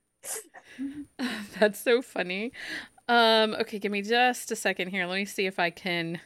That's 1.60 1.80
so 1.80 2.02
funny. 2.02 2.52
Um, 3.10 3.56
okay, 3.56 3.80
give 3.80 3.92
me 3.92 4.02
just 4.02 4.52
a 4.52 4.56
second 4.56 4.90
here. 4.90 5.06
Let 5.06 5.16
me 5.16 5.26
see 5.26 5.46
if 5.46 5.60
I 5.60 5.70
can 5.70 6.20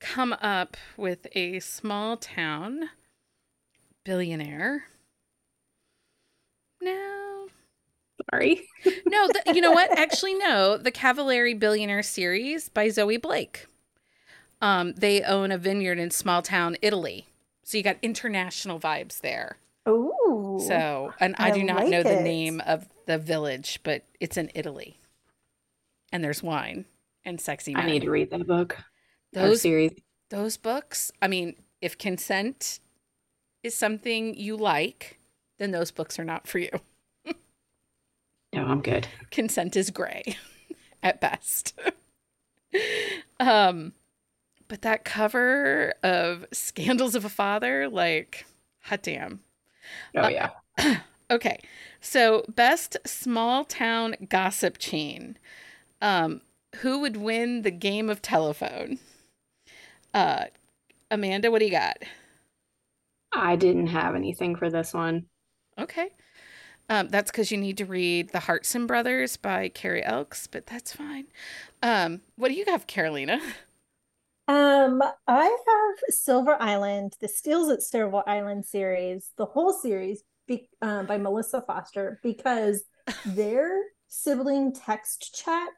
come 0.00 0.32
up 0.34 0.76
with 0.96 1.26
a 1.32 1.60
small 1.60 2.16
town 2.16 2.90
billionaire. 4.04 4.84
No. 6.80 7.48
Sorry. 8.30 8.62
no, 9.06 9.28
the, 9.28 9.52
you 9.54 9.60
know 9.60 9.72
what? 9.72 9.96
Actually, 9.98 10.34
no. 10.34 10.78
The 10.78 10.90
Cavalieri 10.90 11.54
Billionaire 11.54 12.02
series 12.02 12.68
by 12.68 12.88
Zoe 12.88 13.18
Blake. 13.18 13.66
Um, 14.62 14.92
they 14.92 15.22
own 15.22 15.52
a 15.52 15.58
vineyard 15.58 15.98
in 15.98 16.10
small 16.10 16.40
town 16.40 16.76
Italy. 16.80 17.26
So 17.62 17.76
you 17.76 17.84
got 17.84 17.96
international 18.00 18.80
vibes 18.80 19.20
there. 19.20 19.58
Oh. 19.84 20.58
So, 20.66 21.12
and 21.20 21.34
I, 21.38 21.48
I 21.48 21.50
do 21.50 21.62
not 21.62 21.76
like 21.76 21.88
know 21.88 22.00
it. 22.00 22.04
the 22.04 22.22
name 22.22 22.62
of 22.66 22.88
the 23.06 23.18
village, 23.18 23.80
but 23.82 24.04
it's 24.20 24.38
in 24.38 24.50
Italy 24.54 24.98
and 26.14 26.22
there's 26.22 26.44
wine 26.44 26.84
and 27.24 27.40
sexy 27.40 27.74
men. 27.74 27.84
I 27.84 27.90
need 27.90 28.02
to 28.02 28.10
read 28.10 28.30
that 28.30 28.46
book. 28.46 28.78
Those 29.32 29.62
series. 29.62 29.90
Those 30.30 30.56
books. 30.56 31.10
I 31.20 31.26
mean, 31.26 31.56
if 31.80 31.98
consent 31.98 32.78
is 33.64 33.74
something 33.74 34.36
you 34.36 34.56
like, 34.56 35.18
then 35.58 35.72
those 35.72 35.90
books 35.90 36.16
are 36.20 36.24
not 36.24 36.46
for 36.46 36.60
you. 36.60 36.70
no, 37.26 38.64
I'm 38.64 38.80
good. 38.80 39.08
Consent 39.32 39.74
is 39.76 39.90
gray 39.90 40.36
at 41.02 41.20
best. 41.20 41.74
um 43.40 43.92
but 44.68 44.82
that 44.82 45.04
cover 45.04 45.94
of 46.04 46.46
Scandals 46.52 47.16
of 47.16 47.24
a 47.24 47.28
Father, 47.28 47.88
like 47.88 48.46
hot 48.82 49.02
damn. 49.02 49.40
Oh 50.14 50.28
yeah. 50.28 50.50
Uh, 50.78 50.94
okay. 51.32 51.58
So 52.00 52.44
best 52.48 52.98
small 53.04 53.64
town 53.64 54.14
gossip 54.28 54.78
chain. 54.78 55.38
Um, 56.04 56.42
who 56.76 57.00
would 57.00 57.16
win 57.16 57.62
the 57.62 57.70
game 57.70 58.10
of 58.10 58.20
telephone? 58.20 58.98
Uh, 60.12 60.44
Amanda, 61.10 61.50
what 61.50 61.60
do 61.60 61.64
you 61.64 61.70
got? 61.70 61.96
I 63.32 63.56
didn't 63.56 63.86
have 63.86 64.14
anything 64.14 64.54
for 64.54 64.68
this 64.68 64.92
one. 64.92 65.24
Okay. 65.78 66.10
Um, 66.90 67.08
that's 67.08 67.30
because 67.30 67.50
you 67.50 67.56
need 67.56 67.78
to 67.78 67.86
read 67.86 68.28
The 68.28 68.40
Hartson 68.40 68.86
Brothers 68.86 69.38
by 69.38 69.70
Carrie 69.70 70.04
Elks, 70.04 70.46
but 70.46 70.66
that's 70.66 70.92
fine. 70.92 71.24
Um, 71.82 72.20
what 72.36 72.48
do 72.48 72.54
you 72.54 72.66
have, 72.68 72.86
Carolina? 72.86 73.40
Um, 74.46 75.02
I 75.26 75.44
have 75.44 76.14
Silver 76.14 76.60
Island, 76.60 77.14
the 77.18 77.28
Steeles 77.28 77.70
at 77.70 77.80
Silver 77.80 78.22
Island 78.26 78.66
series, 78.66 79.30
the 79.38 79.46
whole 79.46 79.72
series 79.72 80.22
be, 80.46 80.68
um, 80.82 81.06
by 81.06 81.16
Melissa 81.16 81.62
Foster, 81.62 82.20
because 82.22 82.84
their 83.24 83.80
sibling 84.06 84.74
text 84.74 85.34
chat 85.34 85.70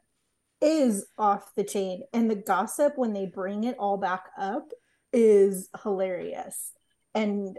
is 0.61 1.05
off 1.17 1.53
the 1.55 1.63
chain. 1.63 2.03
And 2.13 2.29
the 2.29 2.35
gossip 2.35 2.93
when 2.95 3.13
they 3.13 3.25
bring 3.25 3.63
it 3.63 3.77
all 3.77 3.97
back 3.97 4.25
up 4.37 4.69
is 5.13 5.69
hilarious. 5.83 6.71
And 7.13 7.57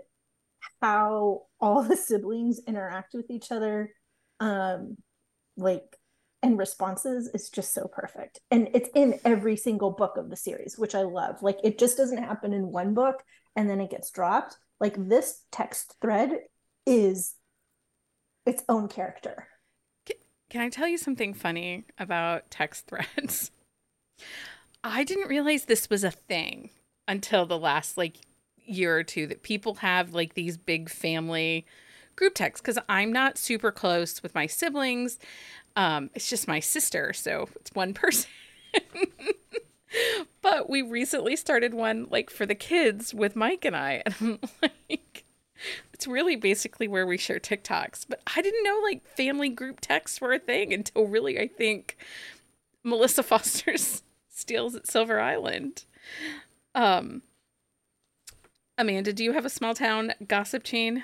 how 0.81 1.43
all 1.61 1.83
the 1.89 1.97
siblings 1.97 2.61
interact 2.67 3.15
with 3.15 3.31
each 3.31 3.51
other 3.51 3.93
um 4.41 4.97
like 5.57 5.97
and 6.41 6.57
responses 6.57 7.29
is 7.35 7.51
just 7.51 7.75
so 7.75 7.89
perfect. 7.89 8.39
And 8.53 8.69
it's 8.73 8.89
in 8.95 9.19
every 9.25 9.57
single 9.57 9.91
book 9.91 10.17
of 10.17 10.31
the 10.31 10.37
series 10.37 10.79
which 10.79 10.95
i 10.95 11.03
love. 11.03 11.43
Like 11.43 11.59
it 11.65 11.79
just 11.79 11.97
doesn't 11.97 12.23
happen 12.23 12.53
in 12.53 12.71
one 12.71 12.95
book 12.95 13.25
and 13.57 13.69
then 13.69 13.81
it 13.81 13.91
gets 13.91 14.11
dropped. 14.13 14.57
Like 14.79 14.95
this 14.97 15.43
text 15.51 15.97
thread 16.01 16.39
is 16.87 17.35
its 18.47 18.63
own 18.69 18.87
character 18.87 19.49
can 20.49 20.61
I 20.61 20.69
tell 20.69 20.89
you 20.89 20.99
something 20.99 21.35
funny 21.35 21.85
about 21.99 22.51
text 22.51 22.87
threads? 22.87 23.51
I 24.85 25.05
didn't 25.05 25.29
realize 25.29 25.65
this 25.65 25.91
was 25.91 26.05
a 26.05 26.11
thing 26.11 26.71
until 27.07 27.47
the 27.47 27.59
last 27.59 27.97
like 27.97 28.17
year 28.65 28.97
or 28.97 29.03
two 29.03 29.27
that 29.27 29.43
people 29.43 29.75
have 29.77 30.15
like 30.15 30.35
these 30.35 30.57
big 30.57 30.89
family 30.89 31.67
group 32.17 32.35
texts 32.35 32.61
because 32.61 32.83
I'm 32.89 33.13
not 33.13 33.39
super 33.39 33.73
close 33.73 34.23
with 34.23 34.35
my 34.35 34.47
siblings. 34.47 35.19
Um, 35.77 36.11
it's 36.15 36.29
just 36.29 36.49
my 36.49 36.61
sister, 36.61 37.13
so 37.13 37.49
it's 37.57 37.73
one 37.73 37.95
person. 37.95 38.31
but 40.43 40.69
we 40.69 40.83
recently 40.83 41.37
started 41.37 41.73
one 41.73 42.07
like 42.11 42.31
for 42.31 42.47
the 42.47 42.55
kids 42.55 43.15
with 43.15 43.37
Mike 43.37 43.65
and 43.65 43.77
I, 43.77 44.03
and 44.07 44.15
I'm 44.21 44.39
like, 44.63 44.73
it's 45.99 46.07
really 46.07 46.37
basically 46.37 46.87
where 46.87 47.05
we 47.05 47.19
share 47.19 47.41
TikToks. 47.41 48.07
But 48.09 48.23
I 48.25 48.41
didn't 48.41 48.63
know 48.63 48.79
like 48.85 49.05
family 49.05 49.49
group 49.49 49.81
texts 49.81 50.21
were 50.21 50.33
a 50.33 50.39
thing 50.39 50.73
until 50.73 51.09
really, 51.09 51.41
I 51.41 51.49
think, 51.49 51.97
Melissa 52.85 53.23
Foster's 53.25 54.05
Steeles 54.29 54.77
at 54.77 54.87
Silver 54.87 55.19
Island. 55.19 55.87
Um, 56.73 57.23
Amanda, 58.79 59.13
do 59.13 59.25
you 59.25 59.33
have 59.33 59.45
a 59.45 59.51
small 59.51 59.75
town 59.75 60.13
gossip 60.29 60.63
chain? 60.63 61.03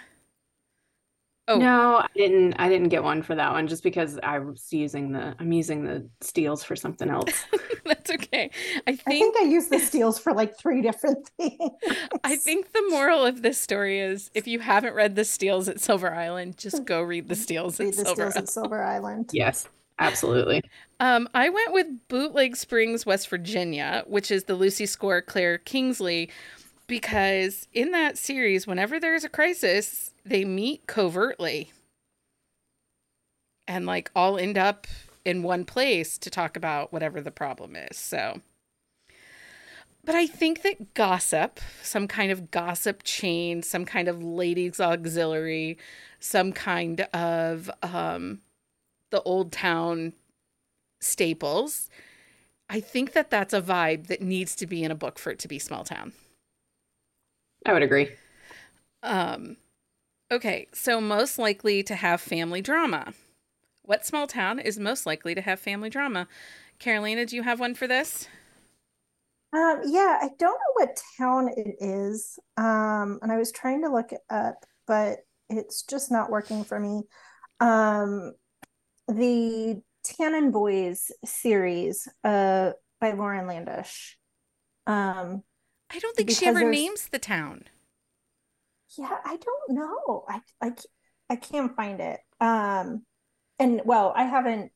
Oh 1.46 1.58
no, 1.58 1.96
I 1.98 2.06
didn't. 2.16 2.54
I 2.54 2.70
didn't 2.70 2.88
get 2.88 3.02
one 3.02 3.22
for 3.22 3.34
that 3.34 3.52
one 3.52 3.68
just 3.68 3.82
because 3.82 4.18
I 4.22 4.38
was 4.38 4.66
using 4.72 5.12
the. 5.12 5.34
I'm 5.38 5.52
using 5.52 5.84
the 5.84 6.08
Steeles 6.22 6.64
for 6.64 6.74
something 6.74 7.10
else. 7.10 7.44
That's 7.84 8.10
okay. 8.10 8.50
I 8.86 8.96
think 8.96 9.02
I, 9.06 9.10
think 9.10 9.36
I 9.36 9.42
use 9.42 9.66
the 9.68 9.78
Steeles 9.78 10.18
for 10.18 10.32
like 10.32 10.58
three 10.58 10.80
different 10.80 11.28
things. 11.38 11.70
I 12.24 12.36
think 12.36 12.72
the 12.72 12.82
moral 12.88 13.26
of 13.26 13.42
this 13.42 13.60
story 13.60 14.00
is 14.00 14.30
if 14.34 14.46
you 14.46 14.60
haven't 14.60 14.94
read 14.94 15.16
the 15.16 15.24
Steeles 15.24 15.68
at 15.68 15.80
Silver 15.80 16.14
Island, 16.14 16.56
just 16.56 16.86
go 16.86 17.02
read 17.02 17.28
the 17.28 17.34
Steeles 17.36 17.78
read 17.78 17.88
at 17.90 17.96
the 17.96 18.04
Silver 18.04 18.30
Steeles 18.30 18.34
Island. 18.36 18.36
at 18.36 18.48
Silver 18.48 18.82
Island. 18.82 19.30
Yes, 19.34 19.68
absolutely. 19.98 20.62
Um, 21.00 21.28
I 21.34 21.50
went 21.50 21.74
with 21.74 21.86
Bootleg 22.08 22.56
Springs, 22.56 23.04
West 23.04 23.28
Virginia, 23.28 24.04
which 24.06 24.30
is 24.30 24.44
the 24.44 24.54
Lucy 24.54 24.86
Score 24.86 25.20
Claire 25.20 25.58
Kingsley 25.58 26.30
because 26.86 27.68
in 27.74 27.90
that 27.90 28.16
series, 28.16 28.66
whenever 28.66 28.98
there's 28.98 29.24
a 29.24 29.28
crisis, 29.28 30.13
they 30.24 30.44
meet 30.44 30.86
covertly 30.86 31.72
and 33.66 33.86
like 33.86 34.10
all 34.14 34.38
end 34.38 34.58
up 34.58 34.86
in 35.24 35.42
one 35.42 35.64
place 35.64 36.18
to 36.18 36.30
talk 36.30 36.56
about 36.56 36.92
whatever 36.92 37.20
the 37.20 37.30
problem 37.30 37.76
is. 37.76 37.96
So, 37.96 38.40
but 40.04 40.14
I 40.14 40.26
think 40.26 40.62
that 40.62 40.94
gossip, 40.94 41.60
some 41.82 42.06
kind 42.06 42.30
of 42.30 42.50
gossip 42.50 43.02
chain, 43.04 43.62
some 43.62 43.84
kind 43.84 44.08
of 44.08 44.22
ladies' 44.22 44.80
auxiliary, 44.80 45.78
some 46.20 46.52
kind 46.52 47.02
of 47.12 47.70
um, 47.82 48.40
the 49.10 49.22
old 49.22 49.50
town 49.50 50.12
staples, 51.00 51.88
I 52.68 52.80
think 52.80 53.12
that 53.12 53.30
that's 53.30 53.54
a 53.54 53.62
vibe 53.62 54.08
that 54.08 54.22
needs 54.22 54.54
to 54.56 54.66
be 54.66 54.84
in 54.84 54.90
a 54.90 54.94
book 54.94 55.18
for 55.18 55.30
it 55.30 55.38
to 55.40 55.48
be 55.48 55.58
small 55.58 55.84
town. 55.84 56.12
I 57.66 57.72
would 57.72 57.82
agree. 57.82 58.10
Um, 59.02 59.56
okay, 60.30 60.68
so 60.72 61.00
most 61.00 61.38
likely 61.38 61.82
to 61.82 61.94
have 61.94 62.20
family 62.20 62.60
drama. 62.60 63.12
What 63.82 64.06
small 64.06 64.26
town 64.26 64.58
is 64.58 64.78
most 64.78 65.06
likely 65.06 65.34
to 65.34 65.40
have 65.40 65.60
family 65.60 65.90
drama? 65.90 66.26
Carolina, 66.78 67.26
do 67.26 67.36
you 67.36 67.42
have 67.42 67.60
one 67.60 67.74
for 67.74 67.86
this? 67.86 68.28
Um, 69.52 69.82
yeah, 69.86 70.18
I 70.20 70.30
don't 70.38 70.54
know 70.54 70.72
what 70.74 71.00
town 71.16 71.48
it 71.56 71.76
is. 71.80 72.38
Um, 72.56 73.20
and 73.22 73.30
I 73.30 73.36
was 73.36 73.52
trying 73.52 73.82
to 73.82 73.92
look 73.92 74.12
it 74.12 74.22
up, 74.28 74.64
but 74.86 75.18
it's 75.48 75.82
just 75.82 76.10
not 76.10 76.30
working 76.30 76.64
for 76.64 76.80
me. 76.80 77.02
Um, 77.60 78.32
the 79.06 79.80
Tannen 80.04 80.50
Boys 80.50 81.12
series 81.24 82.08
uh, 82.24 82.72
by 83.00 83.12
Lauren 83.12 83.46
Landish. 83.46 84.14
Um, 84.86 85.42
I 85.90 85.98
don't 85.98 86.16
think 86.16 86.30
she 86.30 86.46
ever 86.46 86.64
names 86.64 87.08
the 87.08 87.18
town. 87.18 87.64
Yeah, 88.96 89.16
I 89.24 89.36
don't 89.36 89.70
know. 89.70 90.24
I 90.28 90.40
I 90.60 90.72
I 91.30 91.36
can't 91.36 91.74
find 91.74 92.00
it. 92.00 92.20
Um, 92.40 93.04
and 93.58 93.82
well, 93.84 94.12
I 94.14 94.24
haven't. 94.24 94.72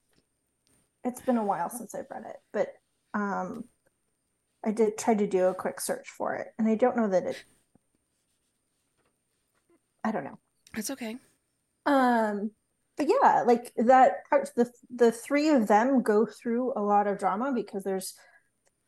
It's 1.04 1.20
been 1.20 1.36
a 1.36 1.44
while 1.44 1.70
since 1.70 1.94
I've 1.94 2.10
read 2.10 2.24
it, 2.26 2.36
but 2.52 2.68
um, 3.14 3.64
I 4.64 4.72
did 4.72 4.98
try 4.98 5.14
to 5.14 5.26
do 5.26 5.46
a 5.46 5.54
quick 5.54 5.80
search 5.80 6.08
for 6.08 6.34
it, 6.36 6.48
and 6.58 6.68
I 6.68 6.74
don't 6.74 6.96
know 6.96 7.08
that 7.08 7.24
it. 7.24 7.44
I 10.04 10.12
don't 10.12 10.24
know. 10.24 10.38
It's 10.76 10.90
okay. 10.90 11.16
Um, 11.86 12.50
but 12.96 13.06
yeah, 13.08 13.44
like 13.46 13.72
that. 13.76 14.24
The 14.56 14.70
the 14.90 15.12
three 15.12 15.50
of 15.50 15.68
them 15.68 16.02
go 16.02 16.26
through 16.26 16.72
a 16.76 16.82
lot 16.82 17.06
of 17.06 17.18
drama 17.18 17.52
because 17.54 17.84
there's 17.84 18.14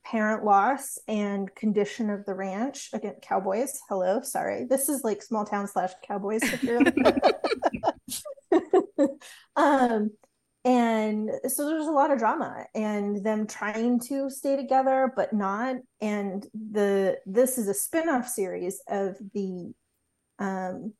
parent 0.05 0.45
loss 0.45 0.99
and 1.09 1.55
condition 1.55 2.11
of 2.11 2.25
the 2.25 2.35
ranch 2.35 2.91
again 2.93 3.17
cowboys. 3.23 3.81
Hello 3.89 4.21
sorry. 4.23 4.65
This 4.65 4.89
is 4.89 5.05
like 5.05 5.23
small 5.23 5.45
town 5.45 5.69
slash 5.69 5.93
cowboys 6.07 6.43
um 9.57 10.11
and 10.63 11.31
so 11.49 11.67
there's 11.67 11.87
a 11.87 11.93
lot 11.93 12.11
of 12.11 12.19
drama 12.19 12.67
and 12.75 13.25
them 13.25 13.47
trying 13.47 13.99
to 14.01 14.29
stay 14.31 14.57
together 14.57 15.13
but 15.15 15.33
not. 15.33 15.77
And 16.01 16.47
the 16.55 17.19
this 17.27 17.59
is 17.59 17.69
a 17.69 17.75
spin-off 17.75 18.29
series 18.29 18.81
of 18.89 19.17
the 19.35 19.73
um 20.39 20.95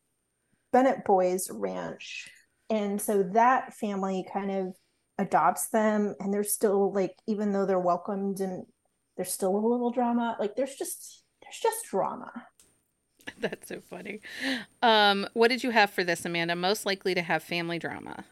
bennett 0.73 1.05
boys 1.05 1.49
ranch. 1.51 2.29
And 2.69 3.01
so 3.01 3.25
that 3.35 3.75
family 3.75 4.27
kind 4.33 4.51
of 4.51 4.77
adopts 5.21 5.69
them 5.69 6.15
and 6.19 6.33
they're 6.33 6.43
still 6.43 6.93
like 6.93 7.15
even 7.27 7.53
though 7.53 7.67
they're 7.67 7.79
welcomed 7.79 8.41
and 8.41 8.65
there's 9.21 9.35
still 9.35 9.55
a 9.55 9.61
little 9.61 9.91
drama. 9.91 10.35
Like 10.41 10.57
there's 10.57 10.77
just 10.77 11.25
there's 11.43 11.59
just 11.61 11.85
drama. 11.91 12.33
That's 13.39 13.69
so 13.69 13.83
funny. 13.83 14.23
Um, 14.81 15.29
what 15.35 15.49
did 15.49 15.63
you 15.63 15.69
have 15.73 15.91
for 15.91 16.03
this, 16.03 16.25
Amanda? 16.25 16.57
Most 16.57 16.87
likely 16.87 17.15
to 17.15 17.21
have 17.21 17.43
family 17.43 17.79
drama. 17.79 18.25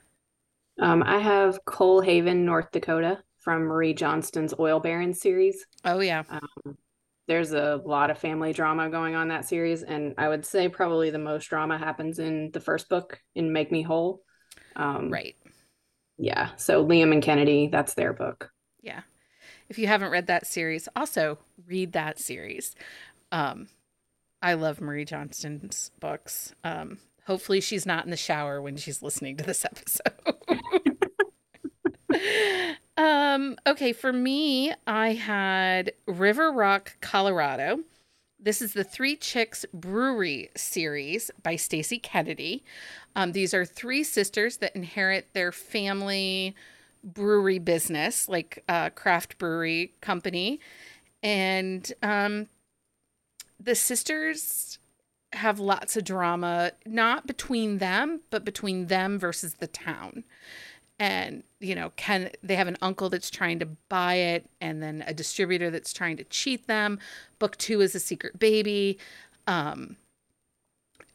Um, 0.81 1.03
I 1.03 1.19
have 1.19 1.63
Coal 1.67 2.01
Haven, 2.01 2.47
North 2.47 2.71
Dakota, 2.73 3.19
from 3.37 3.65
Marie 3.65 3.93
Johnston's 3.93 4.55
Oil 4.59 4.81
Baron 4.81 5.13
series. 5.13 5.67
Oh 5.85 6.01
yeah. 6.01 6.23
Um, 6.31 6.79
there's 7.27 7.53
a 7.53 7.83
lot 7.85 8.09
of 8.09 8.17
family 8.17 8.55
drama 8.55 8.89
going 8.89 9.15
on 9.15 9.29
that 9.29 9.45
series, 9.45 9.83
and 9.83 10.15
I 10.17 10.31
would 10.31 10.47
say 10.47 10.71
probably 10.71 11.11
the 11.11 11.19
most 11.19 11.51
drama 11.51 11.77
happens 11.77 12.19
in 12.19 12.51
the 12.53 12.61
first 12.61 12.89
book 12.89 13.21
in 13.35 13.53
Make 13.53 13.71
Me 13.71 13.83
Whole. 13.83 14.23
Um, 14.75 15.11
right. 15.11 15.37
Yeah. 16.17 16.49
So 16.57 16.83
Liam 16.83 17.13
and 17.13 17.23
Kennedy, 17.23 17.69
that's 17.71 17.93
their 17.93 18.15
book. 18.15 18.51
Yeah 18.81 19.03
if 19.69 19.79
you 19.79 19.87
haven't 19.87 20.11
read 20.11 20.27
that 20.27 20.47
series, 20.47 20.89
also 20.97 21.39
read 21.67 21.93
that 21.93 22.19
series. 22.19 22.75
Um, 23.33 23.69
I 24.41 24.55
love 24.55 24.81
Marie 24.81 25.05
Johnston's 25.05 25.91
books. 26.01 26.55
Um, 26.65 26.99
hopefully, 27.27 27.61
she's 27.61 27.87
not 27.87 28.05
in 28.05 28.11
the 28.11 28.17
shower 28.17 28.63
when 28.63 28.77
she's 28.77 29.03
listening 29.03 29.37
to 29.37 29.45
this 29.45 29.65
episode. 29.65 30.13
um, 32.97 33.57
okay, 33.67 33.93
for 33.93 34.13
me, 34.13 34.73
I 34.87 35.15
had 35.15 35.93
River 36.07 36.53
Rock, 36.53 36.97
Colorado. 37.01 37.81
This 38.41 38.63
is 38.63 38.73
the 38.73 38.85
Three 38.85 39.17
Chicks 39.17 39.67
Brewery 39.75 40.51
series 40.57 41.31
by 41.43 41.57
Stacey 41.57 41.99
Kennedy. 41.99 42.63
Um, 43.17 43.33
these 43.33 43.53
are 43.53 43.65
three 43.65 44.05
sisters 44.05 44.59
that 44.59 44.77
inherit 44.77 45.35
their 45.35 45.51
family 45.51 46.55
brewery 47.03 47.59
business, 47.59 48.29
like 48.29 48.63
a 48.69 48.91
craft 48.91 49.39
brewery 49.39 49.95
company. 50.01 50.61
And 51.23 51.93
um, 52.03 52.49
the 53.59 53.75
sisters 53.75 54.79
have 55.33 55.59
lots 55.59 55.97
of 55.97 56.05
drama, 56.05 56.73
not 56.87 57.27
between 57.27 57.79
them, 57.79 58.21
but 58.31 58.45
between 58.45 58.87
them 58.87 59.19
versus 59.19 59.55
the 59.55 59.67
town. 59.67 60.25
And, 60.99 61.45
you 61.61 61.75
know, 61.75 61.93
can 61.97 62.31
they 62.43 62.57
have 62.57 62.67
an 62.67 62.79
uncle 62.83 63.09
that's 63.09 63.31
trying 63.31 63.59
to 63.61 63.67
buy 63.89 64.15
it 64.15 64.49
and 64.61 64.83
then 64.83 65.05
a 65.07 65.15
distributor 65.15 65.71
that's 65.71 65.93
trying 65.93 66.17
to 66.17 66.25
cheat 66.25 66.67
them. 66.67 66.99
Book 67.39 67.57
two 67.57 67.81
is 67.81 67.95
a 67.95 68.01
secret 68.01 68.39
baby. 68.39 68.99
Um, 69.47 69.97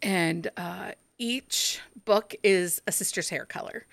and 0.01 0.49
uh, 0.55 0.91
each 1.17 1.81
book 2.05 2.35
is 2.43 2.81
a 2.87 2.91
sister's 2.91 3.29
hair 3.29 3.45
color. 3.45 3.85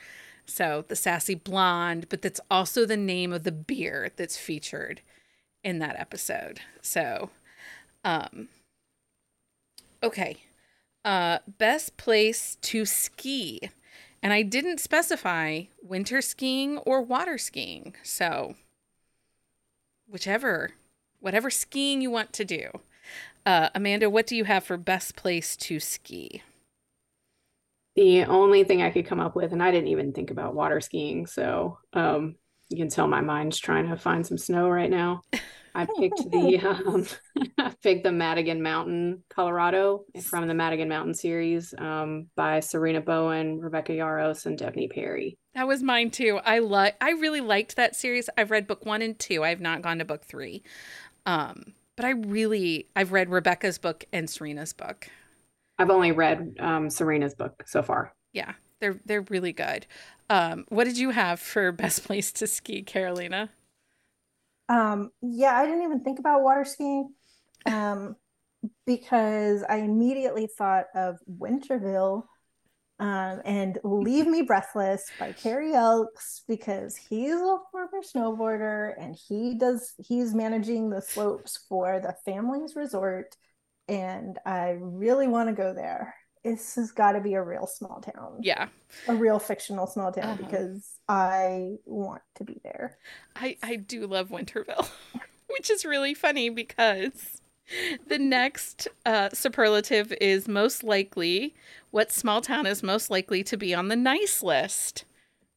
So 0.51 0.85
the 0.89 0.97
sassy 0.97 1.35
blonde, 1.35 2.07
but 2.09 2.23
that's 2.23 2.41
also 2.51 2.85
the 2.85 2.97
name 2.97 3.33
of 3.33 3.45
the 3.45 3.53
beer 3.53 4.11
that's 4.17 4.37
featured 4.37 5.01
in 5.63 5.79
that 5.79 5.99
episode. 5.99 6.61
So, 6.83 7.31
um, 8.05 8.49
okay. 10.03 10.39
Uh, 11.05 11.39
best 11.59 11.97
place 11.97 12.57
to 12.63 12.85
ski. 12.85 13.71
And 14.23 14.33
I 14.33 14.43
didn't 14.43 14.81
specify 14.81 15.63
winter 15.83 16.21
skiing 16.21 16.79
or 16.79 17.01
water 17.01 17.39
skiing. 17.39 17.95
So, 18.03 18.57
whichever, 20.09 20.73
whatever 21.21 21.49
skiing 21.49 22.03
you 22.03 22.11
want 22.11 22.33
to 22.35 22.45
do. 22.45 22.81
Uh, 23.47 23.71
Amanda, 23.75 24.11
what 24.11 24.27
do 24.27 24.37
you 24.37 24.45
have 24.45 24.65
for 24.65 24.77
best 24.77 25.17
place 25.17 25.57
to 25.57 25.81
ski? 25.81 26.43
The 28.01 28.25
only 28.25 28.65
thing 28.65 28.81
I 28.81 28.89
could 28.89 29.05
come 29.05 29.21
up 29.21 29.37
with, 29.37 29.53
and 29.53 29.63
I 29.63 29.71
didn't 29.71 29.89
even 29.89 30.15
think 30.15 30.31
about 30.31 30.55
water 30.55 30.81
skiing. 30.81 31.27
So 31.27 31.77
um, 31.93 32.37
you 32.71 32.79
can 32.79 32.89
tell 32.89 33.07
my 33.07 33.21
mind's 33.21 33.59
trying 33.59 33.91
to 33.91 33.97
find 33.99 34.27
some 34.27 34.39
snow 34.39 34.71
right 34.71 34.89
now. 34.89 35.21
I 35.75 35.85
picked 35.99 36.31
the 36.31 36.59
um, 36.65 37.07
I 37.59 37.75
picked 37.83 38.05
the 38.05 38.11
Madigan 38.11 38.63
Mountain, 38.63 39.23
Colorado, 39.29 40.07
from 40.23 40.49
the 40.49 40.55
Madigan 40.55 40.89
Mountain 40.89 41.13
series 41.13 41.75
um, 41.77 42.29
by 42.37 42.61
Sarina 42.61 43.05
Bowen, 43.05 43.61
Rebecca 43.61 43.93
Yarros, 43.93 44.47
and 44.47 44.59
Devney 44.59 44.91
Perry. 44.91 45.37
That 45.53 45.69
was 45.69 45.83
mine 45.83 46.11
too. 46.11 46.41
I 46.43 46.61
like 46.61 46.97
I 47.03 47.11
really 47.11 47.43
liked 47.43 47.77
that 47.77 47.95
series. 47.95 48.31
I've 48.39 48.51
read 48.51 48.67
book 48.67 48.87
one 48.87 49.03
and 49.03 49.19
two. 49.19 49.45
I 49.45 49.51
have 49.51 49.61
not 49.61 49.83
gone 49.83 49.99
to 49.99 50.07
book 50.07 50.25
three. 50.25 50.63
Um, 51.27 51.75
but 51.97 52.07
I 52.07 52.13
really 52.13 52.89
I've 52.97 53.13
read 53.13 53.29
Rebecca's 53.29 53.77
book 53.77 54.07
and 54.11 54.27
Sarina's 54.27 54.73
book. 54.73 55.11
I've 55.81 55.89
only 55.89 56.13
read 56.13 56.57
um, 56.61 56.91
Sarina's 56.91 57.35
book 57.35 57.65
so 57.67 57.83
far. 57.83 58.15
Yeah, 58.35 58.53
they're 58.81 59.01
they're 59.07 59.23
really 59.23 59.55
good. 59.55 59.87
Um, 60.29 60.67
what 60.69 60.85
did 60.85 60.99
you 60.99 61.09
have 61.09 61.41
for 61.41 61.73
best 61.73 62.05
place 62.05 62.33
to 62.33 62.47
ski, 62.47 62.83
Carolina? 62.83 63.49
Um, 64.69 65.11
yeah, 65.23 65.55
I 65.57 65.65
didn't 65.65 65.83
even 65.83 66.05
think 66.05 66.19
about 66.19 66.43
water 66.43 66.67
skiing 66.67 67.15
um, 67.65 68.15
because 68.87 69.65
I 69.69 69.77
immediately 69.77 70.47
thought 70.47 70.85
of 70.95 71.17
Winterville 71.27 72.25
um, 72.99 73.41
and 73.47 73.79
Leave 73.83 74.27
Me 74.27 74.43
Breathless 74.43 75.11
by 75.19 75.33
Carrie 75.33 75.73
Elks 75.73 76.43
because 76.47 76.95
he's 76.95 77.33
a 77.33 77.57
former 77.73 78.03
snowboarder 78.03 78.93
and 79.01 79.17
he 79.29 79.55
does 79.55 79.95
he's 79.97 80.35
managing 80.35 80.91
the 80.91 81.01
slopes 81.01 81.65
for 81.71 82.01
the 82.01 82.15
family's 82.27 82.77
resort 82.77 83.35
and 83.91 84.39
I 84.47 84.77
really 84.81 85.27
want 85.27 85.49
to 85.49 85.55
go 85.55 85.75
there. 85.75 86.15
This 86.45 86.77
has 86.77 86.93
got 86.93 87.13
to 87.13 87.21
be 87.21 87.35
a 87.35 87.43
real 87.43 87.67
small 87.67 88.01
town. 88.01 88.39
Yeah. 88.41 88.69
A 89.09 89.15
real 89.15 89.39
fictional 89.39 89.87
small 89.87 90.13
town 90.13 90.25
uh-huh. 90.25 90.43
because 90.43 90.93
I 91.09 91.73
want 91.85 92.23
to 92.37 92.45
be 92.45 92.61
there. 92.63 92.99
I, 93.35 93.57
I 93.63 93.77
do 93.77 94.07
love 94.07 94.29
Winterville, 94.29 94.89
which 95.49 95.71
is 95.71 95.85
really 95.85 96.15
funny 96.15 96.49
because 96.49 97.43
the 98.07 98.19
next 98.19 98.89
uh, 99.05 99.31
superlative 99.33 100.15
is 100.21 100.49
most 100.49 100.85
likely 100.85 101.55
what 101.91 102.13
small 102.13 102.41
town 102.41 102.67
is 102.67 102.83
most 102.83 103.11
likely 103.11 103.43
to 103.43 103.57
be 103.57 103.75
on 103.75 103.89
the 103.89 103.97
nice 103.97 104.43
list. 104.43 105.05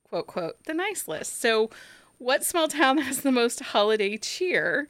Quote, 0.09 0.27
quote, 0.27 0.63
the 0.65 0.73
nice 0.73 1.07
list. 1.07 1.39
So, 1.39 1.69
what 2.17 2.43
small 2.43 2.67
town 2.67 2.97
has 2.99 3.21
the 3.21 3.31
most 3.31 3.59
holiday 3.59 4.17
cheer? 4.17 4.87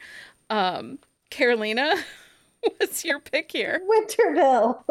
Um, 0.50 1.00
Carolina. 1.30 1.96
What's 2.78 3.04
your 3.04 3.20
pick 3.20 3.52
here? 3.52 3.82
Winterville. 3.90 4.84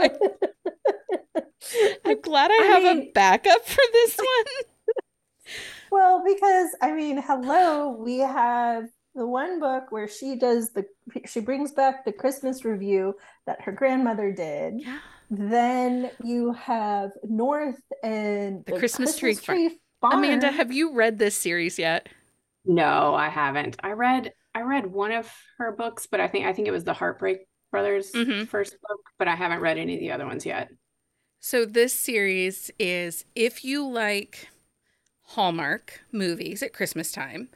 I'm 2.04 2.20
glad 2.20 2.50
I, 2.50 2.54
I 2.60 2.66
have 2.66 2.82
mean, 2.82 3.08
a 3.08 3.10
backup 3.12 3.64
for 3.66 3.82
this 3.92 4.16
one. 4.18 5.54
well, 5.90 6.22
because 6.26 6.70
I 6.80 6.92
mean, 6.92 7.22
hello, 7.22 7.90
we 7.90 8.18
have 8.18 8.88
the 9.14 9.26
one 9.26 9.60
book 9.60 9.84
where 9.90 10.08
she 10.08 10.36
does 10.36 10.70
the 10.70 10.84
she 11.26 11.40
brings 11.40 11.72
back 11.72 12.04
the 12.04 12.12
Christmas 12.12 12.64
review 12.64 13.14
that 13.46 13.60
her 13.62 13.72
grandmother 13.72 14.32
did. 14.32 14.74
Yeah. 14.80 14.98
Then 15.30 16.10
you 16.22 16.52
have 16.52 17.12
North 17.24 17.80
and 18.02 18.64
the, 18.66 18.72
the 18.72 18.78
Christmas, 18.78 19.18
Christmas, 19.18 19.42
Tree, 19.42 19.68
Tree 19.68 19.78
Farm. 20.00 20.18
Amanda, 20.18 20.50
have 20.50 20.72
you 20.72 20.92
read 20.92 21.18
this 21.18 21.34
series 21.34 21.78
yet? 21.78 22.08
No, 22.64 23.14
I 23.14 23.28
haven't. 23.28 23.76
I 23.82 23.92
read 23.92 24.32
I 24.54 24.62
read 24.62 24.86
one 24.86 25.12
of 25.12 25.32
her 25.58 25.72
books, 25.72 26.06
but 26.10 26.20
I 26.20 26.28
think 26.28 26.46
I 26.46 26.52
think 26.52 26.68
it 26.68 26.72
was 26.72 26.84
the 26.84 26.92
Heartbreak 26.92 27.46
Brothers 27.72 28.12
mm-hmm. 28.12 28.44
first 28.44 28.76
book, 28.86 29.00
but 29.18 29.26
I 29.26 29.34
haven't 29.34 29.60
read 29.60 29.78
any 29.78 29.94
of 29.94 30.00
the 30.00 30.12
other 30.12 30.26
ones 30.26 30.46
yet. 30.46 30.70
So 31.40 31.64
this 31.64 31.92
series 31.92 32.70
is 32.78 33.24
if 33.34 33.64
you 33.64 33.84
like 33.88 34.48
Hallmark 35.22 36.02
movies 36.12 36.62
at 36.62 36.72
Christmas 36.72 37.10
time, 37.10 37.48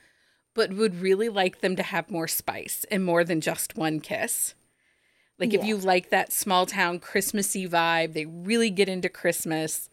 but 0.54 0.72
would 0.72 1.00
really 1.00 1.28
like 1.28 1.60
them 1.60 1.76
to 1.76 1.82
have 1.82 2.10
more 2.10 2.26
spice 2.26 2.84
and 2.90 3.04
more 3.04 3.22
than 3.22 3.40
just 3.40 3.76
one 3.76 4.00
kiss. 4.00 4.54
Like 5.38 5.52
yeah. 5.52 5.60
if 5.60 5.66
you 5.66 5.76
like 5.76 6.08
that 6.10 6.32
small 6.32 6.64
town 6.64 6.98
Christmassy 6.98 7.68
vibe, 7.68 8.14
they 8.14 8.24
really 8.24 8.70
get 8.70 8.88
into 8.88 9.10
Christmas. 9.10 9.90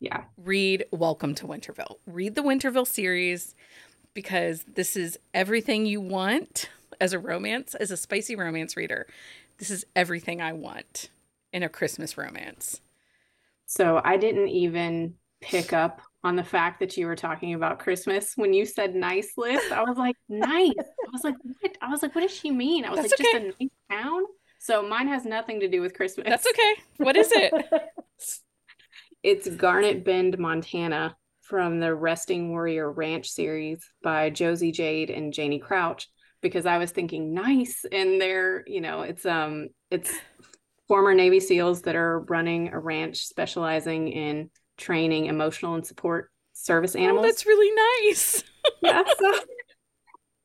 Yeah. 0.00 0.22
Read 0.36 0.84
Welcome 0.92 1.34
to 1.34 1.46
Winterville. 1.46 1.96
Read 2.06 2.36
the 2.36 2.42
Winterville 2.42 2.86
series 2.86 3.56
because 4.14 4.64
this 4.72 4.96
is 4.96 5.18
everything 5.34 5.84
you 5.84 6.00
want 6.00 6.70
as 7.00 7.12
a 7.12 7.18
romance, 7.18 7.74
as 7.74 7.90
a 7.90 7.96
spicy 7.96 8.36
romance 8.36 8.76
reader. 8.76 9.06
This 9.58 9.70
is 9.70 9.84
everything 9.96 10.40
I 10.40 10.52
want 10.52 11.10
in 11.52 11.62
a 11.62 11.68
Christmas 11.68 12.16
romance. 12.16 12.80
So 13.66 14.00
I 14.04 14.16
didn't 14.16 14.48
even 14.48 15.14
pick 15.40 15.72
up 15.72 16.00
on 16.24 16.36
the 16.36 16.44
fact 16.44 16.80
that 16.80 16.96
you 16.96 17.06
were 17.06 17.16
talking 17.16 17.54
about 17.54 17.78
Christmas 17.78 18.32
when 18.36 18.52
you 18.52 18.64
said 18.66 18.94
nice 18.94 19.32
list. 19.36 19.70
I 19.72 19.82
was 19.82 19.96
like, 19.96 20.16
nice. 20.28 20.74
I 20.78 21.10
was 21.12 21.22
like, 21.24 21.36
what? 21.42 21.78
I 21.80 21.88
was 21.88 22.02
like, 22.02 22.14
what 22.14 22.22
does 22.22 22.32
she 22.32 22.50
mean? 22.50 22.84
I 22.84 22.90
was 22.90 23.00
That's 23.00 23.12
like, 23.18 23.20
okay. 23.20 23.48
just 23.48 23.60
a 23.60 23.64
nice 23.64 24.02
town. 24.02 24.22
So 24.58 24.82
mine 24.82 25.08
has 25.08 25.24
nothing 25.24 25.60
to 25.60 25.68
do 25.68 25.80
with 25.80 25.94
Christmas. 25.94 26.26
That's 26.28 26.46
okay. 26.46 26.82
What 26.96 27.16
is 27.16 27.30
it? 27.32 27.52
it's 29.22 29.48
Garnet 29.48 30.04
Bend, 30.04 30.38
Montana 30.38 31.16
from 31.40 31.80
the 31.80 31.94
Resting 31.94 32.50
Warrior 32.50 32.90
Ranch 32.90 33.28
series 33.28 33.88
by 34.02 34.30
Josie 34.30 34.72
Jade 34.72 35.10
and 35.10 35.32
Janie 35.32 35.60
Crouch 35.60 36.08
because 36.40 36.66
I 36.66 36.78
was 36.78 36.90
thinking 36.90 37.34
nice 37.34 37.84
and 37.90 38.20
they're, 38.20 38.64
you 38.66 38.80
know, 38.80 39.02
it's 39.02 39.26
um 39.26 39.68
it's 39.90 40.12
former 40.86 41.14
Navy 41.14 41.40
SEALs 41.40 41.82
that 41.82 41.96
are 41.96 42.20
running 42.20 42.68
a 42.72 42.78
ranch 42.78 43.18
specializing 43.26 44.08
in 44.08 44.50
training 44.76 45.26
emotional 45.26 45.74
and 45.74 45.86
support 45.86 46.30
service 46.52 46.96
oh, 46.96 47.00
animals. 47.00 47.24
Oh, 47.24 47.28
that's 47.28 47.46
really 47.46 48.06
nice. 48.06 48.44
yeah, 48.82 49.02
so 49.18 49.34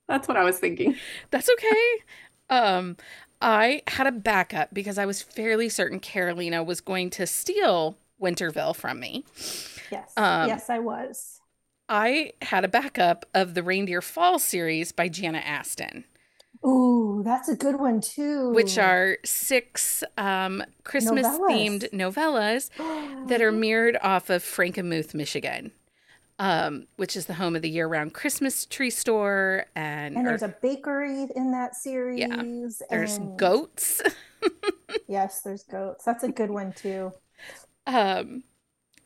that's 0.08 0.28
what 0.28 0.38
I 0.38 0.44
was 0.44 0.60
thinking. 0.60 0.96
That's 1.32 1.50
okay. 1.50 2.04
Um, 2.50 2.98
I 3.41 3.82
had 3.88 4.08
a 4.08 4.12
backup 4.12 4.74
because 4.74 4.98
I 4.98 5.06
was 5.06 5.22
fairly 5.22 5.70
certain 5.70 6.00
Carolina 6.00 6.64
was 6.64 6.82
going 6.82 7.10
to 7.12 7.26
steal 7.28 7.98
Winterville 8.22 8.76
from 8.76 9.00
me. 9.00 9.26
Yes. 9.91 10.14
Um, 10.16 10.48
yes, 10.48 10.70
I 10.70 10.80
was. 10.80 11.41
I 11.90 12.34
had 12.42 12.64
a 12.64 12.68
backup 12.68 13.26
of 13.34 13.54
the 13.54 13.64
Reindeer 13.64 14.02
Fall 14.02 14.40
series 14.40 14.92
by 14.92 15.10
Jana 15.10 15.40
Aston. 15.40 16.06
Ooh, 16.66 17.22
that's 17.26 17.50
a 17.50 17.56
good 17.56 17.80
one 17.80 18.00
too. 18.00 18.52
Which 18.52 18.78
are 18.78 19.18
six 19.26 20.04
um, 20.18 20.64
Christmas 20.84 21.28
themed 21.28 21.92
novellas 21.92 22.70
that 23.28 23.42
are 23.42 23.52
mirrored 23.52 23.98
off 24.02 24.30
of 24.30 24.44
Frankenmuth, 24.44 25.14
Michigan, 25.14 25.72
um, 26.40 26.88
which 26.96 27.18
is 27.18 27.26
the 27.26 27.34
home 27.34 27.58
of 27.58 27.62
the 27.62 27.70
year 27.70 27.88
round 27.88 28.14
Christmas 28.14 28.66
tree 28.66 28.90
store. 28.90 29.66
And, 29.76 30.16
and 30.16 30.26
there's 30.26 30.42
a 30.42 30.56
bakery 30.62 31.28
in 31.36 31.52
that 31.52 31.76
series. 31.76 32.20
Yeah. 32.20 32.44
There's 32.90 33.18
and... 33.18 33.38
goats. 33.38 34.02
yes, 35.08 35.42
there's 35.42 35.64
goats. 35.64 36.06
That's 36.06 36.24
a 36.24 36.32
good 36.32 36.50
one 36.50 36.72
too. 36.72 37.12
Um, 37.86 38.44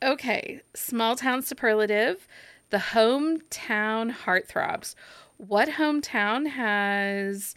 okay. 0.04 0.62
Small 0.76 1.16
town 1.16 1.42
superlative. 1.42 2.28
The 2.70 2.78
hometown 2.78 4.14
heartthrobs 4.14 4.96
what 5.38 5.70
hometown 5.70 6.48
has, 6.48 7.54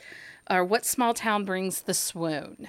or 0.48 0.64
what 0.64 0.84
small 0.84 1.14
town 1.14 1.44
brings 1.44 1.82
the 1.82 1.94
swoon? 1.94 2.68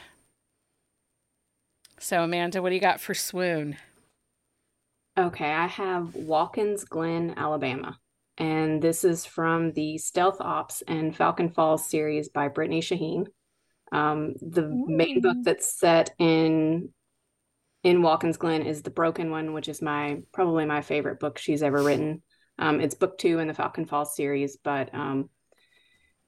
So, 2.00 2.24
Amanda, 2.24 2.62
what 2.62 2.70
do 2.70 2.76
you 2.76 2.82
got 2.82 3.02
for 3.02 3.14
swoon? 3.14 3.78
Okay, 5.20 5.52
I 5.52 5.68
have 5.68 6.16
Watkins 6.16 6.86
Glen, 6.86 7.34
Alabama. 7.38 8.00
And 8.38 8.82
this 8.82 9.04
is 9.04 9.26
from 9.26 9.74
the 9.74 9.98
Stealth 9.98 10.40
Ops 10.40 10.82
and 10.88 11.16
Falcon 11.16 11.50
Falls 11.50 11.88
series 11.90 12.30
by 12.30 12.50
Brittney 12.50 12.80
Sahin. 12.80 13.28
Um, 13.92 14.34
the 14.42 14.64
Ooh. 14.64 14.86
main 14.88 15.22
book 15.22 15.38
that's 15.44 15.78
set 15.78 16.12
in 16.18 16.90
in 17.84 18.02
Watkins 18.02 18.38
Glen 18.38 18.62
is 18.62 18.84
the 18.84 18.90
Broken 18.90 19.32
One, 19.32 19.54
which 19.54 19.68
is 19.68 19.82
my 19.82 20.22
probably 20.32 20.66
my 20.66 20.82
favorite 20.82 21.20
book 21.20 21.38
she's 21.38 21.62
ever 21.62 21.84
written. 21.84 22.24
Um, 22.60 22.80
it's 22.80 22.96
book 22.96 23.18
two 23.18 23.40
in 23.40 23.48
the 23.48 23.54
Falcon 23.54 23.86
Falls 23.86 24.16
series, 24.16 24.58
but 24.58 24.94
um, 24.94 25.30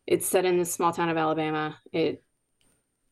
it's 0.07 0.28
set 0.28 0.45
in 0.45 0.57
this 0.57 0.74
small 0.74 0.91
town 0.91 1.09
of 1.09 1.17
Alabama. 1.17 1.78
It 1.91 2.24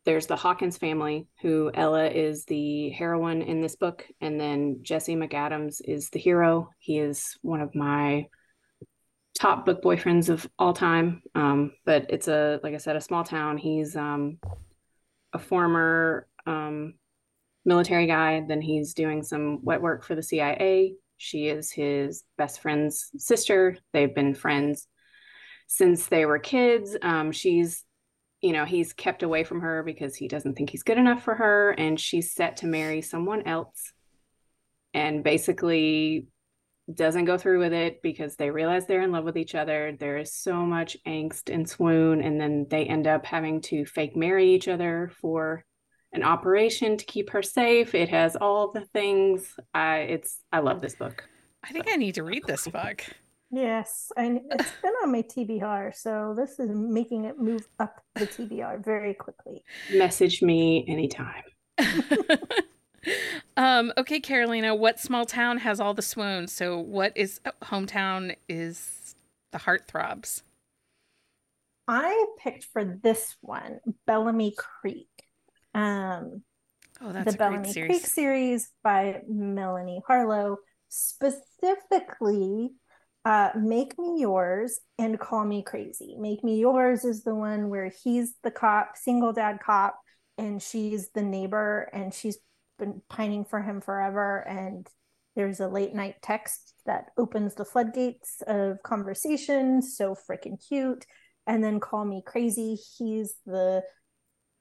there's 0.04 0.26
the 0.26 0.36
Hawkins 0.36 0.78
family, 0.78 1.28
who 1.42 1.70
Ella 1.74 2.10
is 2.10 2.46
the 2.46 2.90
heroine 2.90 3.44
in 3.44 3.62
this 3.62 3.76
book, 3.76 4.06
and 4.20 4.40
then 4.40 4.80
Jesse 4.82 5.16
McAdams 5.16 5.80
is 5.86 6.10
the 6.10 6.20
hero. 6.20 6.70
He 6.80 6.98
is 6.98 7.38
one 7.44 7.62
of 7.62 7.76
my 7.76 8.26
top 9.38 9.66
book 9.66 9.82
boyfriends 9.82 10.30
of 10.30 10.48
all 10.58 10.74
time. 10.74 11.22
Um, 11.36 11.74
but 11.86 12.08
it's 12.10 12.28
a 12.28 12.60
like 12.64 12.74
I 12.74 12.78
said, 12.78 12.96
a 12.96 13.02
small 13.02 13.24
town. 13.24 13.58
He's 13.58 13.96
um, 13.96 14.38
a 15.34 15.40
former 15.40 16.28
um, 16.46 16.96
military 17.66 18.08
guy. 18.08 18.44
Then 18.48 18.62
he's 18.62 18.94
doing 18.94 19.24
some 19.24 19.64
wet 19.64 19.82
work 19.82 20.04
for 20.04 20.16
the 20.16 20.24
CIA. 20.24 20.96
She 21.24 21.50
is 21.50 21.72
his 21.72 22.24
best 22.36 22.62
friend's 22.62 23.12
sister. 23.16 23.78
They've 23.94 24.14
been 24.14 24.34
friends 24.34 24.88
since 25.68 26.08
they 26.08 26.26
were 26.26 26.40
kids. 26.40 26.98
Um, 27.00 27.32
she's, 27.32 27.86
you 28.42 28.54
know, 28.54 28.66
he's 28.66 28.92
kept 28.92 29.22
away 29.22 29.44
from 29.44 29.62
her 29.62 29.84
because 29.84 30.16
he 30.16 30.28
doesn't 30.28 30.56
think 30.56 30.72
he's 30.72 30.82
good 30.82 30.98
enough 30.98 31.24
for 31.24 31.36
her. 31.36 31.76
And 31.78 32.00
she's 32.00 32.34
set 32.34 32.58
to 32.58 32.66
marry 32.66 33.04
someone 33.04 33.44
else 33.44 33.94
and 34.96 35.24
basically 35.24 36.26
doesn't 36.92 37.26
go 37.26 37.38
through 37.38 37.60
with 37.60 37.74
it 37.74 38.02
because 38.02 38.36
they 38.36 38.50
realize 38.50 38.88
they're 38.88 39.04
in 39.04 39.12
love 39.12 39.24
with 39.24 39.38
each 39.38 39.54
other. 39.54 39.96
There 40.00 40.18
is 40.18 40.34
so 40.34 40.66
much 40.66 40.98
angst 41.06 41.54
and 41.54 41.70
swoon. 41.70 42.24
And 42.24 42.42
then 42.42 42.66
they 42.68 42.86
end 42.86 43.06
up 43.06 43.28
having 43.28 43.62
to 43.62 43.86
fake 43.86 44.16
marry 44.16 44.56
each 44.56 44.68
other 44.68 45.12
for 45.22 45.66
an 46.14 46.24
operation 46.24 46.98
to 46.98 47.06
keep 47.06 47.30
her 47.30 47.42
safe. 47.42 47.96
It 47.96 48.10
has 48.10 48.36
all 48.36 48.72
the 48.72 48.86
things. 48.86 49.56
I 49.74 49.98
it's 50.00 50.40
I 50.52 50.60
love 50.60 50.82
this 50.82 50.96
book. 50.96 51.24
I 51.64 51.72
think 51.72 51.88
I 51.90 51.96
need 51.96 52.16
to 52.16 52.24
read 52.24 52.44
this 52.46 52.68
book. 52.68 53.04
Yes, 53.52 54.12
and 54.16 54.40
it's 54.50 54.72
been 54.82 54.94
on 55.04 55.12
my 55.12 55.22
TBR, 55.22 55.96
so 55.96 56.34
this 56.36 56.58
is 56.60 56.70
making 56.74 57.26
it 57.26 57.38
move 57.38 57.68
up 57.80 58.02
the 58.16 58.26
TBR 58.26 58.84
very 58.84 59.14
quickly. 59.14 59.64
Message 59.94 60.42
me 60.42 60.86
anytime. 60.88 61.44
um, 63.58 63.92
okay, 63.98 64.22
Carolina, 64.22 64.74
what 64.74 65.00
small 65.00 65.26
town 65.26 65.58
has 65.58 65.82
all 65.82 65.94
the 65.94 66.02
swoons? 66.02 66.54
So, 66.54 66.80
what 66.80 67.12
is 67.16 67.42
oh, 67.46 67.52
hometown 67.64 68.36
is 68.48 69.16
the 69.52 69.60
heartthrobs? 69.60 70.44
I 71.88 72.26
picked 72.40 72.66
for 72.66 72.86
this 72.86 73.36
one 73.42 73.82
Bellamy 74.08 74.56
Creek. 74.58 75.10
Um, 75.74 76.44
oh, 77.02 77.12
that's 77.12 77.32
the 77.32 77.38
Bellamy 77.38 77.72
series. 77.72 77.90
Creek 77.90 78.06
series 78.06 78.72
by 78.84 79.22
Melanie 79.28 80.02
Harlow, 80.06 80.58
specifically 80.90 82.72
uh, 83.24 83.50
Make 83.56 83.98
Me 84.00 84.20
Yours 84.20 84.80
and 84.98 85.20
Call 85.20 85.46
Me 85.46 85.64
Crazy. 85.64 86.16
Make 86.18 86.44
Me 86.44 86.60
Yours 86.60 87.06
is 87.06 87.24
the 87.24 87.36
one 87.36 87.70
where 87.70 87.92
he's 88.04 88.34
the 88.44 88.52
cop, 88.52 88.98
single 88.98 89.34
dad 89.34 89.60
cop, 89.64 90.00
and 90.38 90.62
she's 90.62 91.10
the 91.12 91.22
neighbor, 91.22 91.90
and 91.94 92.14
she's 92.14 92.38
been 92.80 93.02
pining 93.10 93.46
for 93.46 93.62
him 93.62 93.80
forever. 93.80 94.40
And 94.40 94.88
there's 95.36 95.60
a 95.60 95.68
late 95.68 95.94
night 95.94 96.16
text 96.22 96.74
that 96.86 97.12
opens 97.18 97.56
the 97.56 97.66
floodgates 97.66 98.42
of 98.48 98.82
conversation. 98.84 99.82
So 99.82 100.16
freaking 100.16 100.62
cute. 100.68 101.06
And 101.48 101.64
then 101.64 101.80
Call 101.80 102.06
Me 102.06 102.22
Crazy, 102.26 102.76
he's 102.98 103.36
the 103.46 103.84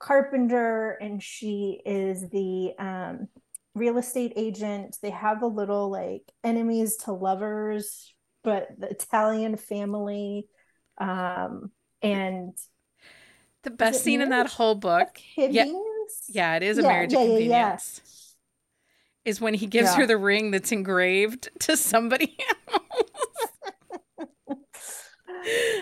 carpenter 0.00 0.92
and 0.92 1.22
she 1.22 1.80
is 1.86 2.28
the 2.30 2.72
um, 2.78 3.28
real 3.74 3.98
estate 3.98 4.32
agent. 4.34 4.96
They 5.00 5.10
have 5.10 5.42
a 5.42 5.46
little 5.46 5.90
like 5.90 6.22
enemies 6.42 6.96
to 7.04 7.12
lovers, 7.12 8.12
but 8.42 8.68
the 8.78 8.88
Italian 8.88 9.56
family. 9.56 10.48
Um, 10.98 11.70
and 12.02 12.52
the 13.62 13.70
best 13.70 14.02
scene 14.02 14.20
in 14.20 14.30
that 14.30 14.46
whole 14.48 14.74
book. 14.74 15.20
Yeah, 15.36 15.66
yeah, 16.28 16.56
it 16.56 16.62
is 16.62 16.78
a 16.78 16.82
yeah, 16.82 16.88
marriage 16.88 17.12
yeah, 17.12 17.18
convenience. 17.18 18.00
Yeah, 18.02 18.10
is 19.30 19.40
when 19.40 19.54
he 19.54 19.66
gives 19.66 19.94
her 19.94 20.06
the 20.06 20.16
ring 20.16 20.50
that's 20.50 20.72
engraved 20.72 21.50
to 21.60 21.76
somebody 21.76 22.38
else. 22.72 24.56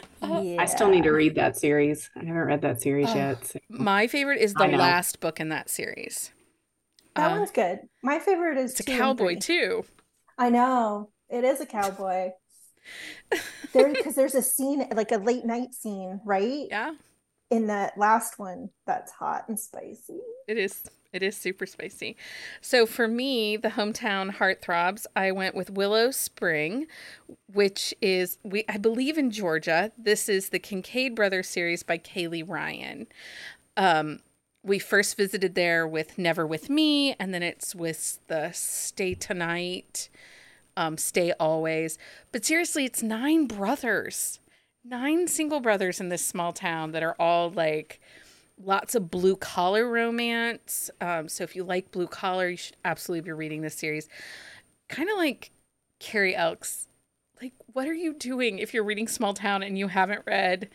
I 0.33 0.64
still 0.66 0.89
need 0.89 1.05
to 1.05 1.11
read 1.12 1.35
that 1.37 1.57
series. 1.57 2.11
I 2.16 2.20
haven't 2.20 2.35
read 2.43 2.62
that 2.62 2.81
series 2.83 3.09
Oh, 3.11 3.14
yet. 3.14 3.47
so- 3.47 3.59
My 3.68 4.07
favorite 4.07 4.41
is 4.41 4.55
the 4.55 4.68
last 4.68 5.20
book 5.20 5.41
in 5.41 5.49
that 5.51 5.68
series. 5.70 6.33
That 7.16 7.33
Uh, 7.33 7.39
one's 7.39 7.51
good. 7.51 7.81
My 8.03 8.18
favorite 8.18 8.59
is 8.59 8.72
It's 8.72 8.81
a 8.81 8.85
cowboy 8.85 9.37
too. 9.39 9.85
I 10.37 10.51
know 10.51 11.11
it 11.29 11.45
is 11.45 11.61
a 11.61 11.66
cowboy. 11.66 12.31
there, 13.72 13.89
because 13.93 14.14
there's 14.14 14.35
a 14.35 14.43
scene, 14.43 14.87
like 14.93 15.12
a 15.12 15.16
late 15.18 15.45
night 15.45 15.74
scene, 15.74 16.20
right? 16.24 16.66
Yeah, 16.70 16.95
In 17.51 17.66
that 17.66 17.99
last 17.99 18.39
one, 18.39 18.70
that's 18.87 19.12
hot 19.12 19.45
and 19.49 19.59
spicy. 19.59 20.20
it 20.47 20.57
is. 20.59 20.85
It 21.13 21.23
is 21.23 21.37
super 21.37 21.65
spicy. 21.65 22.17
So 22.61 22.85
for 22.85 23.09
me, 23.09 23.57
the 23.57 23.71
hometown 23.71 24.35
heartthrobs, 24.35 25.07
I 25.17 25.33
went 25.33 25.55
with 25.55 25.71
Willow 25.71 26.11
Spring, 26.11 26.87
which 27.53 27.95
is 28.03 28.37
we 28.43 28.65
I 28.69 28.77
believe 28.77 29.17
in 29.17 29.31
Georgia. 29.31 29.91
This 29.97 30.29
is 30.29 30.51
the 30.51 30.59
Kincaid 30.59 31.15
Brothers 31.15 31.49
series 31.49 31.83
by 31.83 31.97
Kaylee 31.97 32.47
Ryan. 32.47 33.07
Um, 33.77 34.21
we 34.63 34.79
first 34.79 35.17
visited 35.17 35.55
there 35.55 35.89
with 35.89 36.19
Never 36.19 36.47
With 36.47 36.69
Me, 36.69 37.15
and 37.15 37.33
then 37.33 37.43
it's 37.43 37.75
with 37.75 38.19
the 38.27 38.51
Stay 38.53 39.15
Tonight, 39.15 40.11
um, 40.77 40.99
Stay 40.99 41.33
Always. 41.41 41.97
But 42.33 42.45
seriously, 42.45 42.85
it's 42.85 43.03
nine 43.03 43.47
brothers, 43.47 44.41
nine 44.85 45.27
single 45.27 45.61
brothers 45.61 46.01
in 46.01 46.11
this 46.11 46.25
small 46.25 46.53
town 46.53 46.93
that 46.93 47.03
are 47.03 47.17
all 47.19 47.51
like 47.51 47.99
lots 48.63 48.95
of 48.95 49.11
blue 49.11 49.37
collar 49.37 49.89
romance. 49.89 50.91
Um, 51.01 51.29
so 51.29 51.45
if 51.45 51.55
you 51.57 51.65
like 51.65 51.91
blue 51.91 52.07
collar, 52.09 52.49
you 52.49 52.57
should 52.57 52.77
absolutely 52.85 53.23
be 53.23 53.33
reading 53.33 53.63
this 53.63 53.75
series. 53.75 54.09
Kind 54.89 55.09
of 55.11 55.17
like 55.17 55.51
Carrie 56.01 56.37
Elks. 56.37 56.89
Like, 57.43 57.55
what 57.73 57.89
are 57.89 57.95
you 57.95 58.15
doing 58.15 58.59
if 58.59 58.75
you're 58.75 58.85
reading 58.85 59.09
Small 59.09 59.35
Town 59.35 59.63
and 59.63 59.79
you 59.79 59.89
haven't 59.89 60.23
read 60.27 60.71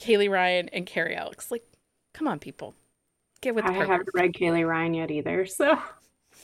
Kaylee 0.00 0.30
Ryan 0.30 0.68
and 0.70 0.86
Carrie 0.86 1.16
Elks? 1.16 1.50
Like, 1.50 1.64
come 2.14 2.28
on, 2.28 2.38
people. 2.38 2.74
Get 3.42 3.54
with 3.54 3.66
the 3.66 3.72
I 3.72 3.74
program. 3.74 4.00
haven't 4.00 4.08
read 4.14 4.32
Kaylee 4.34 4.68
Ryan 4.68 4.94
yet 4.94 5.10
either. 5.10 5.46
So 5.46 5.78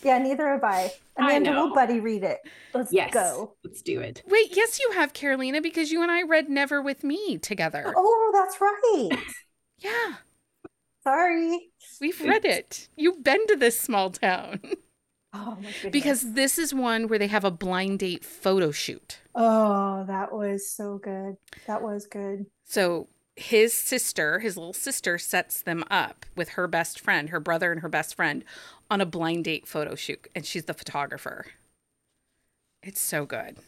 Yeah, 0.02 0.18
neither 0.18 0.48
have 0.48 0.64
I. 0.64 0.92
I 1.18 1.34
Amanda, 1.34 1.50
know. 1.50 1.66
will 1.66 1.74
buddy 1.74 2.00
read 2.00 2.24
it. 2.24 2.38
Let's 2.74 2.92
yes, 2.92 3.12
go. 3.12 3.56
let's 3.64 3.82
do 3.82 4.00
it. 4.00 4.22
Wait, 4.26 4.56
yes, 4.56 4.78
you 4.80 4.92
have, 4.92 5.12
Carolina, 5.12 5.60
because 5.60 5.90
you 5.92 6.02
and 6.02 6.10
I 6.10 6.22
read 6.22 6.48
Never 6.48 6.80
With 6.82 7.04
Me 7.04 7.38
together. 7.38 7.92
Oh, 7.96 8.30
that's 8.32 8.60
right. 8.60 9.18
Yeah, 9.78 10.16
Sorry. 11.02 11.70
we've 12.00 12.20
read 12.20 12.44
it. 12.44 12.88
You've 12.96 13.22
been 13.24 13.46
to 13.48 13.56
this 13.56 13.78
small 13.78 14.10
town. 14.10 14.60
Oh 15.32 15.54
my 15.60 15.70
goodness. 15.70 15.92
because 15.92 16.32
this 16.32 16.58
is 16.58 16.74
one 16.74 17.06
where 17.06 17.16
they 17.16 17.28
have 17.28 17.44
a 17.44 17.52
blind 17.52 18.00
date 18.00 18.24
photo 18.24 18.72
shoot. 18.72 19.20
oh, 19.36 20.02
that 20.08 20.32
was 20.32 20.68
so 20.68 20.98
good. 20.98 21.36
That 21.68 21.82
was 21.82 22.08
good. 22.08 22.46
So 22.64 23.06
his 23.36 23.72
sister, 23.72 24.40
his 24.40 24.56
little 24.56 24.72
sister, 24.72 25.18
sets 25.18 25.62
them 25.62 25.84
up 25.88 26.26
with 26.34 26.48
her 26.48 26.66
best 26.66 26.98
friend, 26.98 27.28
her 27.28 27.38
brother 27.38 27.70
and 27.70 27.80
her 27.80 27.88
best 27.88 28.16
friend, 28.16 28.44
on 28.90 29.00
a 29.00 29.06
blind 29.06 29.44
date 29.44 29.68
photo 29.68 29.94
shoot, 29.94 30.26
and 30.34 30.44
she's 30.44 30.64
the 30.64 30.74
photographer. 30.74 31.46
It's 32.82 33.00
so 33.00 33.24
good. 33.24 33.58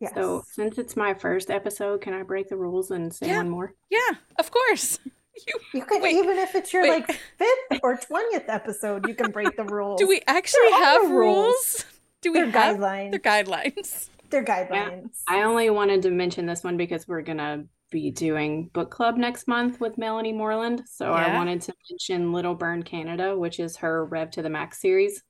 Yes. 0.00 0.12
So 0.14 0.42
since 0.52 0.76
it's 0.76 0.96
my 0.96 1.14
first 1.14 1.50
episode, 1.50 2.02
can 2.02 2.12
I 2.12 2.24
break 2.24 2.50
the 2.50 2.56
rules 2.58 2.90
and 2.90 3.10
say 3.10 3.28
Yeah. 3.28 3.38
one 3.38 3.48
more? 3.48 3.72
Yeah, 3.88 4.16
of 4.38 4.50
course. 4.50 4.98
You 5.46 5.54
you 5.74 5.84
can 5.84 6.02
wait, 6.02 6.16
even 6.16 6.38
if 6.38 6.54
it's 6.54 6.72
your 6.72 6.82
wait. 6.82 6.90
like 7.08 7.18
fifth 7.38 7.80
or 7.82 7.96
twentieth 7.96 8.48
episode, 8.48 9.08
you 9.08 9.14
can 9.14 9.30
break 9.30 9.56
the 9.56 9.64
rules. 9.64 9.98
do 10.00 10.06
we 10.08 10.20
actually 10.26 10.60
There 10.70 10.74
are 10.82 10.84
have 11.02 11.10
rules. 11.10 11.46
rules? 11.46 11.84
Do 12.20 12.32
we 12.32 12.40
They're 12.40 12.50
have 12.50 12.76
guidelines. 12.76 13.10
They're 13.12 13.20
guidelines? 13.20 14.08
They're 14.28 14.44
guidelines. 14.44 15.10
I 15.28 15.42
only 15.42 15.70
wanted 15.70 16.02
to 16.02 16.10
mention 16.10 16.46
this 16.46 16.62
one 16.62 16.76
because 16.76 17.08
we're 17.08 17.22
gonna 17.22 17.64
be 17.90 18.10
doing 18.10 18.70
book 18.72 18.90
club 18.90 19.16
next 19.16 19.48
month 19.48 19.80
with 19.80 19.96
Melanie 19.98 20.32
Moreland. 20.32 20.82
So 20.86 21.12
I 21.12 21.34
wanted 21.34 21.62
to 21.62 21.74
mention 21.90 22.32
Little 22.32 22.54
Burn 22.54 22.82
Canada, 22.82 23.36
which 23.38 23.58
is 23.58 23.76
her 23.78 24.04
Rev 24.04 24.30
to 24.32 24.42
the 24.42 24.50
Max 24.50 24.80
series. 24.80 25.22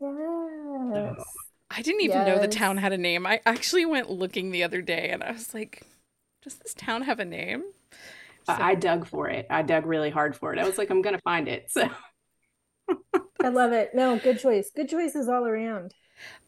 Yes. 0.00 1.14
I 1.70 1.82
didn't 1.82 2.00
even 2.00 2.24
know 2.26 2.38
the 2.40 2.48
town 2.48 2.78
had 2.78 2.92
a 2.92 2.98
name. 2.98 3.26
I 3.26 3.40
actually 3.46 3.86
went 3.86 4.10
looking 4.10 4.50
the 4.50 4.64
other 4.64 4.82
day, 4.82 5.10
and 5.10 5.22
I 5.22 5.30
was 5.32 5.54
like, 5.54 5.82
"Does 6.42 6.54
this 6.56 6.74
town 6.74 7.02
have 7.02 7.20
a 7.20 7.24
name?" 7.24 7.62
So- 8.56 8.62
I 8.62 8.70
I 8.70 8.74
dug 8.74 9.06
for 9.06 9.28
it. 9.28 9.46
I 9.50 9.62
dug 9.62 9.86
really 9.86 10.10
hard 10.10 10.36
for 10.36 10.52
it. 10.52 10.58
I 10.58 10.66
was 10.66 10.78
like, 10.78 10.90
I'm 10.90 11.02
gonna 11.02 11.20
find 11.24 11.48
it. 11.48 11.70
So 11.70 11.88
I 13.42 13.48
love 13.48 13.72
it. 13.72 13.90
No, 13.94 14.18
good 14.18 14.38
choice. 14.38 14.70
Good 14.74 14.88
choices 14.88 15.28
all 15.28 15.46
around. 15.46 15.94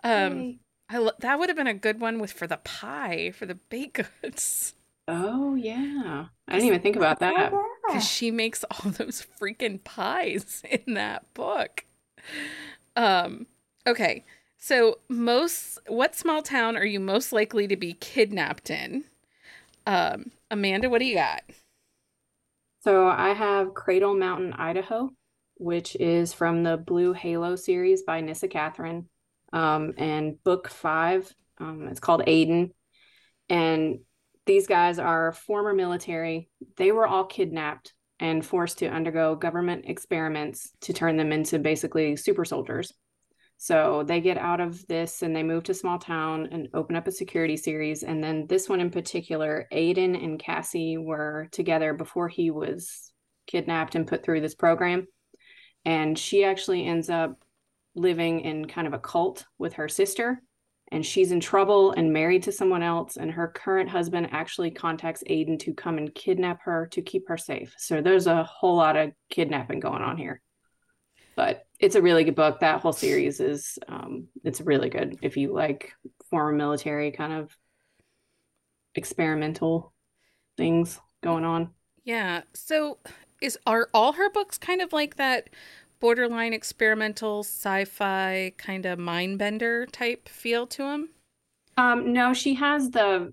um, 0.04 0.38
Yay. 0.40 0.58
I 0.90 0.98
lo- 0.98 1.12
that 1.20 1.38
would 1.38 1.48
have 1.48 1.56
been 1.56 1.66
a 1.66 1.74
good 1.74 2.00
one 2.00 2.18
with 2.18 2.32
for 2.32 2.46
the 2.46 2.58
pie 2.58 3.32
for 3.34 3.46
the 3.46 3.54
baked 3.54 4.00
goods. 4.22 4.74
oh 5.08 5.54
yeah, 5.54 6.26
I 6.48 6.52
didn't 6.52 6.66
even 6.68 6.80
think 6.82 6.96
about 6.96 7.20
that. 7.20 7.34
Yeah. 7.52 7.62
because 7.86 8.06
she 8.08 8.30
makes 8.30 8.64
all 8.64 8.90
those 8.98 9.26
freaking 9.40 9.82
pies 9.82 10.62
in 10.86 10.94
that 10.94 11.32
book. 11.34 11.84
Um, 12.96 13.46
okay, 13.86 14.24
so 14.58 14.98
most 15.08 15.78
what 15.86 16.14
small 16.14 16.42
town 16.42 16.76
are 16.76 16.84
you 16.84 17.00
most 17.00 17.32
likely 17.32 17.66
to 17.68 17.76
be 17.76 17.94
kidnapped 17.94 18.68
in? 18.70 19.04
Um, 19.86 20.30
Amanda, 20.50 20.90
what 20.90 20.98
do 20.98 21.06
you 21.06 21.14
got? 21.16 21.42
So 22.82 23.06
I 23.06 23.32
have 23.32 23.74
Cradle 23.74 24.16
Mountain, 24.16 24.54
Idaho, 24.54 25.10
which 25.56 25.94
is 25.94 26.32
from 26.32 26.64
the 26.64 26.76
Blue 26.76 27.12
Halo 27.12 27.54
series 27.54 28.02
by 28.02 28.20
Nissa 28.20 28.48
Catherine. 28.48 29.08
Um, 29.52 29.94
and 29.98 30.42
book 30.42 30.68
five, 30.68 31.32
um, 31.58 31.86
it's 31.88 32.00
called 32.00 32.22
Aiden. 32.26 32.70
And 33.48 34.00
these 34.46 34.66
guys 34.66 34.98
are 34.98 35.30
former 35.30 35.72
military. 35.72 36.48
They 36.76 36.90
were 36.90 37.06
all 37.06 37.24
kidnapped 37.24 37.94
and 38.18 38.44
forced 38.44 38.78
to 38.78 38.88
undergo 38.88 39.36
government 39.36 39.84
experiments 39.86 40.72
to 40.80 40.92
turn 40.92 41.16
them 41.16 41.30
into 41.30 41.60
basically 41.60 42.16
super 42.16 42.44
soldiers. 42.44 42.92
So 43.62 44.02
they 44.04 44.20
get 44.20 44.38
out 44.38 44.58
of 44.58 44.84
this 44.88 45.22
and 45.22 45.36
they 45.36 45.44
move 45.44 45.62
to 45.64 45.74
small 45.74 45.96
town 45.96 46.48
and 46.50 46.66
open 46.74 46.96
up 46.96 47.06
a 47.06 47.12
security 47.12 47.56
series. 47.56 48.02
And 48.02 48.20
then 48.20 48.48
this 48.48 48.68
one 48.68 48.80
in 48.80 48.90
particular, 48.90 49.68
Aiden 49.72 50.20
and 50.20 50.36
Cassie 50.36 50.98
were 50.98 51.46
together 51.52 51.94
before 51.94 52.26
he 52.26 52.50
was 52.50 53.12
kidnapped 53.46 53.94
and 53.94 54.04
put 54.04 54.24
through 54.24 54.40
this 54.40 54.56
program. 54.56 55.06
And 55.84 56.18
she 56.18 56.42
actually 56.42 56.84
ends 56.84 57.08
up 57.08 57.40
living 57.94 58.40
in 58.40 58.64
kind 58.64 58.88
of 58.88 58.94
a 58.94 58.98
cult 58.98 59.46
with 59.58 59.74
her 59.74 59.88
sister. 59.88 60.42
And 60.90 61.06
she's 61.06 61.30
in 61.30 61.38
trouble 61.38 61.92
and 61.92 62.12
married 62.12 62.42
to 62.42 62.52
someone 62.52 62.82
else. 62.82 63.16
And 63.16 63.30
her 63.30 63.46
current 63.46 63.88
husband 63.88 64.30
actually 64.32 64.72
contacts 64.72 65.22
Aiden 65.30 65.60
to 65.60 65.72
come 65.72 65.98
and 65.98 66.12
kidnap 66.12 66.62
her 66.64 66.88
to 66.90 67.00
keep 67.00 67.28
her 67.28 67.38
safe. 67.38 67.76
So 67.78 68.02
there's 68.02 68.26
a 68.26 68.42
whole 68.42 68.74
lot 68.74 68.96
of 68.96 69.12
kidnapping 69.30 69.78
going 69.78 70.02
on 70.02 70.16
here 70.16 70.42
but 71.36 71.66
it's 71.78 71.94
a 71.94 72.02
really 72.02 72.24
good 72.24 72.34
book. 72.34 72.60
That 72.60 72.80
whole 72.80 72.92
series 72.92 73.40
is 73.40 73.78
um, 73.88 74.28
it's 74.44 74.60
really 74.60 74.88
good 74.88 75.18
if 75.22 75.36
you 75.36 75.52
like 75.52 75.92
former 76.30 76.52
military 76.52 77.10
kind 77.10 77.32
of 77.32 77.56
experimental 78.94 79.92
things 80.56 81.00
going 81.22 81.44
on. 81.44 81.70
Yeah. 82.04 82.42
So 82.52 82.98
is 83.40 83.58
are 83.66 83.88
all 83.92 84.12
her 84.12 84.30
books 84.30 84.58
kind 84.58 84.80
of 84.80 84.92
like 84.92 85.16
that 85.16 85.50
borderline 86.00 86.52
experimental 86.52 87.40
sci-fi 87.40 88.52
kind 88.58 88.86
of 88.86 88.98
mind 88.98 89.38
bender 89.38 89.86
type 89.86 90.28
feel 90.28 90.66
to 90.66 90.82
them? 90.82 91.10
Um, 91.76 92.12
no, 92.12 92.34
she 92.34 92.54
has 92.54 92.90
the 92.90 93.32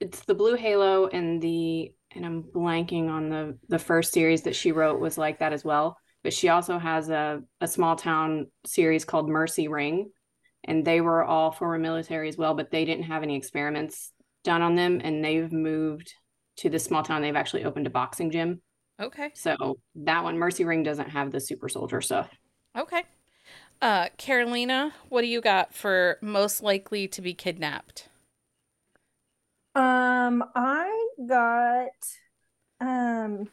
it's 0.00 0.20
the 0.24 0.34
Blue 0.34 0.54
Halo 0.54 1.06
and 1.06 1.40
the 1.40 1.92
and 2.12 2.24
I'm 2.24 2.42
blanking 2.42 3.08
on 3.08 3.28
the 3.28 3.58
the 3.68 3.78
first 3.78 4.12
series 4.12 4.42
that 4.42 4.56
she 4.56 4.72
wrote 4.72 5.00
was 5.00 5.18
like 5.18 5.40
that 5.40 5.52
as 5.52 5.64
well. 5.64 5.98
But 6.24 6.32
she 6.32 6.48
also 6.48 6.78
has 6.78 7.10
a 7.10 7.42
a 7.60 7.68
small 7.68 7.96
town 7.96 8.48
series 8.66 9.04
called 9.04 9.28
Mercy 9.28 9.68
Ring, 9.68 10.10
and 10.64 10.84
they 10.84 11.00
were 11.00 11.22
all 11.22 11.52
former 11.52 11.78
military 11.78 12.28
as 12.28 12.36
well, 12.36 12.54
but 12.54 12.72
they 12.72 12.84
didn't 12.84 13.04
have 13.04 13.22
any 13.22 13.36
experiments 13.36 14.10
done 14.42 14.62
on 14.62 14.74
them, 14.74 15.00
and 15.04 15.24
they've 15.24 15.52
moved 15.52 16.12
to 16.56 16.70
this 16.70 16.84
small 16.84 17.02
town. 17.04 17.22
They've 17.22 17.36
actually 17.36 17.64
opened 17.64 17.86
a 17.86 17.90
boxing 17.90 18.30
gym. 18.30 18.62
Okay. 19.00 19.32
So 19.34 19.78
that 19.96 20.24
one, 20.24 20.38
Mercy 20.38 20.64
Ring, 20.64 20.82
doesn't 20.82 21.10
have 21.10 21.30
the 21.30 21.40
super 21.40 21.68
soldier 21.68 22.00
stuff. 22.00 22.30
Okay. 22.76 23.04
Uh 23.82 24.08
Carolina, 24.16 24.94
what 25.08 25.22
do 25.22 25.26
you 25.28 25.40
got 25.40 25.74
for 25.74 26.18
most 26.22 26.62
likely 26.62 27.06
to 27.08 27.20
be 27.20 27.34
kidnapped? 27.34 28.08
Um, 29.74 30.44
I 30.54 31.08
got 31.26 31.90
um 32.80 33.48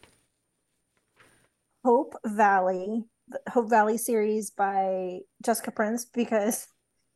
Hope 1.84 2.16
Valley, 2.26 3.06
the 3.28 3.40
Hope 3.50 3.70
Valley 3.70 3.98
series 3.98 4.52
by 4.52 5.20
Jessica 5.44 5.72
Prince 5.72 6.06
because 6.06 6.68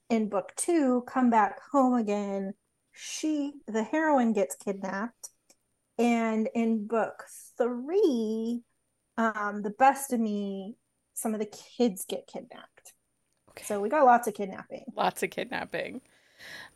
in 0.10 0.30
book 0.30 0.54
two, 0.56 1.04
Come 1.08 1.30
Back 1.30 1.60
Home 1.72 1.96
Again, 1.96 2.54
she, 2.92 3.54
the 3.68 3.84
heroine, 3.84 4.34
gets 4.34 4.56
kidnapped. 4.56 5.30
And 5.98 6.50
in 6.54 6.88
book 6.88 7.24
three, 7.58 8.62
um, 9.18 9.62
The 9.64 9.74
Best 9.78 10.14
of 10.14 10.20
Me, 10.20 10.76
some 11.14 11.34
of 11.34 11.40
the 11.40 11.52
kids 11.78 12.06
get 12.08 12.28
kidnapped. 12.28 12.94
Okay. 13.52 13.64
So 13.66 13.80
we 13.80 13.90
got 13.90 14.06
lots 14.06 14.28
of 14.28 14.34
kidnapping. 14.34 14.86
Lots 14.96 15.24
of 15.24 15.30
kidnapping. 15.30 16.02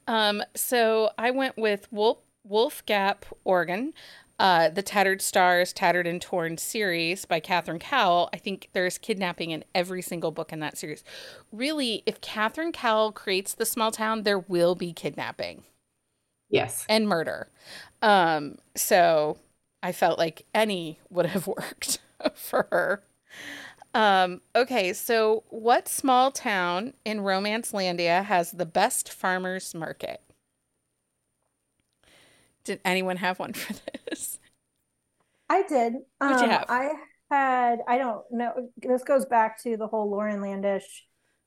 Um, 0.08 0.42
so 0.56 1.12
I 1.18 1.32
went 1.32 1.58
with 1.58 1.92
Wolf 1.92 2.20
Wolf 2.44 2.86
Gap, 2.86 3.26
Oregon. 3.44 3.94
Uh, 4.40 4.70
the 4.70 4.82
Tattered 4.82 5.22
Stars, 5.22 5.74
Tattered 5.74 6.08
and 6.08 6.22
Torn 6.22 6.58
series 6.58 7.26
by 7.26 7.42
Catherine 7.42 7.80
Cowles. 7.80 8.30
I 8.34 8.38
think 8.38 8.70
there's 8.72 8.98
kidnapping 8.98 9.52
in 9.52 9.66
every 9.76 10.02
single 10.02 10.32
book 10.32 10.54
in 10.54 10.62
that 10.62 10.78
series. 10.78 11.04
Really, 11.52 12.04
if 12.06 12.22
Catherine 12.22 12.72
Cowles 12.72 13.14
creates 13.16 13.54
the 13.54 13.66
small 13.66 13.92
town, 13.92 14.24
there 14.24 14.40
will 14.40 14.76
be 14.76 14.94
kidnapping. 14.94 15.64
Yes. 16.50 16.86
And 16.88 17.08
murder. 17.08 17.50
Um, 18.02 18.58
so 18.76 19.38
I 19.84 19.92
felt 19.92 20.18
like 20.18 20.46
any 20.56 21.00
would 21.10 21.26
have 21.28 21.46
worked 21.48 22.00
for 22.34 22.68
her. 22.72 23.04
Um, 23.94 24.42
okay, 24.56 24.94
so 24.94 25.44
what 25.50 25.88
small 25.88 26.32
town 26.32 26.94
in 27.04 27.20
Romancelandia 27.20 28.24
has 28.24 28.52
the 28.52 28.66
best 28.66 29.12
farmers 29.12 29.74
market? 29.74 30.22
Did 32.70 32.82
anyone 32.86 33.18
have 33.18 33.40
one 33.40 33.54
for 33.54 33.74
this? 34.06 34.38
I 35.50 35.64
did. 35.64 35.94
What'd 36.20 36.38
um, 36.38 36.44
you 36.44 36.50
have? 36.52 36.66
I 36.70 36.92
had, 37.32 37.80
I 37.88 37.98
don't 37.98 38.22
know. 38.30 38.70
This 38.78 39.04
goes 39.04 39.26
back 39.26 39.60
to 39.64 39.76
the 39.76 39.88
whole 39.88 40.12
Lauren 40.12 40.40
Landish, 40.40 40.84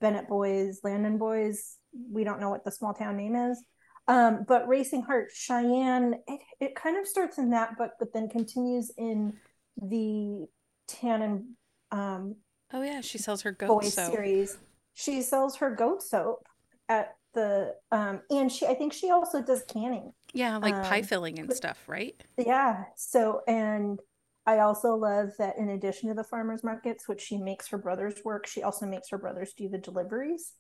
Bennett 0.01 0.27
boys, 0.27 0.81
Landon 0.83 1.19
boys. 1.19 1.77
We 2.11 2.25
don't 2.25 2.41
know 2.41 2.51
what 2.51 2.65
the 2.65 2.73
small 2.73 2.93
town 2.93 3.17
name 3.17 3.37
is. 3.37 3.63
Um, 4.09 4.45
but 4.49 4.67
Racing 4.67 5.03
Heart, 5.03 5.29
Cheyenne, 5.33 6.17
it, 6.27 6.41
it 6.59 6.75
kind 6.75 6.97
of 6.99 7.07
starts 7.07 7.39
in 7.39 7.51
that 7.51 7.79
book, 7.79 7.93
but 8.01 8.13
then 8.13 8.29
continues 8.29 8.91
in 8.99 9.35
the 9.81 10.49
Tannen 10.89 11.45
um, 11.93 12.35
Oh 12.73 12.83
yeah, 12.83 13.01
she 13.01 13.19
sells 13.19 13.43
her 13.43 13.53
goat 13.53 13.85
soap. 13.85 14.13
series. 14.13 14.59
She 14.95 15.23
sells 15.23 15.55
her 15.59 15.71
goat 15.71 16.03
soap 16.03 16.49
at 16.89 17.15
the 17.35 17.75
um 17.91 18.21
and 18.31 18.51
she 18.51 18.67
I 18.67 18.75
think 18.75 18.93
she 18.93 19.11
also 19.11 19.43
does 19.43 19.63
canning. 19.65 20.13
Yeah, 20.35 20.57
like 20.59 20.75
pie 20.85 20.99
Um, 20.99 21.05
filling 21.05 21.39
and 21.39 21.49
but- 21.49 21.57
stuff, 21.57 21.83
right? 21.87 22.21
Yeah. 22.39 22.85
So 22.97 23.43
and 23.47 23.99
I 24.47 24.59
also 24.59 24.97
love 24.97 25.31
that 25.39 25.57
in 25.57 25.69
addition 25.71 26.09
to 26.09 26.15
the 26.15 26.25
farmers 26.25 26.65
markets, 26.65 27.07
which 27.07 27.21
she 27.21 27.39
makes 27.39 27.69
her 27.69 27.79
brothers 27.79 28.15
work, 28.25 28.47
she 28.47 28.63
also 28.63 28.87
makes 28.87 29.09
her 29.11 29.19
brothers 29.19 29.53
do 29.53 29.69
the 29.69 29.79
deliveries. 29.79 30.53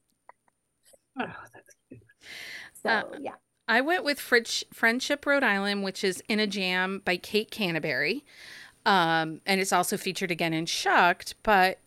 Oh, 1.18 1.26
that's 1.52 1.76
cute. 1.88 2.02
So 2.82 2.88
Uh, 2.90 3.02
yeah. 3.20 3.34
I 3.68 3.80
went 3.80 4.04
with 4.04 4.18
Fritch, 4.18 4.64
Friendship, 4.72 5.26
Rhode 5.26 5.42
Island, 5.44 5.82
which 5.82 6.04
is 6.04 6.22
in 6.28 6.38
a 6.40 6.46
jam 6.46 7.02
by 7.04 7.16
Kate 7.16 7.50
Canterbury. 7.50 8.24
Um, 8.86 9.40
and 9.46 9.60
it's 9.60 9.72
also 9.72 9.96
featured 9.96 10.30
again 10.30 10.52
in 10.52 10.66
Shucked. 10.66 11.34
But 11.42 11.78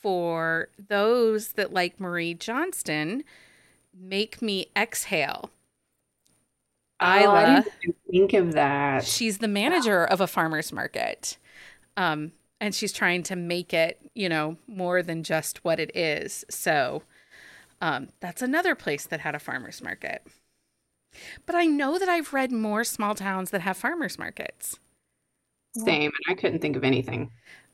for 0.00 0.68
those 0.78 1.52
that 1.52 1.72
like 1.72 1.98
Marie 2.00 2.34
Johnston, 2.34 3.24
Make 3.98 4.42
Me 4.42 4.66
Exhale. 4.76 5.50
Oh, 7.00 7.30
I 7.30 7.44
Isla, 7.44 7.64
didn't 7.82 7.96
think 8.10 8.32
of 8.34 8.52
that. 8.54 9.04
she's 9.04 9.38
the 9.38 9.48
manager 9.48 10.04
of 10.04 10.20
a 10.20 10.26
farmer's 10.26 10.72
market. 10.72 11.36
Um, 11.96 12.32
and 12.60 12.74
she's 12.74 12.92
trying 12.92 13.22
to 13.24 13.36
make 13.36 13.74
it, 13.74 14.00
you 14.14 14.28
know, 14.28 14.56
more 14.66 15.02
than 15.02 15.22
just 15.22 15.62
what 15.64 15.78
it 15.78 15.94
is. 15.96 16.44
So 16.48 17.02
um, 17.80 18.08
that's 18.20 18.42
another 18.42 18.74
place 18.74 19.06
that 19.06 19.20
had 19.20 19.34
a 19.34 19.38
farmer's 19.38 19.82
market. 19.82 20.26
But 21.46 21.54
I 21.54 21.66
know 21.66 21.98
that 21.98 22.08
I've 22.08 22.32
read 22.34 22.52
more 22.52 22.84
small 22.84 23.14
towns 23.14 23.50
that 23.50 23.62
have 23.62 23.76
farmers 23.76 24.18
markets. 24.18 24.78
Same, 25.76 26.10
and 26.10 26.24
I 26.28 26.34
couldn't 26.34 26.60
think 26.60 26.76
of 26.76 26.84
anything. 26.84 27.30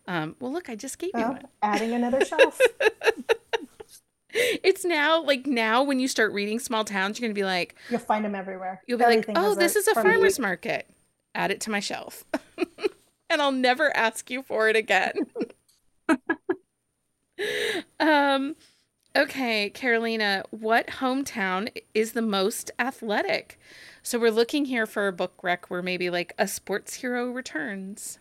Um, 0.08 0.34
well, 0.40 0.52
look, 0.52 0.68
I 0.68 0.74
just 0.74 0.98
gave 0.98 1.10
you 1.14 1.22
one. 1.22 1.46
adding 1.62 1.92
another 1.92 2.24
shelf. 2.24 2.60
It's 4.64 4.84
now 4.84 5.22
like 5.22 5.46
now 5.46 5.82
when 5.82 6.00
you 6.00 6.08
start 6.08 6.32
reading 6.32 6.58
small 6.58 6.84
towns, 6.84 7.18
you're 7.20 7.28
gonna 7.28 7.34
be 7.34 7.44
like, 7.44 7.74
You'll 7.90 8.00
find 8.00 8.24
them 8.24 8.34
everywhere. 8.34 8.80
you'll 8.86 8.98
be 8.98 9.04
Everything 9.04 9.34
like, 9.34 9.44
oh, 9.44 9.54
this 9.54 9.76
is 9.76 9.86
a 9.88 9.94
farmer's 9.94 10.38
market. 10.38 10.88
Add 11.34 11.50
it 11.50 11.60
to 11.62 11.70
my 11.70 11.80
shelf, 11.80 12.24
and 13.30 13.42
I'll 13.42 13.52
never 13.52 13.94
ask 13.96 14.30
you 14.30 14.42
for 14.42 14.68
it 14.68 14.76
again. 14.76 15.12
um, 18.00 18.56
okay, 19.16 19.70
Carolina, 19.70 20.44
what 20.50 20.86
hometown 20.88 21.68
is 21.94 22.12
the 22.12 22.22
most 22.22 22.70
athletic? 22.78 23.58
So 24.02 24.18
we're 24.18 24.30
looking 24.30 24.64
here 24.66 24.86
for 24.86 25.08
a 25.08 25.12
book 25.12 25.32
rec 25.42 25.70
where 25.70 25.82
maybe 25.82 26.10
like 26.10 26.34
a 26.38 26.46
sports 26.48 26.94
hero 26.94 27.30
returns. 27.30 28.18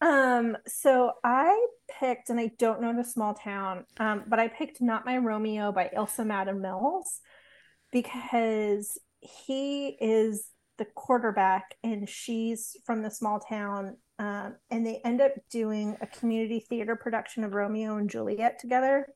Um, 0.00 0.56
so 0.66 1.12
I 1.22 1.66
picked, 1.98 2.30
and 2.30 2.40
I 2.40 2.50
don't 2.58 2.80
know 2.80 2.94
the 2.94 3.04
small 3.04 3.34
town, 3.34 3.84
um, 3.98 4.24
but 4.26 4.38
I 4.38 4.48
picked 4.48 4.80
Not 4.80 5.06
My 5.06 5.18
Romeo 5.18 5.72
by 5.72 5.90
Ilsa 5.96 6.26
Madden 6.26 6.60
Mills 6.60 7.20
because 7.92 8.98
he 9.20 9.96
is 10.00 10.48
the 10.78 10.86
quarterback 10.94 11.76
and 11.82 12.08
she's 12.08 12.76
from 12.84 13.02
the 13.02 13.10
small 13.10 13.40
town. 13.40 13.96
Um, 14.18 14.56
and 14.70 14.86
they 14.86 15.00
end 15.04 15.20
up 15.20 15.32
doing 15.50 15.96
a 16.00 16.06
community 16.06 16.60
theater 16.60 16.96
production 16.96 17.44
of 17.44 17.52
Romeo 17.52 17.96
and 17.96 18.10
Juliet 18.10 18.58
together, 18.60 19.08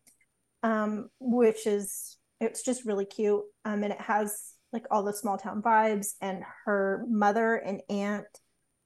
um, 0.63 1.09
which 1.21 1.67
is 1.67 2.17
it's 2.41 2.63
just 2.63 2.85
really 2.85 3.05
cute. 3.05 3.43
Um, 3.65 3.83
and 3.83 3.93
it 3.93 4.01
has 4.01 4.55
like 4.73 4.85
all 4.91 5.03
the 5.03 5.13
small 5.13 5.39
town 5.39 5.63
vibes, 5.63 6.15
and 6.21 6.43
her 6.65 7.05
mother 7.09 7.57
and 7.57 7.81
aunt 7.89 8.27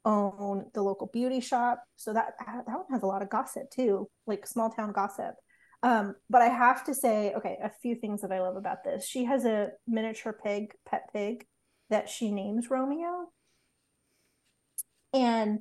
own 0.04 0.66
the 0.74 0.82
local 0.82 1.08
beauty 1.12 1.40
shop. 1.40 1.82
So 1.96 2.12
that 2.12 2.34
that 2.46 2.66
one 2.66 2.86
has 2.90 3.02
a 3.02 3.06
lot 3.06 3.22
of 3.22 3.30
gossip 3.30 3.70
too, 3.70 4.08
like 4.26 4.46
small 4.46 4.70
town 4.70 4.92
gossip. 4.92 5.34
Um, 5.82 6.14
but 6.30 6.42
I 6.42 6.48
have 6.48 6.84
to 6.84 6.94
say, 6.94 7.32
okay, 7.34 7.58
a 7.62 7.70
few 7.82 7.96
things 7.96 8.22
that 8.22 8.30
I 8.30 8.40
love 8.40 8.56
about 8.56 8.84
this. 8.84 9.04
She 9.04 9.24
has 9.24 9.44
a 9.44 9.70
miniature 9.86 10.32
pig, 10.32 10.74
pet 10.88 11.08
pig, 11.12 11.44
that 11.90 12.08
she 12.08 12.30
names 12.30 12.70
Romeo. 12.70 13.26
And 15.12 15.60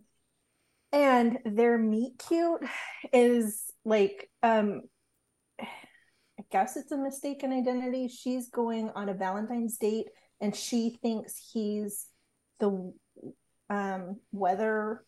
and 0.94 1.40
their 1.46 1.78
meet 1.78 2.22
cute 2.28 2.62
is 3.14 3.72
like 3.86 4.30
um 4.44 4.82
I 5.60 6.44
guess 6.52 6.76
it's 6.76 6.92
a 6.92 6.98
mistaken 6.98 7.52
identity. 7.54 8.08
She's 8.08 8.50
going 8.50 8.90
on 8.96 9.10
a 9.10 9.14
Valentine's 9.14 9.78
date 9.78 10.08
and 10.40 10.56
she 10.56 10.98
thinks 11.02 11.52
he's 11.54 12.08
the 12.60 12.94
um 13.72 14.18
weather 14.32 15.04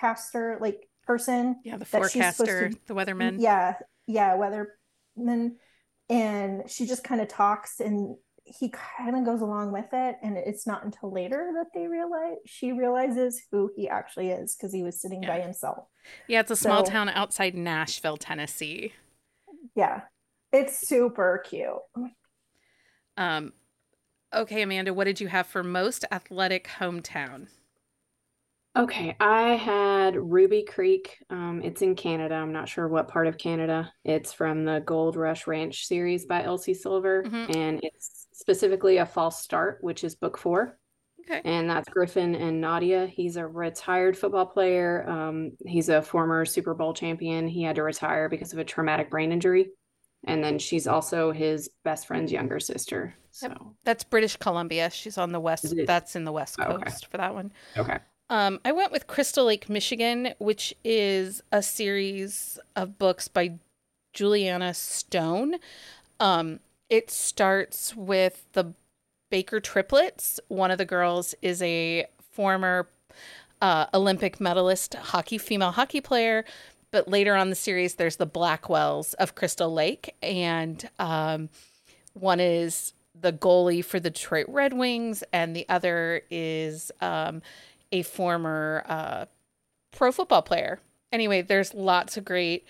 caster 0.00 0.58
like 0.60 0.88
person 1.06 1.56
Yeah, 1.64 1.76
the 1.76 1.84
that 1.84 2.10
she's 2.10 2.12
supposed 2.12 2.36
forecaster, 2.36 2.68
to- 2.70 2.78
the 2.86 2.94
weatherman. 2.94 3.36
yeah 3.40 3.74
yeah 4.06 4.36
weatherman 4.36 5.52
and 6.08 6.68
she 6.70 6.86
just 6.86 7.04
kind 7.04 7.20
of 7.20 7.28
talks 7.28 7.80
and 7.80 8.16
he 8.44 8.68
kind 8.70 9.16
of 9.16 9.24
goes 9.24 9.40
along 9.40 9.72
with 9.72 9.86
it 9.92 10.16
and 10.22 10.36
it's 10.36 10.66
not 10.66 10.84
until 10.84 11.12
later 11.12 11.50
that 11.56 11.66
they 11.74 11.86
realize 11.88 12.36
she 12.46 12.72
realizes 12.72 13.42
who 13.50 13.70
he 13.76 13.88
actually 13.88 14.30
is 14.30 14.54
because 14.56 14.72
he 14.72 14.82
was 14.84 15.00
sitting 15.00 15.20
by 15.20 15.40
himself 15.40 15.86
Yeah, 16.28 16.40
it's 16.40 16.50
a 16.52 16.56
small 16.56 16.84
So- 16.86 16.92
town 16.92 17.08
outside 17.08 17.54
Nashville, 17.54 18.16
Tennessee. 18.16 18.92
yeah 19.74 20.02
it's 20.52 20.86
super 20.88 21.42
cute 21.44 21.74
Um, 23.16 23.52
okay, 24.32 24.62
Amanda, 24.62 24.92
what 24.94 25.04
did 25.04 25.20
you 25.20 25.28
have 25.28 25.46
for 25.46 25.62
most 25.64 26.04
athletic 26.12 26.68
hometown? 26.78 27.48
Okay, 28.76 29.16
I 29.20 29.54
had 29.56 30.16
Ruby 30.16 30.62
Creek. 30.62 31.16
Um, 31.30 31.62
it's 31.64 31.80
in 31.82 31.94
Canada. 31.94 32.34
I'm 32.34 32.52
not 32.52 32.68
sure 32.68 32.88
what 32.88 33.08
part 33.08 33.26
of 33.26 33.38
Canada. 33.38 33.90
It's 34.04 34.32
from 34.32 34.64
the 34.64 34.82
Gold 34.84 35.16
Rush 35.16 35.46
Ranch 35.46 35.86
series 35.86 36.26
by 36.26 36.42
Elsie 36.44 36.74
Silver, 36.74 37.22
Mhm. 37.24 37.56
and 37.56 37.80
it's 37.82 38.26
specifically 38.32 38.98
a 38.98 39.06
false 39.06 39.42
start, 39.42 39.78
which 39.80 40.04
is 40.04 40.14
book 40.14 40.36
four. 40.36 40.78
Okay. 41.20 41.40
And 41.44 41.68
that's 41.68 41.88
Griffin 41.88 42.34
and 42.34 42.60
Nadia. 42.60 43.06
He's 43.06 43.36
a 43.36 43.46
retired 43.46 44.16
football 44.16 44.46
player. 44.46 45.08
Um, 45.08 45.52
he's 45.64 45.88
a 45.88 46.02
former 46.02 46.44
Super 46.44 46.74
Bowl 46.74 46.92
champion. 46.94 47.48
He 47.48 47.62
had 47.62 47.76
to 47.76 47.82
retire 47.82 48.28
because 48.28 48.52
of 48.52 48.58
a 48.58 48.64
traumatic 48.64 49.10
brain 49.10 49.32
injury. 49.32 49.70
And 50.24 50.42
then 50.44 50.58
she's 50.58 50.86
also 50.86 51.32
his 51.32 51.70
best 51.84 52.06
friend's 52.06 52.30
younger 52.30 52.60
sister. 52.60 53.14
So, 53.30 53.48
Yep. 53.48 53.58
That's 53.84 54.04
British 54.04 54.36
Columbia. 54.36 54.90
She's 54.90 55.18
on 55.18 55.32
the 55.32 55.40
west. 55.40 55.74
That's 55.86 56.14
in 56.14 56.24
the 56.24 56.32
west 56.32 56.56
Oh, 56.60 56.72
okay. 56.74 56.84
coast 56.84 57.06
for 57.06 57.16
that 57.16 57.34
one. 57.34 57.52
okay. 57.76 57.98
Um, 58.28 58.60
I 58.64 58.72
went 58.72 58.90
with 58.90 59.06
Crystal 59.06 59.44
Lake, 59.44 59.68
Michigan, 59.68 60.34
which 60.38 60.74
is 60.84 61.42
a 61.52 61.62
series 61.62 62.58
of 62.74 62.98
books 62.98 63.28
by 63.28 63.58
Juliana 64.12 64.74
Stone. 64.74 65.56
Um, 66.18 66.60
it 66.88 67.10
starts 67.10 67.94
with 67.94 68.46
the 68.52 68.72
Baker 69.30 69.60
triplets. 69.60 70.40
One 70.48 70.70
of 70.70 70.78
the 70.78 70.84
girls 70.84 71.34
is 71.42 71.62
a 71.62 72.06
former 72.32 72.88
uh, 73.60 73.86
Olympic 73.94 74.40
medalist 74.40 74.94
hockey 74.94 75.38
female 75.38 75.72
hockey 75.72 76.00
player. 76.00 76.44
But 76.90 77.08
later 77.08 77.34
on 77.34 77.50
the 77.50 77.56
series, 77.56 77.94
there's 77.96 78.16
the 78.16 78.26
Blackwells 78.26 79.14
of 79.14 79.34
Crystal 79.34 79.72
Lake, 79.72 80.14
and 80.22 80.88
um, 80.98 81.48
one 82.14 82.40
is 82.40 82.92
the 83.20 83.32
goalie 83.32 83.84
for 83.84 83.98
the 83.98 84.10
Detroit 84.10 84.46
Red 84.48 84.72
Wings, 84.72 85.24
and 85.32 85.54
the 85.54 85.68
other 85.68 86.22
is 86.30 86.92
um, 87.00 87.42
a 87.96 88.02
former 88.02 88.84
uh, 88.86 89.26
pro 89.92 90.12
football 90.12 90.42
player. 90.42 90.80
Anyway, 91.12 91.42
there's 91.42 91.74
lots 91.74 92.16
of 92.16 92.24
great 92.24 92.64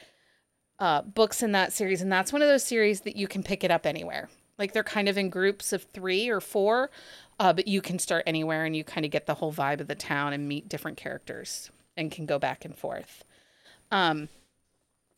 uh, 0.78 1.02
books 1.02 1.42
in 1.42 1.52
that 1.52 1.72
series, 1.72 2.02
and 2.02 2.12
that's 2.12 2.32
one 2.32 2.42
of 2.42 2.48
those 2.48 2.64
series 2.64 3.02
that 3.02 3.16
you 3.16 3.26
can 3.26 3.42
pick 3.42 3.64
it 3.64 3.70
up 3.70 3.86
anywhere. 3.86 4.28
Like 4.58 4.72
they're 4.72 4.84
kind 4.84 5.08
of 5.08 5.18
in 5.18 5.30
groups 5.30 5.72
of 5.72 5.82
three 5.84 6.28
or 6.28 6.40
four. 6.40 6.90
Uh, 7.38 7.52
but 7.52 7.68
you 7.68 7.82
can 7.82 7.98
start 7.98 8.24
anywhere 8.26 8.64
and 8.64 8.74
you 8.74 8.82
kind 8.82 9.04
of 9.04 9.10
get 9.10 9.26
the 9.26 9.34
whole 9.34 9.52
vibe 9.52 9.80
of 9.80 9.88
the 9.88 9.94
town 9.94 10.32
and 10.32 10.48
meet 10.48 10.68
different 10.68 10.96
characters 10.96 11.70
and 11.96 12.10
can 12.10 12.24
go 12.24 12.38
back 12.38 12.64
and 12.64 12.76
forth. 12.76 13.24
Um, 13.90 14.28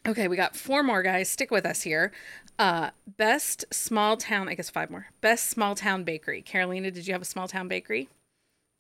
okay, 0.06 0.26
we 0.26 0.36
got 0.36 0.56
four 0.56 0.82
more 0.82 1.02
guys. 1.02 1.28
Stick 1.28 1.50
with 1.50 1.64
us 1.64 1.82
here. 1.82 2.11
Uh, 2.59 2.90
best 3.06 3.64
small 3.72 4.16
town, 4.16 4.48
I 4.48 4.54
guess 4.54 4.68
five 4.68 4.90
more. 4.90 5.06
Best 5.20 5.48
small 5.48 5.76
town 5.76 6.02
bakery. 6.02 6.42
Carolina, 6.42 6.90
did 6.90 7.06
you 7.06 7.12
have 7.12 7.22
a 7.22 7.26
small 7.26 7.46
town 7.46 7.68
bakery? 7.68 8.09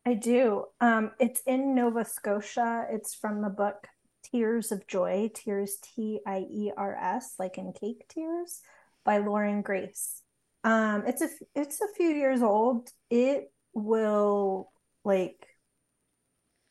I 0.06 0.14
do. 0.14 0.64
Um, 0.80 1.12
it's 1.20 1.42
in 1.46 1.74
Nova 1.74 2.04
Scotia. 2.04 2.86
It's 2.90 3.14
from 3.14 3.42
the 3.42 3.50
book 3.50 3.88
Tears 4.22 4.72
of 4.72 4.86
Joy, 4.86 5.30
Tears 5.34 5.76
T 5.82 6.20
I 6.26 6.46
E 6.50 6.72
R 6.76 6.94
S, 6.94 7.34
like 7.38 7.58
in 7.58 7.72
cake 7.72 8.06
tears, 8.08 8.60
by 9.04 9.18
Lauren 9.18 9.62
Grace. 9.62 10.22
Um, 10.64 11.04
it's 11.06 11.22
a 11.22 11.28
it's 11.54 11.80
a 11.80 11.94
few 11.96 12.10
years 12.10 12.42
old. 12.42 12.90
It 13.10 13.52
will 13.74 14.72
like 15.04 15.46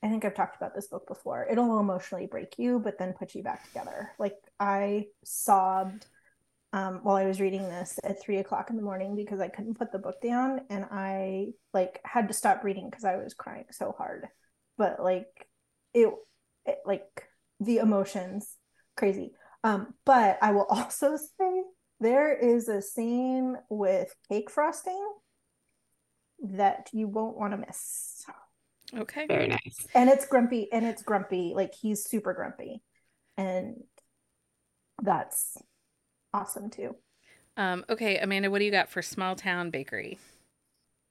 I 0.03 0.09
think 0.09 0.25
I've 0.25 0.35
talked 0.35 0.55
about 0.55 0.75
this 0.75 0.87
book 0.87 1.07
before. 1.07 1.47
It'll 1.49 1.79
emotionally 1.79 2.27
break 2.27 2.55
you, 2.57 2.79
but 2.79 2.97
then 2.99 3.13
put 3.13 3.33
you 3.35 3.43
back 3.43 3.65
together. 3.67 4.11
Like 4.19 4.35
I 4.59 5.07
sobbed 5.23 6.05
um, 6.73 6.99
while 7.03 7.15
I 7.15 7.25
was 7.25 7.39
reading 7.39 7.63
this 7.63 7.99
at 8.03 8.21
three 8.21 8.37
o'clock 8.37 8.69
in 8.69 8.75
the 8.75 8.83
morning 8.83 9.15
because 9.15 9.39
I 9.39 9.47
couldn't 9.47 9.77
put 9.77 9.91
the 9.91 9.99
book 9.99 10.21
down, 10.21 10.61
and 10.69 10.85
I 10.91 11.47
like 11.73 12.01
had 12.03 12.27
to 12.27 12.33
stop 12.33 12.63
reading 12.63 12.89
because 12.89 13.05
I 13.05 13.17
was 13.17 13.33
crying 13.33 13.65
so 13.71 13.93
hard. 13.97 14.27
But 14.77 15.01
like 15.01 15.47
it, 15.93 16.09
it 16.65 16.79
like 16.85 17.23
the 17.59 17.77
emotions, 17.77 18.55
crazy. 18.95 19.31
Um, 19.63 19.93
but 20.05 20.37
I 20.41 20.51
will 20.51 20.65
also 20.69 21.17
say 21.17 21.63
there 21.99 22.35
is 22.35 22.67
a 22.67 22.81
scene 22.81 23.55
with 23.69 24.13
cake 24.29 24.49
frosting 24.51 25.03
that 26.41 26.89
you 26.93 27.07
won't 27.07 27.37
want 27.37 27.53
to 27.53 27.57
miss. 27.57 28.25
Okay. 28.95 29.25
Very 29.27 29.47
nice. 29.47 29.85
And 29.93 30.09
it's 30.09 30.25
grumpy 30.25 30.71
and 30.71 30.85
it's 30.85 31.01
grumpy. 31.01 31.53
Like 31.55 31.73
he's 31.73 32.05
super 32.05 32.33
grumpy. 32.33 32.81
And 33.35 33.83
that's 35.01 35.57
awesome 36.33 36.69
too. 36.69 36.95
Um, 37.55 37.85
okay, 37.89 38.17
Amanda, 38.19 38.51
what 38.51 38.59
do 38.59 38.65
you 38.65 38.71
got 38.71 38.89
for 38.89 39.01
small 39.01 39.35
town 39.35 39.71
bakery? 39.71 40.19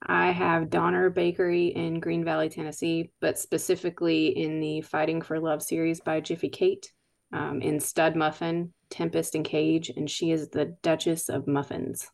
I 0.07 0.31
have 0.31 0.71
Donner 0.71 1.11
Bakery 1.11 1.69
in 1.69 2.01
Green 2.01 2.25
Valley, 2.25 2.49
Tennessee, 2.49 3.11
but 3.21 3.39
specifically 3.39 4.29
in 4.29 4.61
the 4.61 4.83
Fighting 4.83 5.23
for 5.23 5.41
Love 5.41 5.63
series 5.63 6.01
by 6.01 6.21
Jiffy 6.21 6.49
Kate, 6.49 6.93
um, 7.33 7.61
in 7.63 7.81
Stud 7.81 8.15
Muffin, 8.15 8.73
Tempest, 8.91 9.35
and 9.35 9.45
Cage, 9.45 9.91
and 9.91 10.09
she 10.09 10.31
is 10.31 10.49
the 10.49 10.77
Duchess 10.83 11.29
of 11.29 11.49
Muffins. 11.49 12.09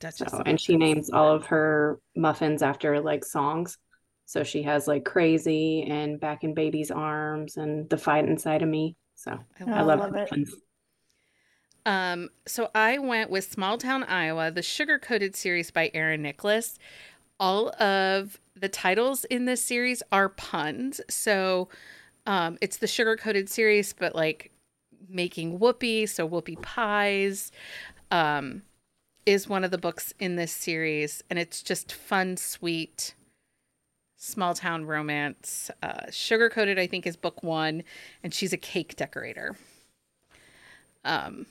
Duchess 0.00 0.32
So, 0.32 0.38
of 0.38 0.46
and 0.46 0.60
she 0.60 0.76
names 0.76 1.10
all 1.10 1.32
of 1.34 1.46
her 1.46 1.98
muffins 2.16 2.62
after 2.62 3.00
like 3.00 3.24
songs. 3.24 3.78
So 4.26 4.44
she 4.44 4.62
has 4.64 4.86
like 4.86 5.04
Crazy 5.04 5.82
and 5.82 6.20
Back 6.20 6.44
in 6.44 6.54
Baby's 6.54 6.90
Arms 6.90 7.56
and 7.56 7.88
The 7.88 7.98
Fight 7.98 8.26
Inside 8.28 8.62
of 8.62 8.68
Me. 8.68 8.96
So 9.14 9.32
I 9.32 9.64
Oh, 9.66 9.72
I 9.72 9.82
love 9.82 9.98
love, 9.98 10.12
love 10.12 10.14
it. 10.14 10.30
muffins. 10.30 10.54
Um, 11.90 12.28
so 12.46 12.70
I 12.72 12.98
went 12.98 13.30
with 13.30 13.50
Small 13.50 13.76
Town 13.76 14.04
Iowa, 14.04 14.52
the 14.52 14.62
sugar 14.62 14.96
coated 14.96 15.34
series 15.34 15.72
by 15.72 15.90
Erin 15.92 16.22
Nicholas. 16.22 16.78
All 17.40 17.70
of 17.82 18.38
the 18.54 18.68
titles 18.68 19.24
in 19.24 19.46
this 19.46 19.60
series 19.60 20.00
are 20.12 20.28
puns. 20.28 21.00
So 21.10 21.68
um, 22.26 22.58
it's 22.60 22.76
the 22.76 22.86
sugar 22.86 23.16
coated 23.16 23.48
series, 23.48 23.92
but 23.92 24.14
like 24.14 24.52
making 25.08 25.58
whoopie, 25.58 26.08
so 26.08 26.28
whoopie 26.28 26.62
pies, 26.62 27.50
um, 28.12 28.62
is 29.26 29.48
one 29.48 29.64
of 29.64 29.72
the 29.72 29.78
books 29.78 30.14
in 30.20 30.36
this 30.36 30.52
series. 30.52 31.24
And 31.28 31.40
it's 31.40 31.60
just 31.60 31.92
fun, 31.92 32.36
sweet, 32.36 33.16
small 34.16 34.54
town 34.54 34.84
romance. 34.84 35.72
Uh, 35.82 36.08
sugar 36.12 36.48
coated, 36.48 36.78
I 36.78 36.86
think, 36.86 37.04
is 37.04 37.16
book 37.16 37.42
one, 37.42 37.82
and 38.22 38.32
she's 38.32 38.52
a 38.52 38.56
cake 38.56 38.94
decorator. 38.94 39.56
Um, 41.04 41.46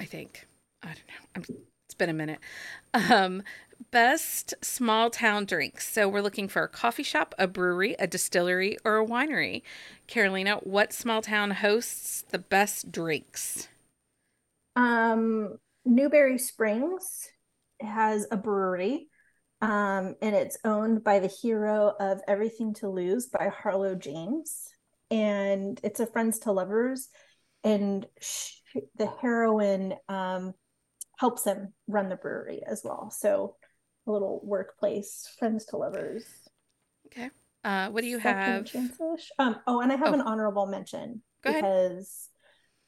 I 0.00 0.04
think. 0.04 0.46
I 0.82 0.86
don't 0.86 0.96
know. 0.96 1.26
I'm, 1.36 1.44
it's 1.86 1.94
been 1.94 2.10
a 2.10 2.14
minute. 2.14 2.40
Um, 2.94 3.42
best 3.90 4.54
small 4.62 5.10
town 5.10 5.44
drinks. 5.44 5.90
So 5.92 6.08
we're 6.08 6.22
looking 6.22 6.48
for 6.48 6.62
a 6.62 6.68
coffee 6.68 7.02
shop, 7.02 7.34
a 7.38 7.46
brewery, 7.46 7.96
a 7.98 8.06
distillery, 8.06 8.76
or 8.84 8.98
a 8.98 9.06
winery. 9.06 9.62
Carolina, 10.06 10.56
what 10.62 10.92
small 10.92 11.22
town 11.22 11.52
hosts 11.52 12.24
the 12.30 12.38
best 12.38 12.92
drinks? 12.92 13.68
Um, 14.76 15.56
Newberry 15.84 16.38
Springs 16.38 17.28
has 17.80 18.26
a 18.30 18.36
brewery, 18.36 19.08
um, 19.60 20.14
and 20.22 20.34
it's 20.34 20.58
owned 20.64 21.02
by 21.02 21.18
the 21.18 21.28
hero 21.28 21.94
of 21.98 22.20
Everything 22.28 22.74
to 22.74 22.88
Lose 22.88 23.26
by 23.26 23.48
Harlow 23.48 23.94
James, 23.94 24.68
and 25.10 25.80
it's 25.82 26.00
a 26.00 26.06
friends 26.06 26.40
to 26.40 26.52
lovers, 26.52 27.08
and 27.64 28.06
the 28.96 29.10
heroine 29.20 29.94
um, 30.08 30.54
helps 31.18 31.44
him 31.44 31.72
run 31.86 32.08
the 32.08 32.16
brewery 32.16 32.62
as 32.66 32.82
well. 32.84 33.10
So 33.10 33.56
a 34.06 34.10
little 34.12 34.40
workplace 34.44 35.28
friends 35.38 35.66
to 35.66 35.76
lovers. 35.76 36.24
Okay. 37.06 37.30
Uh, 37.64 37.88
what 37.90 38.02
do 38.02 38.06
you 38.06 38.18
Second 38.20 38.40
have? 38.40 38.64
chance-ish. 38.66 39.30
Um, 39.38 39.56
oh, 39.66 39.80
and 39.80 39.92
I 39.92 39.96
have 39.96 40.08
Oh. 40.08 40.14
an 40.14 40.20
honorable 40.20 40.66
mention 40.66 41.22
Go 41.42 41.50
ahead. 41.50 41.62
because 41.62 42.28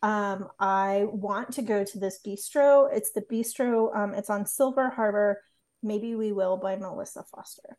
um, 0.02 0.48
I 0.58 1.06
want 1.10 1.52
to 1.54 1.62
go 1.62 1.84
to 1.84 1.98
this 1.98 2.20
bistro. 2.26 2.88
It's 2.92 3.12
the 3.12 3.20
bistro. 3.22 3.94
Um, 3.94 4.14
it's 4.14 4.30
on 4.30 4.46
Silver 4.46 4.88
Harbor. 4.90 5.42
Maybe 5.82 6.14
we 6.14 6.32
will 6.32 6.56
by 6.56 6.76
Melissa 6.76 7.24
Foster. 7.34 7.76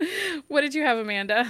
what 0.48 0.62
did 0.62 0.74
you 0.74 0.82
have, 0.82 0.98
Amanda? 0.98 1.46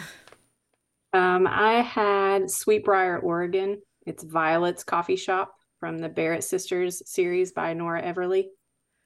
Um, 1.12 1.46
I 1.46 1.80
had 1.82 2.42
Sweetbriar, 2.44 3.22
Oregon. 3.22 3.80
It's 4.06 4.24
Violet's 4.24 4.84
Coffee 4.84 5.16
Shop 5.16 5.54
from 5.78 5.98
the 5.98 6.08
Barrett 6.08 6.44
Sisters 6.44 7.02
series 7.06 7.52
by 7.52 7.72
Nora 7.72 8.02
Everly. 8.02 8.46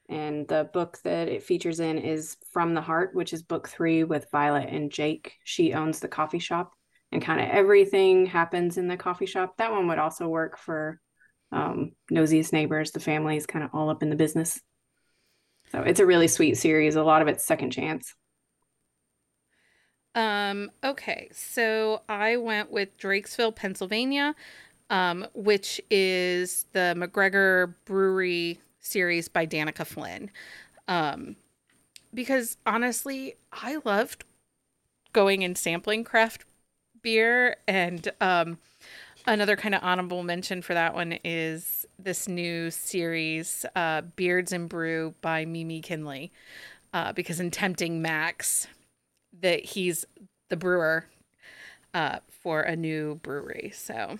And 0.09 0.47
the 0.47 0.69
book 0.73 0.99
that 1.03 1.27
it 1.27 1.43
features 1.43 1.79
in 1.79 1.97
is 1.97 2.37
From 2.51 2.73
the 2.73 2.81
Heart, 2.81 3.13
which 3.13 3.33
is 3.33 3.43
book 3.43 3.67
three 3.67 4.03
with 4.03 4.31
Violet 4.31 4.69
and 4.69 4.91
Jake. 4.91 5.33
She 5.43 5.73
owns 5.73 5.99
the 5.99 6.07
coffee 6.07 6.39
shop 6.39 6.71
and 7.11 7.21
kind 7.21 7.41
of 7.41 7.47
everything 7.49 8.25
happens 8.25 8.77
in 8.77 8.87
the 8.87 8.97
coffee 8.97 9.25
shop. 9.25 9.57
That 9.57 9.71
one 9.71 9.87
would 9.87 9.99
also 9.99 10.27
work 10.27 10.57
for 10.57 10.99
um, 11.51 11.91
Nosiest 12.11 12.53
Neighbors. 12.53 12.91
The 12.91 12.99
family 12.99 13.37
is 13.37 13.45
kind 13.45 13.63
of 13.63 13.71
all 13.73 13.89
up 13.89 14.03
in 14.03 14.09
the 14.09 14.15
business. 14.15 14.59
So 15.71 15.81
it's 15.81 15.99
a 15.99 16.05
really 16.05 16.27
sweet 16.27 16.57
series. 16.57 16.95
A 16.95 17.03
lot 17.03 17.21
of 17.21 17.27
it's 17.27 17.45
second 17.45 17.71
chance. 17.71 18.13
Um, 20.15 20.71
okay, 20.83 21.29
so 21.31 22.01
I 22.09 22.37
went 22.37 22.71
with 22.71 22.97
Drakesville, 22.97 23.55
Pennsylvania, 23.55 24.33
um, 24.89 25.27
which 25.33 25.81
is 25.89 26.65
the 26.73 26.95
McGregor 26.97 27.73
Brewery 27.85 28.59
series 28.79 29.27
by 29.27 29.45
Danica 29.45 29.85
Flynn. 29.85 30.31
Um, 30.87 31.35
because 32.13 32.57
honestly, 32.65 33.35
I 33.51 33.79
loved 33.83 34.23
going 35.13 35.43
and 35.43 35.57
sampling 35.57 36.03
craft 36.03 36.45
beer. 37.01 37.57
And 37.67 38.09
um, 38.21 38.57
another 39.25 39.55
kind 39.55 39.75
of 39.75 39.83
honorable 39.83 40.23
mention 40.23 40.61
for 40.61 40.73
that 40.73 40.93
one 40.93 41.19
is 41.23 41.85
this 41.99 42.27
new 42.27 42.71
series, 42.71 43.65
uh, 43.75 44.01
Beards 44.01 44.51
and 44.51 44.69
Brew 44.69 45.13
by 45.21 45.45
Mimi 45.45 45.81
Kinley. 45.81 46.31
Uh, 46.93 47.11
because 47.11 47.39
in 47.39 47.51
Tempting 47.51 48.01
Max, 48.01 48.67
that 49.41 49.63
he's 49.65 50.05
the 50.49 50.55
brewer 50.55 51.05
uh, 51.93 52.19
for 52.29 52.61
a 52.61 52.75
new 52.75 53.15
brewery. 53.15 53.71
So, 53.75 54.17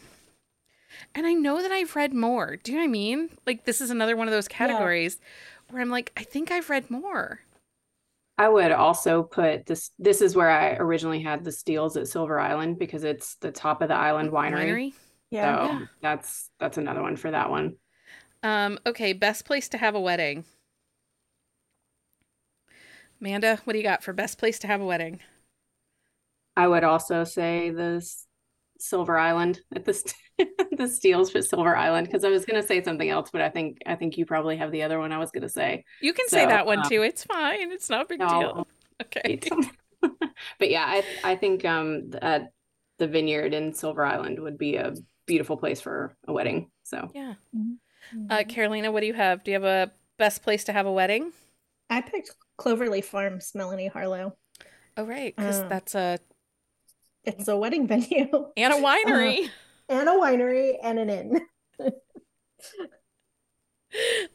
and 1.15 1.25
I 1.25 1.33
know 1.33 1.61
that 1.61 1.71
I've 1.71 1.95
read 1.95 2.13
more. 2.13 2.57
Do 2.57 2.71
you 2.71 2.77
know 2.77 2.83
what 2.83 2.89
I 2.89 2.91
mean? 2.91 3.29
Like 3.45 3.65
this 3.65 3.81
is 3.81 3.89
another 3.89 4.15
one 4.15 4.27
of 4.27 4.33
those 4.33 4.47
categories 4.47 5.19
where 5.69 5.81
I'm 5.81 5.89
like, 5.89 6.11
I 6.17 6.23
think 6.23 6.51
I've 6.51 6.69
read 6.69 6.89
more. 6.89 7.41
I 8.37 8.49
would 8.49 8.71
also 8.71 9.23
put 9.23 9.65
this. 9.65 9.91
This 9.97 10.21
is 10.21 10.35
where 10.35 10.49
I 10.49 10.75
originally 10.75 11.21
had 11.21 11.43
the 11.43 11.51
Steeles 11.51 11.97
at 11.97 12.07
Silver 12.07 12.39
Island 12.39 12.77
because 12.77 13.03
it's 13.03 13.35
the 13.35 13.51
top 13.51 13.81
of 13.81 13.87
the 13.87 13.95
island 13.95 14.31
winery. 14.31 14.93
Yeah. 15.31 15.57
So 15.57 15.73
Yeah. 15.73 15.85
that's 16.01 16.49
that's 16.59 16.77
another 16.77 17.01
one 17.01 17.15
for 17.15 17.31
that 17.31 17.49
one. 17.49 17.75
Um, 18.43 18.77
okay, 18.85 19.13
best 19.13 19.45
place 19.45 19.67
to 19.69 19.77
have 19.77 19.95
a 19.95 19.99
wedding. 19.99 20.45
Amanda, 23.19 23.59
what 23.63 23.73
do 23.73 23.79
you 23.79 23.83
got 23.83 24.03
for 24.03 24.13
best 24.13 24.37
place 24.37 24.59
to 24.59 24.67
have 24.67 24.79
a 24.81 24.85
wedding? 24.85 25.19
I 26.55 26.67
would 26.67 26.83
also 26.83 27.23
say 27.23 27.69
the 27.69 28.05
Silver 28.79 29.17
Island 29.17 29.61
at 29.75 29.85
the 29.85 29.93
st- 29.93 30.13
the 30.77 30.87
Steeles 30.87 31.31
for 31.31 31.41
Silver 31.41 31.75
Island 31.75 32.07
because 32.07 32.23
I 32.23 32.29
was 32.29 32.45
gonna 32.45 32.63
say 32.63 32.83
something 32.83 33.09
else, 33.09 33.29
but 33.31 33.41
I 33.41 33.49
think 33.49 33.79
I 33.85 33.95
think 33.95 34.17
you 34.17 34.25
probably 34.25 34.57
have 34.57 34.71
the 34.71 34.83
other 34.83 34.99
one 34.99 35.11
I 35.11 35.17
was 35.17 35.31
gonna 35.31 35.49
say. 35.49 35.83
You 36.01 36.13
can 36.13 36.27
say 36.29 36.45
that 36.45 36.65
one 36.65 36.79
um, 36.79 36.89
too. 36.89 37.01
It's 37.01 37.23
fine. 37.23 37.71
It's 37.71 37.89
not 37.89 38.03
a 38.03 38.05
big 38.05 38.19
No, 38.19 38.27
deal. 38.27 38.67
Okay. 39.01 39.39
But 40.59 40.69
yeah, 40.69 40.85
I 40.87 41.03
I 41.23 41.35
think 41.35 41.65
um 41.65 42.09
the, 42.11 42.49
the 42.99 43.07
vineyard 43.07 43.53
in 43.53 43.73
Silver 43.73 44.05
Island 44.05 44.39
would 44.39 44.57
be 44.57 44.75
a 44.75 44.93
beautiful 45.25 45.57
place 45.57 45.81
for 45.81 46.15
a 46.27 46.33
wedding. 46.33 46.69
So 46.83 47.09
Yeah. 47.13 47.35
Mhm. 47.55 47.77
Uh, 48.29 48.43
Carolina, 48.43 48.91
what 48.91 49.01
do 49.01 49.07
you 49.07 49.13
have? 49.13 49.43
Do 49.43 49.51
you 49.51 49.55
have 49.55 49.63
a 49.63 49.91
best 50.17 50.41
place 50.43 50.63
to 50.65 50.73
have 50.73 50.85
a 50.85 50.91
wedding? 50.91 51.33
I 51.89 52.01
picked 52.01 52.31
Cloverleigh 52.57 53.03
Farms, 53.03 53.51
Melanie 53.53 53.87
Harlow. 53.87 54.37
Oh 54.95 55.05
right, 55.05 55.35
because 55.35 55.59
Uh, 55.59 55.67
that's 55.69 55.95
a 55.95 56.19
It's 57.23 57.47
a 57.47 57.57
wedding 57.57 57.87
venue 57.87 58.29
and 58.55 58.73
a 58.73 58.77
winery. 58.77 59.49
And 59.89 60.07
a 60.09 60.13
winery 60.13 60.77
and 60.81 60.99
an 60.99 61.09
inn. 61.09 61.41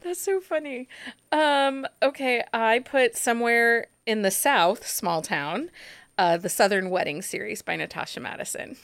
That's 0.01 0.21
so 0.21 0.41
funny. 0.41 0.87
Um, 1.31 1.85
okay, 2.01 2.43
I 2.53 2.79
put 2.79 3.15
somewhere 3.15 3.87
in 4.05 4.21
the 4.21 4.31
South, 4.31 4.87
small 4.87 5.21
town, 5.21 5.69
uh, 6.17 6.37
the 6.37 6.49
Southern 6.49 6.89
Wedding 6.89 7.21
series 7.21 7.61
by 7.61 7.75
Natasha 7.75 8.19
Madison. 8.19 8.77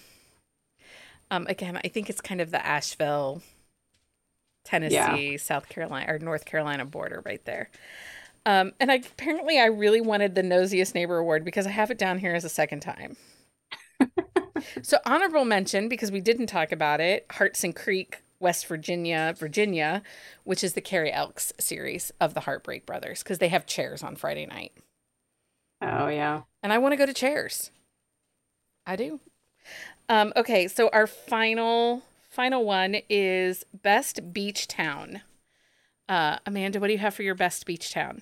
Um, 1.32 1.46
again, 1.48 1.80
I 1.84 1.88
think 1.88 2.10
it's 2.10 2.22
kind 2.22 2.42
of 2.42 2.52
the 2.52 2.66
Asheville, 2.66 3.42
Tennessee, 4.66 5.38
South 5.38 5.70
Carolina, 5.70 6.12
or 6.12 6.20
North 6.20 6.46
Carolina 6.46 6.86
border 6.86 7.22
right 7.26 7.44
there. 7.46 7.70
Um, 8.46 8.74
and 8.80 8.92
I, 8.92 8.96
apparently, 8.96 9.60
I 9.60 9.66
really 9.66 10.02
wanted 10.02 10.34
the 10.36 10.42
Nosiest 10.42 10.96
Neighbor 10.96 11.18
Award 11.18 11.44
because 11.44 11.68
I 11.68 11.72
have 11.72 11.92
it 11.92 11.98
down 11.98 12.20
here 12.20 12.34
as 12.34 12.46
a 12.46 12.50
second 12.50 12.80
time. 12.80 13.18
So, 14.82 14.98
honorable 15.06 15.46
mention 15.46 15.90
because 15.90 16.12
we 16.12 16.22
didn't 16.22 16.48
talk 16.48 16.72
about 16.72 17.00
it 17.02 17.26
Hartson 17.32 17.74
Creek, 17.74 18.24
West 18.40 18.68
Virginia, 18.68 19.34
Virginia, 19.38 20.02
which 20.44 20.64
is 20.64 20.74
the 20.74 20.82
Carrie 20.82 21.12
Elks 21.12 21.54
series 21.60 22.12
of 22.20 22.34
the 22.34 22.42
Heartbreak 22.42 22.86
Brothers 22.86 23.24
because 23.24 23.40
they 23.40 23.50
have 23.50 23.66
chairs 23.66 24.04
on 24.04 24.16
Friday 24.16 24.46
night. 24.46 24.74
Oh 25.82 26.08
yeah. 26.08 26.42
And 26.62 26.74
I 26.74 26.78
want 26.78 26.94
to 26.94 26.98
go 26.98 27.06
to 27.06 27.14
chairs. 27.14 27.72
I 28.86 28.96
do. 28.96 29.20
Um, 30.08 30.34
okay, 30.36 30.68
so 30.68 30.90
our 30.92 31.08
final 31.08 32.04
final 32.30 32.66
one 32.66 32.98
is 33.10 33.66
best 33.74 34.34
beach 34.34 34.68
town. 34.68 35.22
Uh, 36.08 36.38
Amanda, 36.46 36.80
what 36.80 36.88
do 36.88 36.94
you 36.94 37.00
have 37.00 37.14
for 37.14 37.24
your 37.24 37.36
best 37.36 37.66
beach 37.66 37.92
town? 37.92 38.22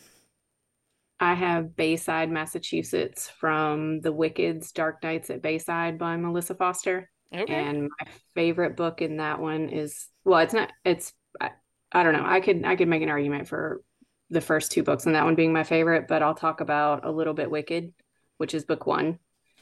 I 1.19 1.34
have 1.34 1.76
Bayside, 1.76 2.30
Massachusetts 2.30 3.30
from 3.30 4.02
The 4.02 4.11
Wicked's 4.11 4.72
Dark 4.72 5.02
Knights 5.02 5.30
at 5.30 5.41
Bayside 5.41 5.98
by 5.98 6.15
Melissa 6.15 6.56
Foster. 6.56 7.10
Okay. 7.34 7.53
And 7.53 7.89
my 7.99 8.07
favorite 8.35 8.77
book 8.77 9.02
in 9.02 9.18
that 9.18 9.39
one 9.39 9.69
is 9.69 10.07
well, 10.23 10.39
it's 10.39 10.53
not 10.53 10.72
it's 10.85 11.14
I, 11.41 11.52
I 11.91 12.03
don't 12.03 12.14
know. 12.14 12.26
I 12.26 12.39
could 12.39 12.64
I 12.65 12.76
could 12.76 12.88
make 12.88 13.02
an 13.02 13.10
argument 13.10 13.48
for 13.48 13.81
the 14.30 14.41
first 14.41 14.72
two 14.72 14.84
books 14.84 15.06
and 15.06 15.15
that 15.15 15.26
one 15.26 15.35
being 15.35 15.53
my 15.53 15.64
favorite, 15.64 16.07
but 16.07 16.22
I'll 16.22 16.35
talk 16.35 16.61
about 16.61 17.06
a 17.06 17.11
little 17.11 17.34
bit 17.34 17.49
Wicked, 17.49 17.94
which 18.38 18.53
is 18.53 18.65
book 18.65 18.85
one. 18.85 19.19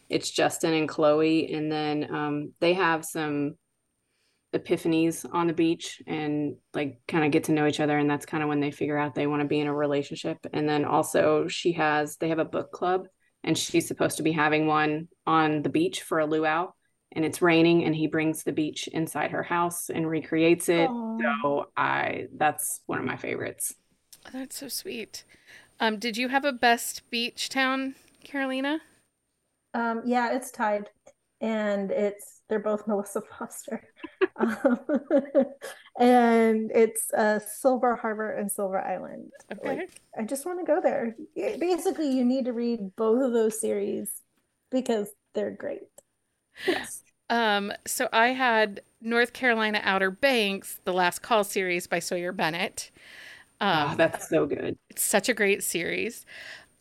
It's 0.10 0.30
Justin 0.30 0.74
and 0.74 0.90
Chloe, 0.90 1.52
and 1.52 1.72
then 1.72 2.14
um, 2.14 2.54
they 2.60 2.74
have 2.74 3.06
some 3.06 3.56
epiphanies 4.56 5.26
on 5.34 5.48
the 5.48 5.54
beach 5.54 6.02
and 6.08 6.56
like 6.74 7.00
kind 7.08 7.26
of 7.26 7.32
get 7.32 7.44
to 7.46 7.52
know 7.52 7.68
each 7.68 7.80
other 7.80 7.98
and 7.98 8.10
that's 8.10 8.26
kind 8.26 8.42
of 8.42 8.50
when 8.50 8.60
they 8.60 8.72
figure 8.72 8.98
out 8.98 9.14
they 9.14 9.28
want 9.28 9.42
to 9.42 9.48
be 9.48 9.60
in 9.60 9.68
a 9.68 9.74
relationship 9.74 10.38
and 10.54 10.68
then 10.68 10.86
also 10.86 11.48
she 11.48 11.74
has 11.74 12.18
they 12.18 12.30
have 12.30 12.40
a 12.40 12.46
book 12.46 12.72
club 12.72 13.08
and 13.44 13.58
she's 13.58 13.88
supposed 13.88 14.18
to 14.18 14.24
be 14.24 14.32
having 14.32 14.66
one 14.68 15.08
on 15.28 15.62
the 15.62 15.70
beach 15.70 16.02
for 16.04 16.20
a 16.20 16.26
luau 16.26 16.70
and 17.12 17.24
it's 17.26 17.42
raining 17.42 17.86
and 17.86 17.96
he 17.96 18.08
brings 18.08 18.44
the 18.44 18.52
beach 18.52 18.88
inside 18.88 19.32
her 19.32 19.44
house 19.44 19.90
and 19.90 20.10
recreates 20.10 20.70
it 20.70 20.90
Aw. 20.90 21.18
so 21.42 21.66
i 21.78 22.28
that's 22.38 22.82
one 22.86 23.00
of 23.00 23.06
my 23.06 23.18
favorites 23.18 23.74
That's 24.34 24.58
so 24.58 24.68
sweet. 24.70 25.24
Um, 25.80 26.00
did 26.00 26.18
you 26.18 26.30
have 26.30 26.46
a 26.46 26.52
best 26.54 27.04
beach 27.12 27.50
town, 27.50 27.96
Carolina? 28.24 28.80
Um, 29.74 30.02
yeah, 30.06 30.34
it's 30.34 30.50
tied, 30.50 30.90
and 31.42 31.92
it's 31.92 32.35
they're 32.50 32.60
both 32.60 32.88
Melissa 32.88 33.22
Foster, 33.22 33.84
um, 34.36 34.80
and 36.00 36.72
it's 36.74 37.12
uh, 37.14 37.40
Silver 37.40 37.96
Harbor 37.96 38.32
and 38.32 38.52
Silver 38.52 38.80
Island. 38.80 39.32
Okay. 39.52 39.78
Like, 39.78 40.02
I 40.18 40.24
just 40.24 40.46
want 40.46 40.60
to 40.60 40.66
go 40.66 40.82
there. 40.82 41.16
Basically, 41.36 42.12
you 42.12 42.26
need 42.26 42.46
to 42.46 42.54
read 42.54 42.96
both 42.96 43.24
of 43.24 43.34
those 43.34 43.60
series 43.60 44.12
because 44.72 45.10
they're 45.34 45.52
great. 45.52 45.82
yes 46.68 47.04
Um, 47.30 47.72
so 47.86 48.08
I 48.14 48.28
had 48.30 48.82
North 49.02 49.34
Carolina 49.34 49.82
Outer 49.84 50.12
Banks, 50.12 50.80
the 50.86 50.94
Last 50.94 51.22
Call 51.22 51.44
series 51.44 51.88
by 51.88 52.00
Sawyer 52.00 52.32
Bennett. 52.32 52.92
Um, 53.62 53.92
oh, 53.92 53.96
that's 53.96 54.30
so 54.30 54.46
good 54.46 54.78
It's 54.90 55.02
such 55.02 55.30
a 55.30 55.34
great 55.34 55.64
series. 55.64 56.26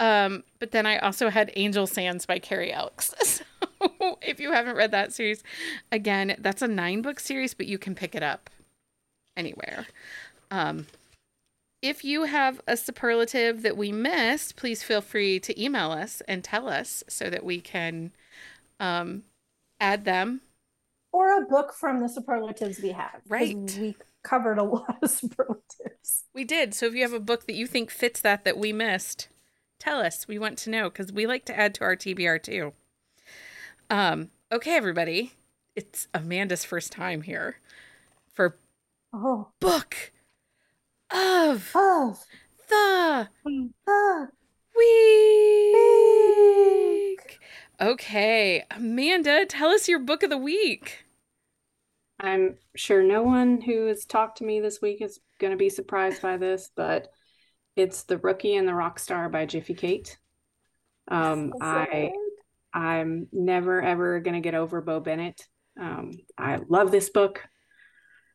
Um, 0.00 0.44
but 0.58 0.72
then 0.72 0.86
I 0.86 0.98
also 0.98 1.30
had 1.30 1.52
Angel 1.56 1.86
Sands 1.86 2.26
by 2.26 2.38
Carrie 2.38 2.72
Elks. 2.72 3.42
So 3.80 4.18
if 4.22 4.40
you 4.40 4.52
haven't 4.52 4.76
read 4.76 4.92
that 4.92 5.12
series, 5.12 5.42
again, 5.92 6.36
that's 6.38 6.62
a 6.62 6.68
nine 6.68 7.02
book 7.02 7.20
series, 7.20 7.52
but 7.52 7.66
you 7.66 7.76
can 7.76 7.94
pick 7.94 8.14
it 8.14 8.22
up 8.22 8.48
anywhere. 9.36 9.86
Um, 10.50 10.86
if 11.82 12.02
you 12.02 12.24
have 12.24 12.62
a 12.66 12.78
superlative 12.78 13.60
that 13.62 13.76
we 13.76 13.92
missed, 13.92 14.56
please 14.56 14.82
feel 14.82 15.02
free 15.02 15.38
to 15.40 15.62
email 15.62 15.90
us 15.90 16.22
and 16.26 16.42
tell 16.42 16.66
us 16.66 17.04
so 17.08 17.28
that 17.28 17.44
we 17.44 17.60
can 17.60 18.12
um, 18.80 19.24
add 19.80 20.06
them. 20.06 20.40
Or 21.12 21.42
a 21.42 21.46
book 21.46 21.74
from 21.74 22.00
the 22.00 22.08
superlatives 22.08 22.80
we 22.80 22.92
have. 22.92 23.20
Right. 23.28 23.54
We 23.78 23.96
covered 24.22 24.58
a 24.58 24.64
lot 24.64 24.96
of 25.02 25.10
superlatives. 25.10 26.24
We 26.34 26.44
did. 26.44 26.74
So 26.74 26.86
if 26.86 26.94
you 26.94 27.02
have 27.02 27.12
a 27.12 27.20
book 27.20 27.46
that 27.46 27.54
you 27.54 27.66
think 27.66 27.90
fits 27.90 28.20
that 28.22 28.44
that 28.44 28.56
we 28.56 28.72
missed, 28.72 29.28
tell 29.84 30.00
us. 30.00 30.26
We 30.26 30.38
want 30.38 30.58
to 30.58 30.70
know 30.70 30.88
because 30.90 31.12
we 31.12 31.26
like 31.26 31.44
to 31.46 31.58
add 31.58 31.74
to 31.74 31.84
our 31.84 31.96
TBR 31.96 32.42
too. 32.42 32.72
Um, 33.90 34.30
okay, 34.50 34.76
everybody. 34.76 35.32
It's 35.76 36.08
Amanda's 36.14 36.64
first 36.64 36.90
time 36.92 37.22
here 37.22 37.56
for 38.32 38.56
Oh, 39.12 39.48
book 39.60 40.12
of 41.10 41.70
of 41.76 42.24
the 42.68 43.28
the 43.86 44.28
week. 44.76 44.84
Okay, 47.80 48.64
Amanda, 48.70 49.44
tell 49.46 49.70
us 49.70 49.88
your 49.88 49.98
book 49.98 50.22
of 50.22 50.30
the 50.30 50.38
week. 50.38 51.04
I'm 52.20 52.56
sure 52.74 53.02
no 53.02 53.22
one 53.22 53.60
who 53.60 53.86
has 53.86 54.04
talked 54.04 54.38
to 54.38 54.44
me 54.44 54.60
this 54.60 54.80
week 54.80 55.02
is 55.02 55.20
going 55.38 55.50
to 55.50 55.56
be 55.56 55.68
surprised 55.68 56.22
by 56.22 56.36
this, 56.36 56.70
but 56.74 57.08
it's 57.76 58.04
The 58.04 58.18
Rookie 58.18 58.56
and 58.56 58.66
the 58.66 58.74
Rock 58.74 58.98
Star 58.98 59.28
by 59.28 59.46
Jiffy 59.46 59.74
Kate. 59.74 60.18
Um, 61.08 61.52
So 61.58 61.64
I 61.64 61.86
good. 62.12 62.12
I'm 62.72 63.28
never 63.32 63.82
ever 63.82 64.20
going 64.20 64.34
to 64.34 64.40
get 64.40 64.54
over 64.54 64.80
Bo 64.80 65.00
Bennett. 65.00 65.46
Um, 65.80 66.12
I 66.36 66.60
love 66.68 66.90
this 66.90 67.10
book. 67.10 67.42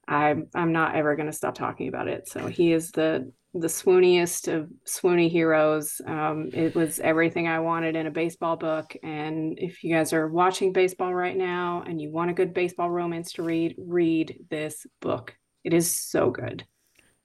I'm 0.08 0.48
I'm 0.56 0.72
not 0.72 0.96
ever 0.96 1.16
going 1.16 1.28
to 1.28 1.34
stop 1.34 1.56
talking 1.56 1.88
about 1.88 2.08
it. 2.08 2.28
So 2.28 2.48
he 2.48 2.72
is 2.72 2.92
the 2.92 3.32
the 3.54 3.68
swooniest 3.68 4.54
of 4.54 4.70
swoony 4.86 5.30
heroes. 5.30 6.02
Um, 6.06 6.50
it 6.54 6.76
was 6.76 7.00
everything 7.00 7.48
I 7.48 7.60
wanted 7.60 7.96
in 7.96 8.06
a 8.06 8.12
baseball 8.12 8.58
book. 8.58 8.96
And 9.02 9.58
if 9.58 9.84
you 9.84 9.94
guys 9.94 10.14
are 10.14 10.28
watching 10.28 10.72
baseball 10.72 11.14
right 11.14 11.36
now 11.36 11.84
and 11.86 12.00
you 12.00 12.12
want 12.12 12.30
a 12.30 12.36
good 12.36 12.54
baseball 12.54 12.92
romance 12.92 13.34
to 13.34 13.44
read, 13.44 13.76
read 13.80 14.46
this 14.52 14.86
book. 15.02 15.36
It 15.64 15.74
is 15.74 15.92
so 15.92 16.30
good. 16.30 16.64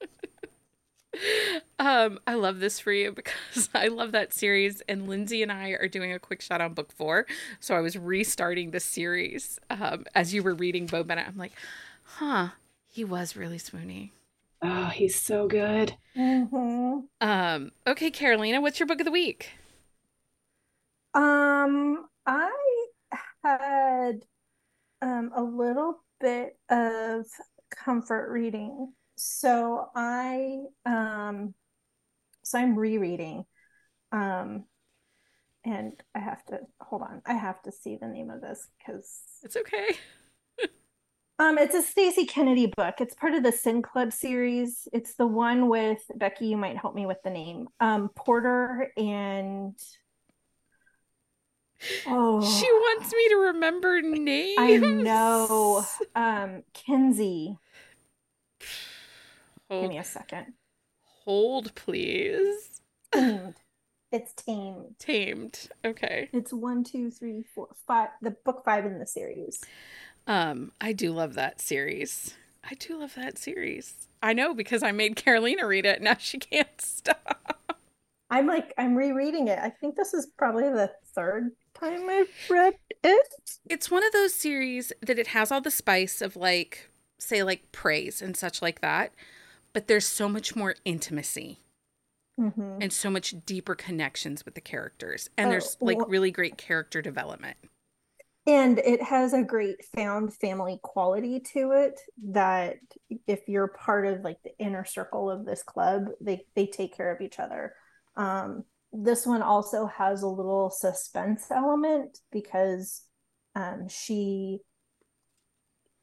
Um, 1.79 2.19
I 2.27 2.35
love 2.35 2.61
this 2.61 2.79
for 2.81 2.93
you 2.93 3.13
because 3.13 3.69
I 3.75 3.89
love 3.89 4.13
that 4.13 4.33
series, 4.33 4.81
and 4.89 5.09
Lindsay 5.09 5.43
and 5.43 5.53
I 5.53 5.71
are 5.71 5.89
doing 5.89 6.13
a 6.13 6.19
quick 6.19 6.41
shot 6.41 6.61
on 6.61 6.75
book 6.75 6.93
four. 6.93 7.27
So 7.61 7.75
I 7.75 7.81
was 7.81 7.97
restarting 7.99 8.71
the 8.71 8.81
series 8.81 9.59
um, 9.71 10.05
as 10.15 10.33
you 10.35 10.43
were 10.43 10.55
reading 10.55 10.87
Bo 10.87 11.03
Bennett. 11.05 11.29
I'm 11.29 11.37
like, 11.39 11.53
huh, 12.05 12.49
he 12.89 13.05
was 13.05 13.37
really 13.37 13.59
swoony. 13.59 14.11
Oh, 14.63 14.87
he's 14.87 15.21
so 15.21 15.47
good. 15.47 15.97
Mhm. 16.17 17.09
Um, 17.21 17.73
okay, 17.87 18.11
Carolina, 18.11 18.61
what's 18.61 18.79
your 18.79 18.87
book 18.87 19.01
of 19.01 19.05
the 19.05 19.11
week? 19.11 19.53
Um, 21.15 22.09
I 22.27 22.87
had 23.45 24.25
um 25.03 25.33
a 25.35 25.43
little 25.43 26.03
bit 26.21 26.59
of 26.71 27.27
comfort 27.71 28.31
reading. 28.33 28.95
So 29.17 29.89
I 29.95 30.65
um 30.87 31.55
so 32.43 32.59
I'm 32.59 32.77
rereading. 32.77 33.45
Um 34.13 34.65
and 35.65 35.95
I 36.15 36.19
have 36.19 36.45
to 36.47 36.61
hold 36.81 37.03
on. 37.03 37.23
I 37.25 37.35
have 37.35 37.63
to 37.63 37.73
see 37.73 37.97
the 37.97 38.07
name 38.09 38.31
of 38.31 38.41
this 38.41 38.69
because 38.79 39.21
It's 39.43 39.57
okay. 39.57 39.97
um 41.39 41.59
it's 41.59 41.75
a 41.75 41.83
Stacey 41.83 42.27
Kennedy 42.27 42.67
book. 42.77 42.97
It's 43.01 43.15
part 43.15 43.35
of 43.35 43.43
the 43.43 43.53
Sin 43.53 43.83
Club 43.83 44.13
series. 44.13 44.89
It's 44.93 45.15
the 45.15 45.27
one 45.27 45.69
with 45.69 46.03
Becky, 46.17 46.47
you 46.47 46.57
might 46.57 46.77
help 46.77 46.95
me 46.95 47.07
with 47.07 47.23
the 47.23 47.31
name. 47.31 47.69
Um 47.81 48.11
Porter 48.15 48.93
and 48.97 49.79
oh 52.07 52.41
She 52.41 52.71
wants 52.71 53.13
me 53.13 53.29
to 53.31 53.37
remember 53.37 54.01
names. 54.03 54.59
I 54.59 54.77
know. 54.77 55.85
Um, 56.15 56.63
Kinsey. 56.73 57.59
Give 59.83 59.91
me 59.91 59.99
a 59.99 60.05
second. 60.05 60.55
hold, 61.25 61.75
please. 61.75 62.81
Tamed. 63.13 63.55
It's 64.13 64.33
tamed. 64.35 64.95
Tamed. 65.01 65.69
Okay. 65.85 66.29
It's 66.33 66.53
one, 66.53 66.85
two, 66.85 67.11
three, 67.11 67.43
four, 67.53 67.67
five. 67.85 68.11
The 68.23 68.31
book 68.31 68.63
five 68.65 68.87
in 68.87 69.01
the 69.01 69.09
series. 69.09 69.61
Um, 70.29 70.71
I 70.81 70.93
do 70.93 71.11
love 71.11 71.35
that 71.35 71.61
series. 71.61 72.35
I 72.63 72.75
do 72.75 73.01
love 73.01 73.17
that 73.17 73.39
series. 73.39 74.07
I 74.23 74.33
know 74.33 74.55
because 74.55 74.85
I 74.85 74.93
made 74.93 75.17
Carolina 75.17 75.67
read 75.67 75.85
it. 75.85 76.01
Now 76.01 76.15
she 76.17 76.39
can't 76.39 76.81
stop. 76.81 77.77
I'm 78.31 78.47
like 78.47 78.73
I'm 78.79 78.95
rereading 78.95 79.49
it. 79.49 79.59
I 79.59 79.71
think 79.71 79.97
this 79.97 80.15
is 80.15 80.27
probably 80.39 80.71
the 80.71 80.93
third 81.15 81.51
time 81.75 82.09
I've 82.09 82.31
read 82.49 82.75
it. 83.03 83.35
It's 83.69 83.91
one 83.91 84.05
of 84.05 84.13
those 84.13 84.33
series 84.33 84.93
that 85.03 85.19
it 85.19 85.29
has 85.29 85.51
all 85.51 85.61
the 85.61 85.71
spice 85.71 86.23
of 86.23 86.37
like 86.37 86.89
say 87.19 87.43
like 87.43 87.73
praise 87.73 88.23
and 88.23 88.37
such 88.37 88.63
like 88.63 88.81
that, 88.81 89.13
but 89.75 89.87
there's 89.89 90.07
so 90.07 90.29
much 90.29 90.57
more 90.57 90.75
intimacy 90.85 91.61
Mm-hmm. 92.41 92.79
and 92.81 92.93
so 92.93 93.11
much 93.11 93.33
deeper 93.47 93.77
connections 93.77 94.45
with 94.45 94.57
the 94.57 94.61
characters. 94.61 95.31
And 95.39 95.47
Oh, 95.47 95.51
there's 95.51 95.77
like 95.81 95.99
well- 95.99 96.09
really 96.09 96.33
great 96.33 96.59
character 96.59 97.01
development. 97.01 97.57
And 98.45 98.81
it 98.81 99.01
has 99.03 99.33
a 99.33 99.43
great 99.45 99.85
found 99.95 100.35
family 100.35 100.81
quality 100.83 101.39
to 101.55 101.71
it 101.71 102.01
that 102.33 102.79
if 103.29 103.49
you're 103.49 103.69
part 103.69 104.05
of 104.07 104.23
like 104.23 104.39
the 104.43 104.51
inner 104.59 104.85
circle 104.85 105.31
of 105.31 105.47
this 105.47 105.63
club, 105.63 106.09
they 106.21 106.45
they 106.57 106.67
take 106.67 106.97
care 106.97 107.15
of 107.15 107.21
each 107.21 107.39
other. 107.39 107.73
Um, 108.17 108.65
this 108.93 109.25
one 109.27 109.41
also 109.43 109.87
has 109.87 110.23
a 110.23 110.29
little 110.29 110.71
suspense 110.71 111.47
element 111.53 112.19
because 112.33 113.03
um, 113.55 113.87
she 113.89 114.59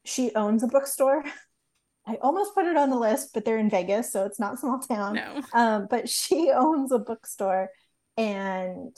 she 0.06 0.34
owns 0.34 0.64
a 0.64 0.68
bookstore. 0.68 1.24
I 2.12 2.18
almost 2.22 2.54
put 2.54 2.66
it 2.66 2.76
on 2.76 2.90
the 2.90 2.98
list, 2.98 3.34
but 3.34 3.46
they're 3.46 3.58
in 3.58 3.70
Vegas, 3.70 4.12
so 4.12 4.26
it's 4.26 4.40
not 4.40 4.60
small 4.60 4.80
town. 4.80 5.16
No. 5.16 5.42
Um, 5.54 5.88
but 5.90 6.10
she 6.10 6.52
owns 6.56 6.92
a 6.92 7.00
bookstore, 7.00 7.70
and 8.18 8.96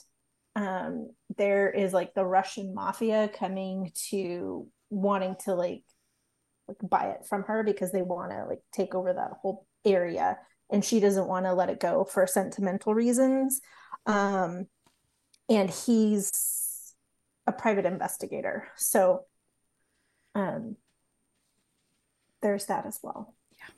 um, 0.55 1.11
there 1.37 1.69
is 1.69 1.93
like 1.93 2.13
the 2.13 2.25
Russian 2.25 2.73
mafia 2.73 3.27
coming 3.27 3.91
to 4.09 4.67
wanting 4.89 5.35
to 5.45 5.53
like 5.53 5.83
like 6.67 6.77
buy 6.81 7.09
it 7.09 7.25
from 7.27 7.43
her 7.43 7.63
because 7.63 7.91
they 7.91 8.01
want 8.01 8.31
to 8.31 8.45
like 8.45 8.61
take 8.71 8.95
over 8.95 9.13
that 9.13 9.31
whole 9.41 9.67
area, 9.85 10.37
and 10.71 10.83
she 10.83 10.99
doesn't 10.99 11.27
want 11.27 11.45
to 11.45 11.53
let 11.53 11.69
it 11.69 11.79
go 11.79 12.03
for 12.03 12.25
sentimental 12.25 12.95
reasons. 12.95 13.61
Um, 14.07 14.65
and 15.49 15.69
he's 15.69 16.93
a 17.45 17.51
private 17.51 17.85
investigator, 17.85 18.67
so 18.75 19.25
um, 20.33 20.77
there's 22.43 22.65
that 22.67 22.85
as 22.85 22.99
well. 23.01 23.33
Yeah. 23.57 23.73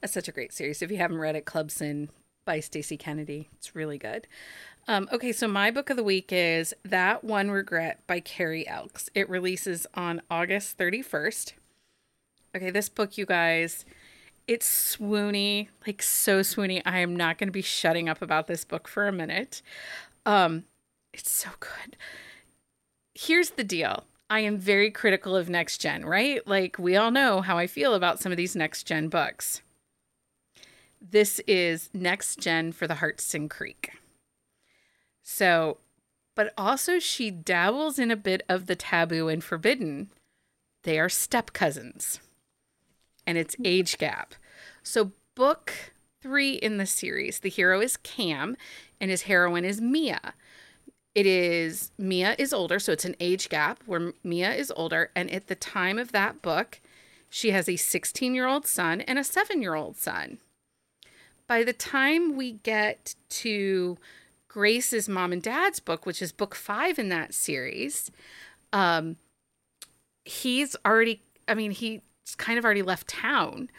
That's 0.00 0.12
such 0.12 0.28
a 0.28 0.32
great 0.32 0.52
series. 0.52 0.82
If 0.82 0.92
you 0.92 0.98
haven't 0.98 1.18
read 1.18 1.34
it, 1.34 1.44
Club 1.44 1.72
Sin 1.72 2.10
by 2.44 2.60
Stacey 2.60 2.96
Kennedy. 2.96 3.48
It's 3.56 3.74
really 3.74 3.98
good. 3.98 4.28
Um, 4.86 5.08
okay, 5.10 5.32
so 5.32 5.48
my 5.48 5.70
book 5.70 5.90
of 5.90 5.96
the 5.96 6.04
week 6.04 6.30
is 6.30 6.74
That 6.84 7.24
One 7.24 7.50
Regret 7.50 8.00
by 8.06 8.20
Carrie 8.20 8.68
Elks. 8.68 9.08
It 9.14 9.28
releases 9.28 9.86
on 9.94 10.20
August 10.30 10.78
31st. 10.78 11.54
Okay, 12.54 12.70
this 12.70 12.90
book, 12.90 13.16
you 13.16 13.24
guys, 13.24 13.84
it's 14.46 14.96
swoony, 14.96 15.68
like 15.86 16.02
so 16.02 16.40
swoony. 16.40 16.82
I 16.84 16.98
am 16.98 17.16
not 17.16 17.38
going 17.38 17.48
to 17.48 17.52
be 17.52 17.62
shutting 17.62 18.08
up 18.08 18.20
about 18.20 18.46
this 18.46 18.64
book 18.64 18.86
for 18.86 19.08
a 19.08 19.12
minute. 19.12 19.62
Um, 20.26 20.64
it's 21.14 21.30
so 21.30 21.48
good. 21.60 21.96
Here's 23.14 23.50
the 23.50 23.64
deal. 23.64 24.04
I 24.34 24.40
am 24.40 24.58
very 24.58 24.90
critical 24.90 25.36
of 25.36 25.48
next 25.48 25.78
gen, 25.78 26.04
right? 26.04 26.44
Like 26.44 26.76
we 26.76 26.96
all 26.96 27.12
know 27.12 27.40
how 27.40 27.56
I 27.56 27.68
feel 27.68 27.94
about 27.94 28.18
some 28.18 28.32
of 28.32 28.36
these 28.36 28.56
next 28.56 28.82
gen 28.82 29.06
books. 29.06 29.62
This 31.00 31.40
is 31.46 31.88
next 31.94 32.40
gen 32.40 32.72
for 32.72 32.88
the 32.88 32.96
Hartson 32.96 33.48
Creek. 33.48 33.92
So, 35.22 35.76
but 36.34 36.52
also 36.58 36.98
she 36.98 37.30
dabbles 37.30 37.96
in 37.96 38.10
a 38.10 38.16
bit 38.16 38.42
of 38.48 38.66
the 38.66 38.74
taboo 38.74 39.28
and 39.28 39.42
forbidden. 39.44 40.10
They 40.82 40.98
are 40.98 41.08
step 41.08 41.52
cousins. 41.52 42.18
And 43.28 43.38
it's 43.38 43.54
age 43.64 43.98
gap. 43.98 44.34
So, 44.82 45.12
book 45.36 45.92
three 46.20 46.54
in 46.54 46.78
the 46.78 46.86
series, 46.86 47.38
the 47.38 47.50
hero 47.50 47.80
is 47.80 47.96
Cam 47.98 48.56
and 49.00 49.12
his 49.12 49.22
heroine 49.22 49.64
is 49.64 49.80
Mia. 49.80 50.34
It 51.14 51.26
is 51.26 51.92
Mia 51.96 52.34
is 52.38 52.52
older, 52.52 52.78
so 52.78 52.92
it's 52.92 53.04
an 53.04 53.16
age 53.20 53.48
gap 53.48 53.82
where 53.86 54.12
Mia 54.24 54.52
is 54.52 54.72
older. 54.74 55.10
And 55.14 55.30
at 55.30 55.46
the 55.46 55.54
time 55.54 55.98
of 55.98 56.12
that 56.12 56.42
book, 56.42 56.80
she 57.30 57.52
has 57.52 57.68
a 57.68 57.76
16 57.76 58.34
year 58.34 58.46
old 58.46 58.66
son 58.66 59.00
and 59.02 59.18
a 59.18 59.24
seven 59.24 59.62
year 59.62 59.74
old 59.74 59.96
son. 59.96 60.38
By 61.46 61.62
the 61.62 61.72
time 61.72 62.36
we 62.36 62.52
get 62.52 63.14
to 63.28 63.98
Grace's 64.48 65.08
mom 65.08 65.32
and 65.32 65.42
dad's 65.42 65.78
book, 65.78 66.06
which 66.06 66.22
is 66.22 66.32
book 66.32 66.54
five 66.54 66.98
in 66.98 67.10
that 67.10 67.34
series, 67.34 68.10
um, 68.72 69.16
he's 70.24 70.74
already, 70.84 71.22
I 71.46 71.54
mean, 71.54 71.70
he's 71.70 72.00
kind 72.38 72.58
of 72.58 72.64
already 72.64 72.82
left 72.82 73.08
town. 73.08 73.70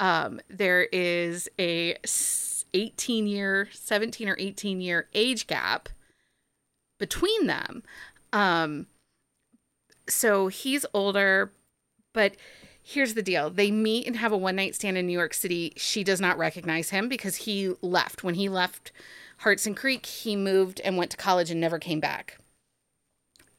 Um, 0.00 0.40
there 0.48 0.84
is 0.92 1.48
a 1.58 1.96
18 2.72 3.26
year, 3.26 3.68
17 3.72 4.28
or 4.28 4.36
18 4.38 4.80
year 4.80 5.08
age 5.12 5.46
gap 5.46 5.88
between 6.98 7.46
them. 7.46 7.82
Um, 8.32 8.86
so 10.08 10.48
he's 10.48 10.84
older, 10.92 11.52
but 12.12 12.34
here's 12.82 13.14
the 13.14 13.22
deal 13.22 13.50
they 13.50 13.70
meet 13.70 14.06
and 14.06 14.16
have 14.16 14.32
a 14.32 14.36
one 14.36 14.56
night 14.56 14.74
stand 14.74 14.96
in 14.98 15.06
New 15.06 15.12
York 15.12 15.34
City. 15.34 15.72
She 15.76 16.02
does 16.02 16.20
not 16.20 16.38
recognize 16.38 16.90
him 16.90 17.08
because 17.08 17.36
he 17.36 17.74
left. 17.82 18.24
When 18.24 18.34
he 18.34 18.48
left 18.48 18.92
Hartson 19.38 19.74
Creek, 19.74 20.06
he 20.06 20.36
moved 20.36 20.80
and 20.80 20.96
went 20.96 21.10
to 21.12 21.16
college 21.16 21.50
and 21.50 21.60
never 21.60 21.78
came 21.78 22.00
back 22.00 22.38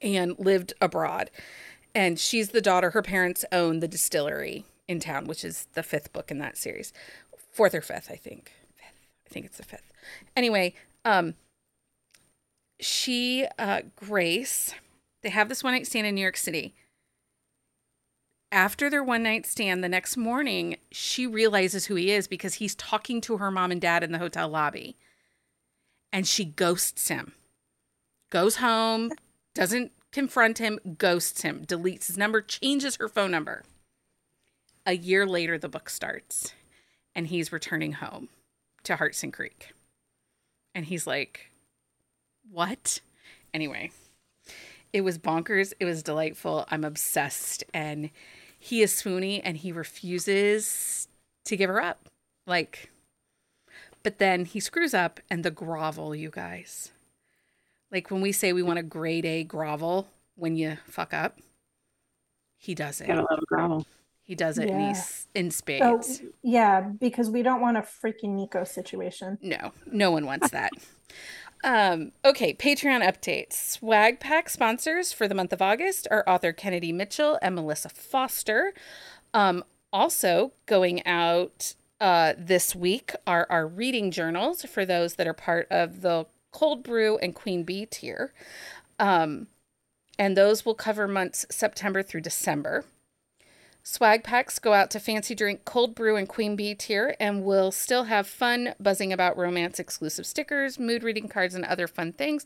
and 0.02 0.38
lived 0.40 0.74
abroad. 0.82 1.30
And 1.96 2.20
she's 2.20 2.50
the 2.50 2.62
daughter, 2.62 2.92
her 2.92 3.02
parents 3.02 3.46
own 3.52 3.80
the 3.80 3.88
distillery 3.88 4.66
in 4.88 5.00
town, 5.00 5.28
which 5.28 5.44
is 5.44 5.68
the 5.74 5.84
fifth 5.84 6.14
book 6.14 6.32
in 6.32 6.40
that 6.40 6.58
series. 6.58 6.94
Fourth 7.52 7.74
or 7.74 7.82
fifth, 7.82 8.10
I 8.12 8.16
think. 8.16 8.52
Fifth. 8.76 9.08
I 9.28 9.30
think 9.30 9.46
it's 9.46 9.58
the 9.58 9.64
fifth. 9.64 9.92
Anyway, 10.36 10.74
um, 11.04 11.36
she, 12.80 13.46
uh, 13.58 13.82
Grace, 13.96 14.74
they 15.22 15.30
have 15.30 15.50
this 15.50 15.64
one 15.64 15.74
night 15.74 15.88
stand 15.88 16.08
in 16.08 16.16
New 16.16 16.22
York 16.22 16.38
City. 16.38 16.74
After 18.52 18.90
their 18.90 19.04
one 19.04 19.24
night 19.24 19.46
stand, 19.46 19.84
the 19.84 19.90
next 19.90 20.18
morning, 20.18 20.78
she 20.92 21.28
realizes 21.28 21.86
who 21.86 21.96
he 21.96 22.12
is 22.12 22.28
because 22.28 22.56
he's 22.56 22.74
talking 22.76 23.22
to 23.22 23.38
her 23.38 23.52
mom 23.52 23.72
and 23.72 23.80
dad 23.80 24.04
in 24.04 24.12
the 24.12 24.18
hotel 24.18 24.50
lobby. 24.50 24.98
And 26.12 26.28
she 26.28 26.46
ghosts 26.46 27.10
him. 27.10 27.34
Goes 28.32 28.56
home, 28.58 29.12
doesn't 29.54 29.92
confront 30.12 30.58
him, 30.58 30.80
ghosts 30.98 31.42
him, 31.44 31.66
deletes 31.66 32.08
his 32.08 32.18
number, 32.18 32.42
changes 32.42 32.96
her 32.96 33.08
phone 33.08 33.32
number. 33.32 33.64
A 34.86 34.94
year 34.94 35.28
later, 35.28 35.60
the 35.60 35.70
book 35.70 35.90
starts, 35.90 36.54
and 37.14 37.28
he's 37.28 37.52
returning 37.52 37.94
home 37.94 38.30
to 38.84 38.96
Hartson 38.96 39.32
Creek. 39.32 39.74
And 40.74 40.86
he's 40.86 41.06
like, 41.06 41.49
What? 42.52 43.02
Anyway, 43.54 43.92
it 44.94 45.02
was 45.02 45.18
bonkers. 45.18 45.74
It 45.80 45.86
was 45.86 46.04
delightful. 46.04 46.66
I'm 46.70 46.84
obsessed. 46.84 47.64
And 47.74 48.10
he 48.60 48.82
is 48.82 48.94
swoony 48.94 49.42
and 49.44 49.58
he 49.58 49.72
refuses 49.72 51.08
to 51.46 51.56
give 51.58 51.70
her 51.70 51.82
up. 51.82 52.08
Like, 52.48 52.90
but 54.04 54.18
then 54.20 54.46
he 54.46 54.60
screws 54.60 54.94
up 54.94 55.20
and 55.30 55.44
the 55.44 55.52
grovel, 55.52 56.16
you 56.16 56.30
guys. 56.30 56.92
Like 57.92 58.12
when 58.12 58.22
we 58.22 58.32
say 58.32 58.54
we 58.54 58.64
want 58.64 58.80
a 58.80 58.84
grade 58.84 59.26
A 59.26 59.44
grovel 59.44 60.08
when 60.36 60.56
you 60.56 60.78
fuck 60.86 61.14
up, 61.14 61.40
he 62.58 62.76
does 62.76 63.02
it. 63.02 63.08
Gotta 63.08 63.22
love 63.30 63.40
gravel. 63.48 63.86
He 64.24 64.36
does 64.36 64.60
it 64.60 64.70
and 64.70 64.80
Yeah. 64.80 64.88
he's 64.90 65.28
in 65.34 65.48
Oh, 65.48 65.50
spades. 65.50 66.22
yeah, 66.44 66.82
because 66.82 67.32
we 67.32 67.42
don't 67.42 67.62
want 67.62 67.78
a 67.78 67.82
freaking 67.82 68.36
Nico 68.36 68.64
situation. 68.64 69.40
No, 69.42 69.72
no 69.88 70.12
one 70.12 70.28
wants 70.28 70.52
that. 70.52 70.72
Um, 71.64 72.12
okay, 72.24 72.54
Patreon 72.54 73.04
updates. 73.04 73.54
Swag 73.54 74.20
Pack 74.20 74.50
sponsors 74.50 75.12
for 75.12 75.28
the 75.28 75.36
month 75.36 75.52
of 75.52 75.62
August 75.62 76.08
are 76.10 76.28
author 76.28 76.54
Kennedy 76.54 76.92
Mitchell 76.92 77.38
and 77.42 77.56
Melissa 77.56 77.90
Foster. 77.90 78.74
Um, 79.34 79.64
also 79.92 80.54
going 80.66 81.06
out 81.06 81.74
uh, 82.00 82.34
this 82.38 82.76
week 82.76 83.14
are 83.28 83.46
our 83.50 83.68
reading 83.68 84.12
journals 84.12 84.64
for 84.64 84.86
those 84.86 85.16
that 85.16 85.28
are 85.28 85.34
part 85.34 85.68
of 85.70 86.02
the 86.02 86.26
Cold 86.52 86.84
Brew 86.84 87.18
and 87.18 87.36
Queen 87.36 87.64
Bee 87.64 87.86
tier. 87.86 88.34
Um, 88.98 89.48
and 90.18 90.36
those 90.36 90.66
will 90.66 90.76
cover 90.76 91.08
months 91.08 91.46
September 91.50 92.04
through 92.04 92.22
December. 92.22 92.86
Swag 93.92 94.24
packs 94.24 94.60
go 94.60 94.74
out 94.74 94.92
to 94.92 95.00
Fancy 95.00 95.34
Drink, 95.34 95.66
Cold 95.66 95.96
Brew, 95.96 96.16
and 96.16 96.30
Queen 96.30 96.56
Bee 96.56 96.76
tier, 96.76 97.16
and 97.20 97.44
we'll 97.44 97.72
still 97.72 98.04
have 98.04 98.28
fun 98.28 98.76
buzzing 98.80 99.12
about 99.12 99.36
romance 99.36 99.80
exclusive 99.80 100.28
stickers, 100.28 100.78
mood 100.78 101.02
reading 101.02 101.28
cards, 101.28 101.56
and 101.56 101.66
other 101.66 101.88
fun 101.88 102.14
things. 102.14 102.46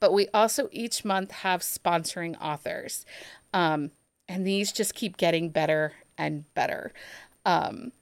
But 0.00 0.12
we 0.12 0.28
also 0.34 0.68
each 0.70 1.02
month 1.02 1.30
have 1.30 1.62
sponsoring 1.62 2.36
authors. 2.42 3.06
Um, 3.54 3.92
and 4.28 4.46
these 4.46 4.70
just 4.70 4.94
keep 4.94 5.16
getting 5.16 5.48
better 5.48 5.94
and 6.18 6.44
better. 6.52 6.92
Um, 7.46 7.92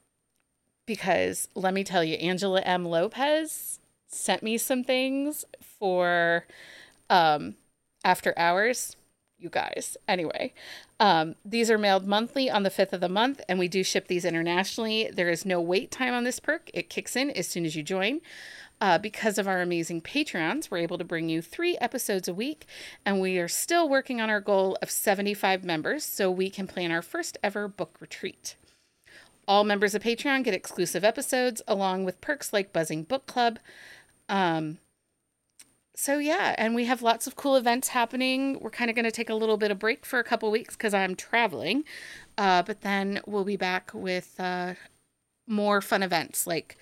because 0.84 1.46
let 1.54 1.72
me 1.72 1.84
tell 1.84 2.02
you, 2.02 2.16
Angela 2.16 2.60
M. 2.62 2.84
Lopez 2.84 3.78
sent 4.08 4.42
me 4.42 4.58
some 4.58 4.82
things 4.82 5.44
for 5.60 6.44
um, 7.08 7.54
after 8.04 8.36
hours 8.36 8.96
you 9.40 9.48
guys. 9.48 9.96
Anyway, 10.06 10.52
um, 10.98 11.34
these 11.44 11.70
are 11.70 11.78
mailed 11.78 12.06
monthly 12.06 12.50
on 12.50 12.62
the 12.62 12.70
5th 12.70 12.92
of 12.92 13.00
the 13.00 13.08
month, 13.08 13.40
and 13.48 13.58
we 13.58 13.68
do 13.68 13.82
ship 13.82 14.08
these 14.08 14.24
internationally. 14.24 15.10
There 15.12 15.30
is 15.30 15.44
no 15.46 15.60
wait 15.60 15.90
time 15.90 16.14
on 16.14 16.24
this 16.24 16.40
perk, 16.40 16.70
it 16.74 16.90
kicks 16.90 17.16
in 17.16 17.30
as 17.30 17.48
soon 17.48 17.64
as 17.64 17.76
you 17.76 17.82
join. 17.82 18.20
Uh, 18.80 18.96
because 18.96 19.36
of 19.36 19.46
our 19.46 19.60
amazing 19.60 20.00
Patreons, 20.00 20.70
we're 20.70 20.78
able 20.78 20.96
to 20.96 21.04
bring 21.04 21.28
you 21.28 21.42
three 21.42 21.76
episodes 21.78 22.28
a 22.28 22.34
week, 22.34 22.66
and 23.04 23.20
we 23.20 23.38
are 23.38 23.48
still 23.48 23.88
working 23.88 24.22
on 24.22 24.30
our 24.30 24.40
goal 24.40 24.78
of 24.80 24.90
75 24.90 25.64
members 25.64 26.02
so 26.02 26.30
we 26.30 26.48
can 26.48 26.66
plan 26.66 26.90
our 26.90 27.02
first 27.02 27.36
ever 27.42 27.68
book 27.68 27.96
retreat. 28.00 28.56
All 29.46 29.64
members 29.64 29.94
of 29.94 30.02
Patreon 30.02 30.44
get 30.44 30.54
exclusive 30.54 31.04
episodes 31.04 31.60
along 31.68 32.04
with 32.04 32.20
perks 32.22 32.52
like 32.52 32.72
Buzzing 32.72 33.02
Book 33.02 33.26
Club. 33.26 33.58
Um, 34.30 34.78
so 36.00 36.16
yeah, 36.18 36.54
and 36.56 36.74
we 36.74 36.86
have 36.86 37.02
lots 37.02 37.26
of 37.26 37.36
cool 37.36 37.56
events 37.56 37.88
happening. 37.88 38.58
We're 38.58 38.70
kind 38.70 38.88
of 38.88 38.96
going 38.96 39.04
to 39.04 39.10
take 39.10 39.28
a 39.28 39.34
little 39.34 39.58
bit 39.58 39.70
of 39.70 39.78
break 39.78 40.06
for 40.06 40.18
a 40.18 40.24
couple 40.24 40.50
weeks 40.50 40.74
because 40.74 40.94
I'm 40.94 41.14
traveling, 41.14 41.84
uh, 42.38 42.62
but 42.62 42.80
then 42.80 43.20
we'll 43.26 43.44
be 43.44 43.58
back 43.58 43.90
with 43.92 44.34
uh, 44.40 44.74
more 45.46 45.82
fun 45.82 46.02
events. 46.02 46.46
Like 46.46 46.78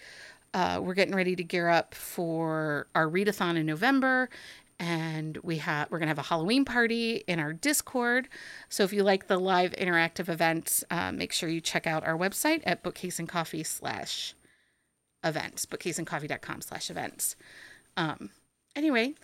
uh, 0.54 0.78
we're 0.80 0.94
getting 0.94 1.16
ready 1.16 1.34
to 1.34 1.42
gear 1.42 1.68
up 1.68 1.96
for 1.96 2.86
our 2.94 3.08
readathon 3.08 3.56
in 3.56 3.66
November, 3.66 4.30
and 4.78 5.36
we 5.38 5.58
have 5.58 5.90
we're 5.90 5.98
gonna 5.98 6.10
have 6.10 6.18
a 6.20 6.22
Halloween 6.22 6.64
party 6.64 7.24
in 7.26 7.40
our 7.40 7.52
Discord. 7.52 8.28
So 8.68 8.84
if 8.84 8.92
you 8.92 9.02
like 9.02 9.26
the 9.26 9.38
live 9.38 9.72
interactive 9.72 10.28
events, 10.28 10.84
uh, 10.92 11.10
make 11.10 11.32
sure 11.32 11.48
you 11.48 11.60
check 11.60 11.88
out 11.88 12.06
our 12.06 12.16
website 12.16 12.62
at 12.64 12.84
bookcaseandcoffee 12.84 13.66
slash 13.66 14.36
events, 15.24 15.66
bookcaseandcoffee.com 15.66 16.60
slash 16.60 16.88
events. 16.88 17.34
Um, 17.96 18.30
anyway, 18.78 19.14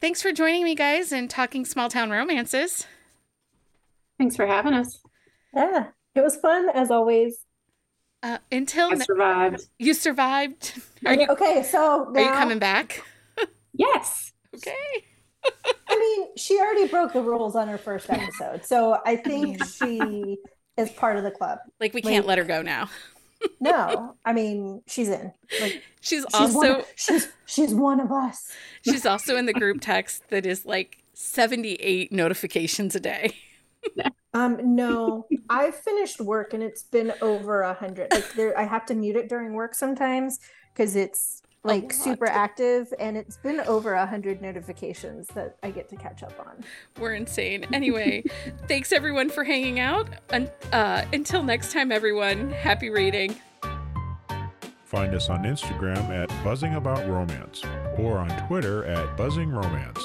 thanks 0.00 0.22
for 0.22 0.32
joining 0.32 0.64
me, 0.64 0.74
guys, 0.74 1.12
and 1.12 1.28
talking 1.30 1.64
small 1.64 1.88
town 1.88 2.10
romances. 2.10 2.86
Thanks 4.18 4.34
for 4.34 4.46
having 4.46 4.72
us. 4.72 5.00
Yeah, 5.54 5.88
it 6.14 6.22
was 6.22 6.36
fun 6.36 6.70
as 6.74 6.90
always. 6.90 7.44
Uh, 8.22 8.38
until 8.50 8.90
I 8.92 8.96
survived. 8.96 9.66
you 9.78 9.94
survived. 9.94 10.80
Are 11.04 11.14
you 11.14 11.26
okay? 11.28 11.62
So 11.62 12.12
are 12.14 12.20
you 12.20 12.30
coming 12.30 12.58
back? 12.58 13.04
yes. 13.74 14.30
Okay. 14.54 15.04
I 15.88 15.98
mean, 15.98 16.36
she 16.36 16.60
already 16.60 16.86
broke 16.86 17.14
the 17.14 17.22
rules 17.22 17.56
on 17.56 17.66
her 17.68 17.78
first 17.78 18.10
episode, 18.10 18.66
so 18.66 18.98
I 19.06 19.16
think 19.16 19.64
she 19.78 20.36
is 20.76 20.90
part 20.90 21.16
of 21.16 21.24
the 21.24 21.30
club. 21.30 21.58
Like 21.80 21.94
we 21.94 22.02
can't 22.02 22.26
let 22.26 22.36
her 22.36 22.44
go 22.44 22.60
now. 22.60 22.90
No, 23.60 24.16
I 24.24 24.32
mean 24.32 24.82
she's 24.86 25.08
in. 25.08 25.32
Like 25.60 25.82
she's, 26.00 26.22
she's 26.22 26.24
also 26.34 26.80
of, 26.80 26.86
she's 26.96 27.28
she's 27.46 27.74
one 27.74 28.00
of 28.00 28.10
us. 28.12 28.50
She's 28.84 29.06
also 29.06 29.36
in 29.36 29.46
the 29.46 29.52
group 29.52 29.80
text 29.80 30.28
that 30.30 30.44
is 30.44 30.66
like 30.66 30.98
seventy 31.14 31.74
eight 31.74 32.10
notifications 32.10 32.96
a 32.96 33.00
day. 33.00 33.34
Um, 34.34 34.76
no, 34.76 35.26
I've 35.50 35.74
finished 35.74 36.18
work 36.20 36.54
and 36.54 36.62
it's 36.62 36.84
been 36.84 37.12
over 37.20 37.62
a 37.62 37.74
hundred. 37.74 38.12
Like 38.12 38.32
there, 38.32 38.58
I 38.58 38.62
have 38.62 38.86
to 38.86 38.94
mute 38.94 39.16
it 39.16 39.28
during 39.28 39.52
work 39.52 39.74
sometimes 39.74 40.40
because 40.72 40.96
it's 40.96 41.42
like 41.64 41.92
super 41.92 42.26
active 42.26 42.92
and 42.98 43.16
it's 43.16 43.36
been 43.36 43.60
over 43.60 43.94
a 43.94 44.06
hundred 44.06 44.42
notifications 44.42 45.28
that 45.28 45.56
I 45.62 45.70
get 45.70 45.88
to 45.90 45.96
catch 45.96 46.22
up 46.22 46.38
on. 46.40 46.64
We're 46.98 47.14
insane. 47.14 47.66
Anyway, 47.72 48.24
thanks 48.68 48.92
everyone 48.92 49.30
for 49.30 49.44
hanging 49.44 49.78
out. 49.78 50.08
And 50.30 50.50
uh, 50.72 51.04
until 51.12 51.42
next 51.42 51.72
time, 51.72 51.92
everyone, 51.92 52.50
happy 52.50 52.90
reading. 52.90 53.36
Find 54.84 55.14
us 55.14 55.30
on 55.30 55.44
Instagram 55.44 56.10
at 56.10 56.28
Buzzing 56.44 56.74
About 56.74 57.08
Romance 57.08 57.62
or 57.96 58.18
on 58.18 58.28
Twitter 58.46 58.84
at 58.84 59.16
Buzzing 59.16 59.50
Romance. 59.50 60.04